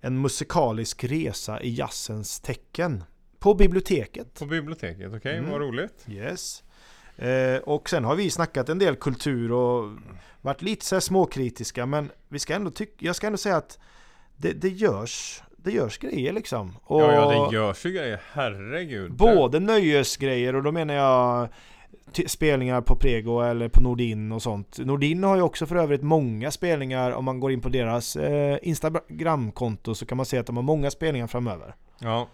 en 0.00 0.20
musikalisk 0.20 1.04
resa 1.04 1.60
i 1.60 1.74
jazzens 1.74 2.40
tecken. 2.40 3.04
På 3.46 3.54
biblioteket. 3.54 4.38
På 4.38 4.46
biblioteket, 4.46 5.12
okej 5.16 5.38
Mm. 5.38 5.50
vad 5.50 5.60
roligt. 5.60 6.06
Yes. 6.08 6.64
Eh, 7.16 7.58
och 7.58 7.90
sen 7.90 8.04
har 8.04 8.14
vi 8.16 8.30
snackat 8.30 8.68
en 8.68 8.78
del 8.78 8.96
kultur 8.96 9.52
och 9.52 9.90
varit 10.40 10.62
lite 10.62 10.84
så 10.84 11.00
småkritiska 11.00 11.86
men 11.86 12.10
vi 12.28 12.38
ska 12.38 12.54
ändå 12.54 12.70
tycka, 12.70 12.94
jag 12.98 13.16
ska 13.16 13.26
ändå 13.26 13.36
säga 13.36 13.56
att 13.56 13.78
det, 14.36 14.52
det 14.52 14.68
görs 14.68 15.42
det 15.56 15.70
görs 15.70 15.98
grejer 15.98 16.32
liksom. 16.32 16.76
Och 16.82 17.02
Ja, 17.02 17.12
ja 17.12 17.48
det 17.50 17.56
görs 17.56 17.86
ju 17.86 17.92
grejer, 17.92 18.20
herregud. 18.32 19.12
Både 19.12 19.60
nöjesgrejer 19.60 20.54
och 20.56 20.62
då 20.62 20.72
menar 20.72 20.94
jag 20.94 21.48
spelningar 22.26 22.80
på 22.80 22.96
Prego 22.96 23.40
eller 23.40 23.68
på 23.68 23.80
Nordin 23.80 24.32
och 24.32 24.42
sånt. 24.42 24.78
Nordin 24.78 25.24
har 25.24 25.36
ju 25.36 25.42
också 25.42 25.66
för 25.66 25.76
övrigt 25.76 26.02
många 26.02 26.50
spelningar 26.50 27.10
om 27.10 27.24
man 27.24 27.40
går 27.40 27.52
in 27.52 27.60
på 27.60 27.68
deras 27.68 28.16
eh, 28.16 28.58
Instagramkonto 28.62 29.94
så 29.94 30.06
kan 30.06 30.16
man 30.16 30.26
se 30.26 30.38
att 30.38 30.46
de 30.46 30.56
har 30.56 30.62
många 30.62 30.90
spelningar 30.90 31.26
framöver. 31.26 31.74
Ja. 31.98 32.28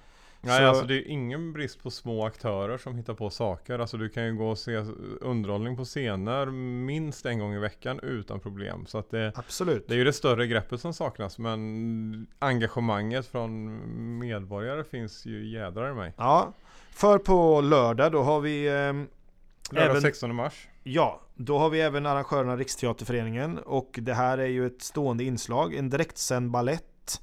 Nej, 0.45 0.59
Så- 0.59 0.67
alltså 0.67 0.85
det 0.85 0.95
är 0.95 1.09
ingen 1.09 1.53
brist 1.53 1.83
på 1.83 1.91
små 1.91 2.27
aktörer 2.27 2.79
som 2.79 2.95
hittar 2.95 3.15
på 3.15 3.31
saker. 3.31 3.79
Alltså 3.79 3.97
du 3.97 4.09
kan 4.09 4.25
ju 4.27 4.35
gå 4.37 4.49
och 4.51 4.59
se 4.59 4.77
underhållning 5.21 5.77
på 5.77 5.85
scener 5.85 6.47
minst 6.87 7.27
en 7.27 7.39
gång 7.39 7.55
i 7.55 7.59
veckan 7.59 8.01
utan 8.03 8.41
problem. 8.41 8.87
Så 8.87 8.99
att 8.99 9.11
det, 9.11 9.33
Absolut. 9.37 9.89
det 9.89 9.95
är 9.95 9.99
ju 9.99 10.05
det 10.05 10.13
större 10.13 10.47
greppet 10.47 10.81
som 10.81 10.95
saknas. 10.95 11.39
Men 11.39 12.27
engagemanget 12.39 13.27
från 13.27 13.79
medborgare 14.19 14.85
finns 14.85 15.27
ju 15.27 15.47
jädrar 15.53 15.91
i 15.91 15.95
mig. 15.95 16.13
Ja. 16.17 16.53
För 16.91 17.19
på 17.19 17.61
lördag 17.61 18.13
då 18.13 18.23
har 18.23 18.41
vi 18.41 18.69
ehm, 18.69 19.07
Lördag 19.71 19.91
Även- 19.91 20.03
16 20.03 20.35
mars. 20.35 20.69
Ja, 20.83 21.21
då 21.35 21.59
har 21.59 21.71
vi 21.71 21.81
även 21.81 22.07
arrangörerna 22.07 22.57
Riksteaterföreningen 22.57 23.59
och 23.59 23.99
det 24.03 24.15
här 24.15 24.39
är 24.39 24.47
ju 24.47 24.67
ett 24.67 24.83
stående 24.83 25.25
inslag, 25.25 25.75
en 25.75 25.91
direktsänd 25.91 26.51
ballett. 26.51 27.23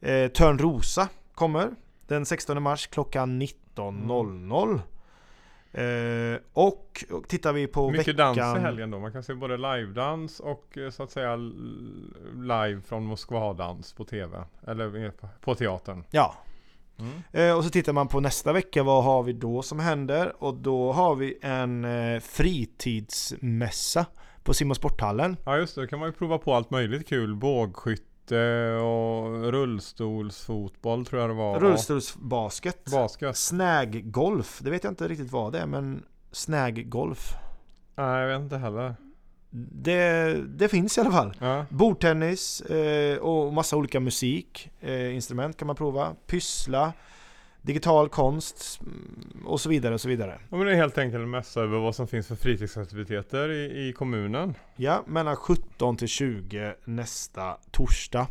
Eh, 0.00 0.28
Törnrosa 0.28 1.08
kommer 1.34 1.70
den 2.08 2.26
16 2.26 2.62
mars 2.62 2.86
klockan 2.86 3.42
19.00. 3.42 4.80
Eh, 5.72 6.40
och, 6.52 7.04
och 7.10 7.28
tittar 7.28 7.52
vi 7.52 7.66
på 7.66 7.90
Mycket 7.90 8.08
veckan... 8.08 8.36
dans 8.36 8.58
i 8.58 8.60
helgen 8.60 8.90
då. 8.90 8.98
Man 8.98 9.12
kan 9.12 9.22
se 9.22 9.34
både 9.34 9.56
livedans 9.56 10.40
och 10.40 10.78
eh, 10.78 10.90
så 10.90 11.02
att 11.02 11.10
säga 11.10 11.36
live 12.34 12.80
från 12.86 13.04
Moskvadans 13.04 13.92
på 13.92 14.04
TV. 14.04 14.38
Eller 14.66 15.04
eh, 15.04 15.10
på- 15.10 15.28
på 15.40 15.54
teatern. 15.54 16.04
Ja. 16.10 16.34
Mm. 16.98 17.12
Eh, 17.32 17.56
och 17.56 17.64
så 17.64 17.70
tittar 17.70 17.92
man 17.92 18.08
på 18.08 18.20
nästa 18.20 18.52
vecka, 18.52 18.82
vad 18.82 19.04
har 19.04 19.22
vi 19.22 19.32
då 19.32 19.62
som 19.62 19.78
händer? 19.80 20.32
Och 20.38 20.54
då 20.54 20.92
har 20.92 21.14
vi 21.14 21.38
en 21.42 21.84
eh, 21.84 22.20
fritidsmässa 22.20 24.06
på 24.42 24.54
Sim 24.54 24.70
och 24.70 24.76
Sporthallen. 24.76 25.36
Ja 25.44 25.56
just 25.56 25.74
det, 25.74 25.80
då 25.80 25.86
kan 25.86 25.98
man 25.98 26.08
ju 26.08 26.12
prova 26.12 26.38
på 26.38 26.54
allt 26.54 26.70
möjligt 26.70 27.08
kul. 27.08 27.34
Bågskytte 27.36 28.02
och 28.82 29.52
rullstolsfotboll 29.52 31.06
tror 31.06 31.20
jag 31.20 31.30
det 31.30 31.34
var. 31.34 31.60
Rullstolsbasket. 31.60 32.84
Basket. 32.90 33.36
Snäggolf, 33.36 34.60
det 34.62 34.70
vet 34.70 34.84
jag 34.84 34.90
inte 34.90 35.08
riktigt 35.08 35.32
vad 35.32 35.52
det 35.52 35.58
är 35.58 35.66
men 35.66 36.02
Snäggolf 36.32 37.34
Nej 37.96 38.20
jag 38.20 38.28
vet 38.28 38.42
inte 38.42 38.56
heller. 38.56 38.94
det, 39.72 40.34
det 40.46 40.68
finns 40.68 40.98
i 40.98 41.00
alla 41.00 41.10
fall. 41.10 41.34
Ja. 41.38 41.66
Bordtennis 41.70 42.60
eh, 42.60 43.18
och 43.18 43.52
massa 43.52 43.76
olika 43.76 44.00
musik, 44.00 44.70
eh, 44.80 45.14
instrument 45.14 45.56
kan 45.56 45.66
man 45.66 45.76
prova. 45.76 46.14
Pyssla, 46.26 46.92
digital 47.66 48.08
konst 48.08 48.80
mm, 48.80 49.46
och 49.46 49.60
så 49.60 49.68
vidare 49.68 49.94
och 49.94 50.00
så 50.00 50.08
vidare. 50.08 50.38
ja 50.50 50.56
men 50.56 50.66
det 50.66 50.72
är 50.72 50.76
helt 50.76 50.98
enkelt 50.98 51.22
en 51.22 51.30
mässa 51.30 51.60
över 51.60 51.78
vad 51.78 51.94
som 51.94 52.08
finns 52.08 52.26
för 52.26 52.36
fritidsaktiviteter 52.36 53.50
i, 53.50 53.88
i 53.88 53.92
kommunen. 53.92 54.54
Ja, 54.76 55.02
mellan 55.06 55.36
17 55.36 55.96
till 55.96 56.08
20 56.08 56.74
nästa 56.84 57.56
torsdag. 57.70 58.26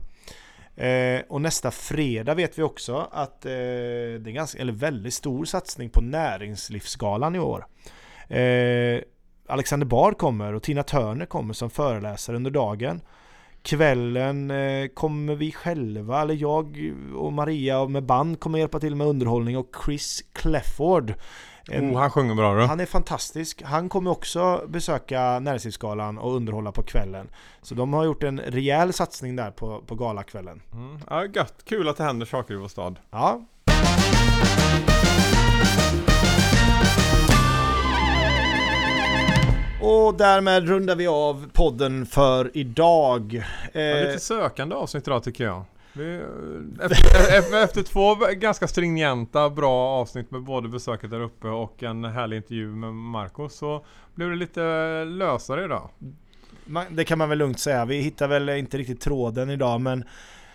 Eh, 0.76 1.22
och 1.30 1.42
nästa 1.42 1.72
fredag 1.72 2.34
vet 2.34 2.58
vi 2.58 2.64
också 2.64 3.10
att 3.12 3.46
eh, 3.46 3.52
det 3.52 3.58
är 3.58 4.28
en 4.28 4.34
ganska, 4.34 4.62
eller 4.62 4.74
väldigt 4.74 5.14
stor 5.14 5.46
satsning 5.46 5.90
på 5.90 6.02
Näringslivsgalan 6.02 7.36
i 7.36 7.40
år. 7.40 7.66
Eh, 8.28 9.02
Alexander 9.48 9.86
Bard 9.88 10.18
kommer 10.18 10.54
och 10.54 10.64
Tina 10.64 10.84
Turner 10.84 11.26
kommer 11.26 11.54
som 11.54 11.70
föreläsare 11.70 12.36
under 12.36 12.52
dagen. 12.52 13.02
Kvällen 13.66 14.52
eh, 14.52 14.88
kommer 14.88 15.36
vi 15.36 15.52
själva, 15.52 16.22
eller 16.22 16.34
jag 16.34 16.78
och 17.16 17.34
Maria 17.34 17.86
med 17.88 18.04
band 18.06 18.40
kommer 18.40 18.60
hjälpa 18.60 18.80
till 18.80 18.96
med 18.96 19.08
underhållning 19.08 19.58
och 19.58 19.76
Chris 19.86 20.24
Clefford 20.34 21.14
en- 21.72 21.92
Oh, 21.96 22.00
han 22.00 22.12
sjunger 22.12 22.36
bra 22.36 22.56
du. 22.56 22.62
han 22.66 22.80
är 22.80 22.86
fantastisk. 22.86 23.62
Han 23.64 23.90
kommer 23.90 24.12
också 24.12 24.62
besöka 24.68 25.40
Näringslivsgalan 25.40 26.18
och 26.18 26.36
underhålla 26.36 26.72
på 26.72 26.84
kvällen. 26.84 27.28
Så 27.62 27.76
de 27.76 27.94
har 27.94 28.06
gjort 28.06 28.24
en 28.24 28.40
rejäl 28.40 28.94
satsning 28.94 29.36
där 29.36 29.52
på, 29.52 29.82
på 29.88 29.96
galakvällen. 29.96 30.62
Mm. 30.74 31.00
Ja, 31.10 31.26
gött. 31.26 31.54
Kul 31.66 31.90
att 31.90 31.98
det 31.98 32.04
händer 32.04 32.26
saker 32.26 32.54
i 32.54 32.58
vår 32.58 32.68
stad. 32.68 33.00
Ja. 33.12 33.42
Och 39.82 40.16
därmed 40.18 40.68
rundar 40.68 40.96
vi 40.96 41.08
av 41.08 41.50
podden 41.54 42.06
för 42.06 42.52
idag. 42.54 43.44
Ja, 43.74 43.80
Eh, 43.82 44.08
lite 44.08 44.20
sökande 44.20 44.76
avsnitt 44.76 45.08
idag 45.08 45.24
tycker 45.24 45.44
jag. 45.44 45.64
Vi, 45.94 46.22
efter, 46.82 47.38
efter, 47.38 47.64
efter 47.64 47.84
två 47.84 48.16
ganska 48.16 48.68
stringenta, 48.68 49.50
bra 49.50 49.88
avsnitt 49.90 50.32
med 50.32 50.42
både 50.42 50.70
besöket 50.70 51.12
där 51.12 51.20
uppe 51.22 51.48
och 51.48 51.84
en 51.84 52.06
härlig 52.06 52.38
intervju 52.38 52.68
med 52.68 52.94
Marco 52.94 53.50
så 53.50 53.86
blev 54.16 54.30
det 54.30 54.36
lite 54.36 54.62
lösare 55.06 55.66
idag. 55.66 55.90
det 56.90 57.06
kan 57.06 57.18
man 57.18 57.30
väl 57.30 57.38
lugnt 57.38 57.60
säga. 57.60 57.86
Vi 57.86 58.02
hittar 58.02 58.28
väl 58.28 58.50
inte 58.50 58.78
riktigt 58.78 59.02
tråden 59.02 59.50
idag 59.50 59.82
men 59.82 60.04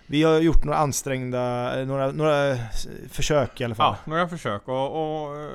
vi 0.06 0.22
har 0.22 0.38
gjort 0.38 0.64
några 0.64 0.78
ansträngda, 0.78 1.80
eh, 1.80 1.86
några, 1.86 2.12
några 2.12 2.56
försök 3.10 3.60
i 3.60 3.64
alla 3.64 3.74
fall. 3.74 3.96
Ja, 4.04 4.10
några 4.10 4.28
försök 4.28 4.68
och, 4.68 5.24
och 5.24 5.36
eh, 5.36 5.50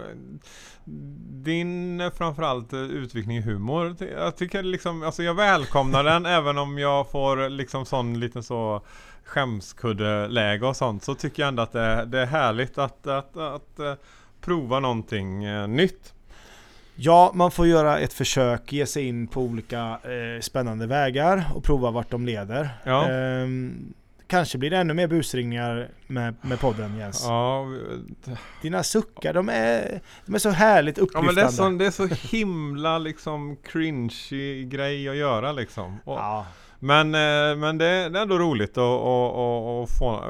din 1.44 2.02
eh, 2.02 2.12
framförallt 2.12 2.74
eh, 2.74 2.80
utvikning 2.80 3.38
i 3.38 3.42
humor. 3.42 3.96
Jag 4.18 4.36
tycker 4.36 4.64
liksom, 4.64 5.04
alltså 5.04 5.24
jag 5.24 5.34
välkomnar 5.34 6.04
den 6.04 6.26
även 6.26 6.58
om 6.58 6.78
jag 6.78 7.12
får 7.12 7.50
liksom 7.50 7.86
sån 7.86 8.20
liten 8.20 8.44
så 8.44 8.82
skämskuddeläge 9.24 10.66
och 10.66 10.76
sånt 10.76 11.04
så 11.04 11.16
tycker 11.16 11.44
jag 11.44 11.48
ändå 11.48 11.64
att 11.64 11.72
det, 11.72 12.06
det 12.06 12.20
är 12.20 12.26
härligt 12.26 12.78
att, 12.78 13.08
att, 13.08 13.38
att, 13.38 13.80
eh, 13.80 13.94
prova 14.42 14.80
någonting 14.80 15.40
nytt. 15.68 16.14
Ja, 16.96 17.32
man 17.34 17.52
får 17.52 17.68
göra 17.68 18.00
ett 18.00 18.14
försök, 18.14 18.74
ge 18.74 18.86
sig 18.86 19.08
in 19.08 19.28
på 19.28 19.42
olika 19.42 20.00
eh, 20.04 20.42
spännande 20.42 20.88
vägar 20.88 21.52
och 21.56 21.64
prova 21.64 21.92
vart 21.92 22.12
de 22.12 22.26
leder. 22.26 22.70
Ja. 22.84 23.10
Ehm, 23.10 23.94
kanske 24.28 24.58
blir 24.58 24.70
det 24.70 24.78
ännu 24.78 24.94
mer 24.94 25.08
busringningar 25.08 25.90
med, 26.08 26.36
med 26.42 26.60
podden 26.60 26.98
Jens. 26.98 27.24
Ja, 27.24 27.66
Dina 28.62 28.84
suckar, 28.84 29.34
de 29.34 29.50
är, 29.50 30.02
de 30.26 30.36
är 30.36 30.40
så 30.40 30.50
härligt 30.50 30.98
ja 30.98 31.04
upplyftande. 31.04 31.26
men 31.28 31.36
det 31.36 31.42
är, 31.86 31.92
så, 31.92 32.06
det 32.06 32.08
är 32.08 32.18
så 32.18 32.38
himla 32.38 32.98
liksom 32.98 33.58
cringy 33.64 34.66
grej 34.66 35.10
att 35.10 35.16
göra 35.16 35.52
liksom. 35.52 36.00
Och, 36.04 36.18
Ja, 36.18 36.46
Men, 36.80 37.16
eh, 37.16 37.58
men 37.58 37.78
det, 37.78 37.86
är 37.86 38.16
ändå 38.16 38.40
roligt 38.40 38.72
att 38.72 38.78
och, 38.78 39.82
och, 39.82 39.90
få, 39.90 40.24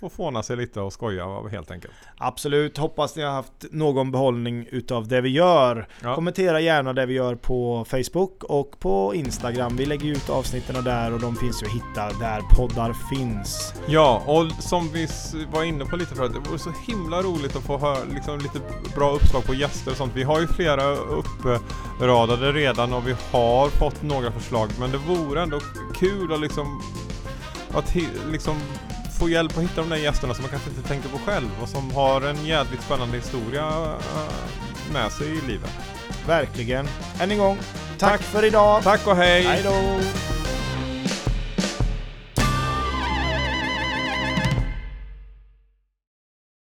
få 0.00 0.08
fåna 0.08 0.42
sig 0.42 0.56
lite 0.56 0.80
och 0.80 0.92
skoja 0.92 1.48
helt 1.50 1.70
enkelt. 1.70 1.94
Absolut, 2.16 2.78
hoppas 2.78 3.16
ni 3.16 3.22
har 3.22 3.30
haft 3.32 3.64
någon 3.70 4.12
behållning 4.12 4.66
utav 4.70 5.08
det 5.08 5.20
vi 5.20 5.28
gör. 5.28 5.88
Ja. 6.02 6.14
Kommentera 6.14 6.60
gärna 6.60 6.92
det 6.92 7.06
vi 7.06 7.14
gör 7.14 7.34
på 7.34 7.84
Facebook 7.88 8.44
och 8.44 8.78
på 8.78 9.14
Instagram. 9.14 9.76
Vi 9.76 9.86
lägger 9.86 10.08
ut 10.08 10.30
avsnitten 10.30 10.84
där 10.84 11.12
och 11.12 11.20
de 11.20 11.36
finns 11.36 11.62
ju 11.62 11.66
att 11.66 11.72
hitta 11.72 12.18
där 12.18 12.40
poddar 12.56 12.92
finns. 13.10 13.74
Ja, 13.86 14.22
och 14.26 14.62
som 14.62 14.88
vi 14.92 15.08
var 15.52 15.64
inne 15.64 15.84
på 15.84 15.96
lite 15.96 16.14
förut, 16.14 16.32
det 16.34 16.50
vore 16.50 16.58
så 16.58 16.72
himla 16.86 17.22
roligt 17.22 17.56
att 17.56 17.62
få 17.62 17.78
höra 17.78 18.04
liksom, 18.14 18.38
lite 18.38 18.60
bra 18.94 19.10
uppslag 19.10 19.44
på 19.44 19.54
gäster 19.54 19.90
och 19.90 19.96
sånt. 19.96 20.12
Vi 20.14 20.22
har 20.22 20.40
ju 20.40 20.46
flera 20.46 20.94
uppradade 20.94 22.52
redan 22.52 22.92
och 22.92 23.08
vi 23.08 23.14
har 23.32 23.68
fått 23.68 24.02
några 24.02 24.32
förslag, 24.32 24.68
men 24.80 24.90
det 24.90 24.98
vore 24.98 25.42
ändå 25.42 25.60
kul 25.94 26.32
att 26.32 26.40
liksom, 26.40 26.82
att 27.74 27.94
liksom 28.30 28.60
få 29.18 29.28
hjälp 29.28 29.56
att 29.56 29.62
hitta 29.64 29.80
de 29.80 29.90
där 29.90 29.96
gästerna 29.96 30.34
som 30.34 30.42
man 30.42 30.50
kanske 30.50 30.70
inte 30.70 30.88
tänker 30.88 31.08
på 31.08 31.18
själv 31.18 31.48
och 31.62 31.68
som 31.68 31.90
har 31.90 32.20
en 32.20 32.46
jävligt 32.46 32.82
spännande 32.82 33.16
historia 33.16 33.68
eh, 34.16 34.92
med 34.92 35.12
sig 35.12 35.28
i 35.28 35.40
livet. 35.48 35.70
Verkligen. 36.26 36.88
Än 37.20 37.30
en 37.30 37.38
gång, 37.38 37.58
tack, 37.98 38.22
för 38.22 38.44
idag. 38.44 38.82
Tack 38.82 39.06
och 39.06 39.16
hej! 39.16 39.42
Hej 39.42 39.62
då! 39.64 40.41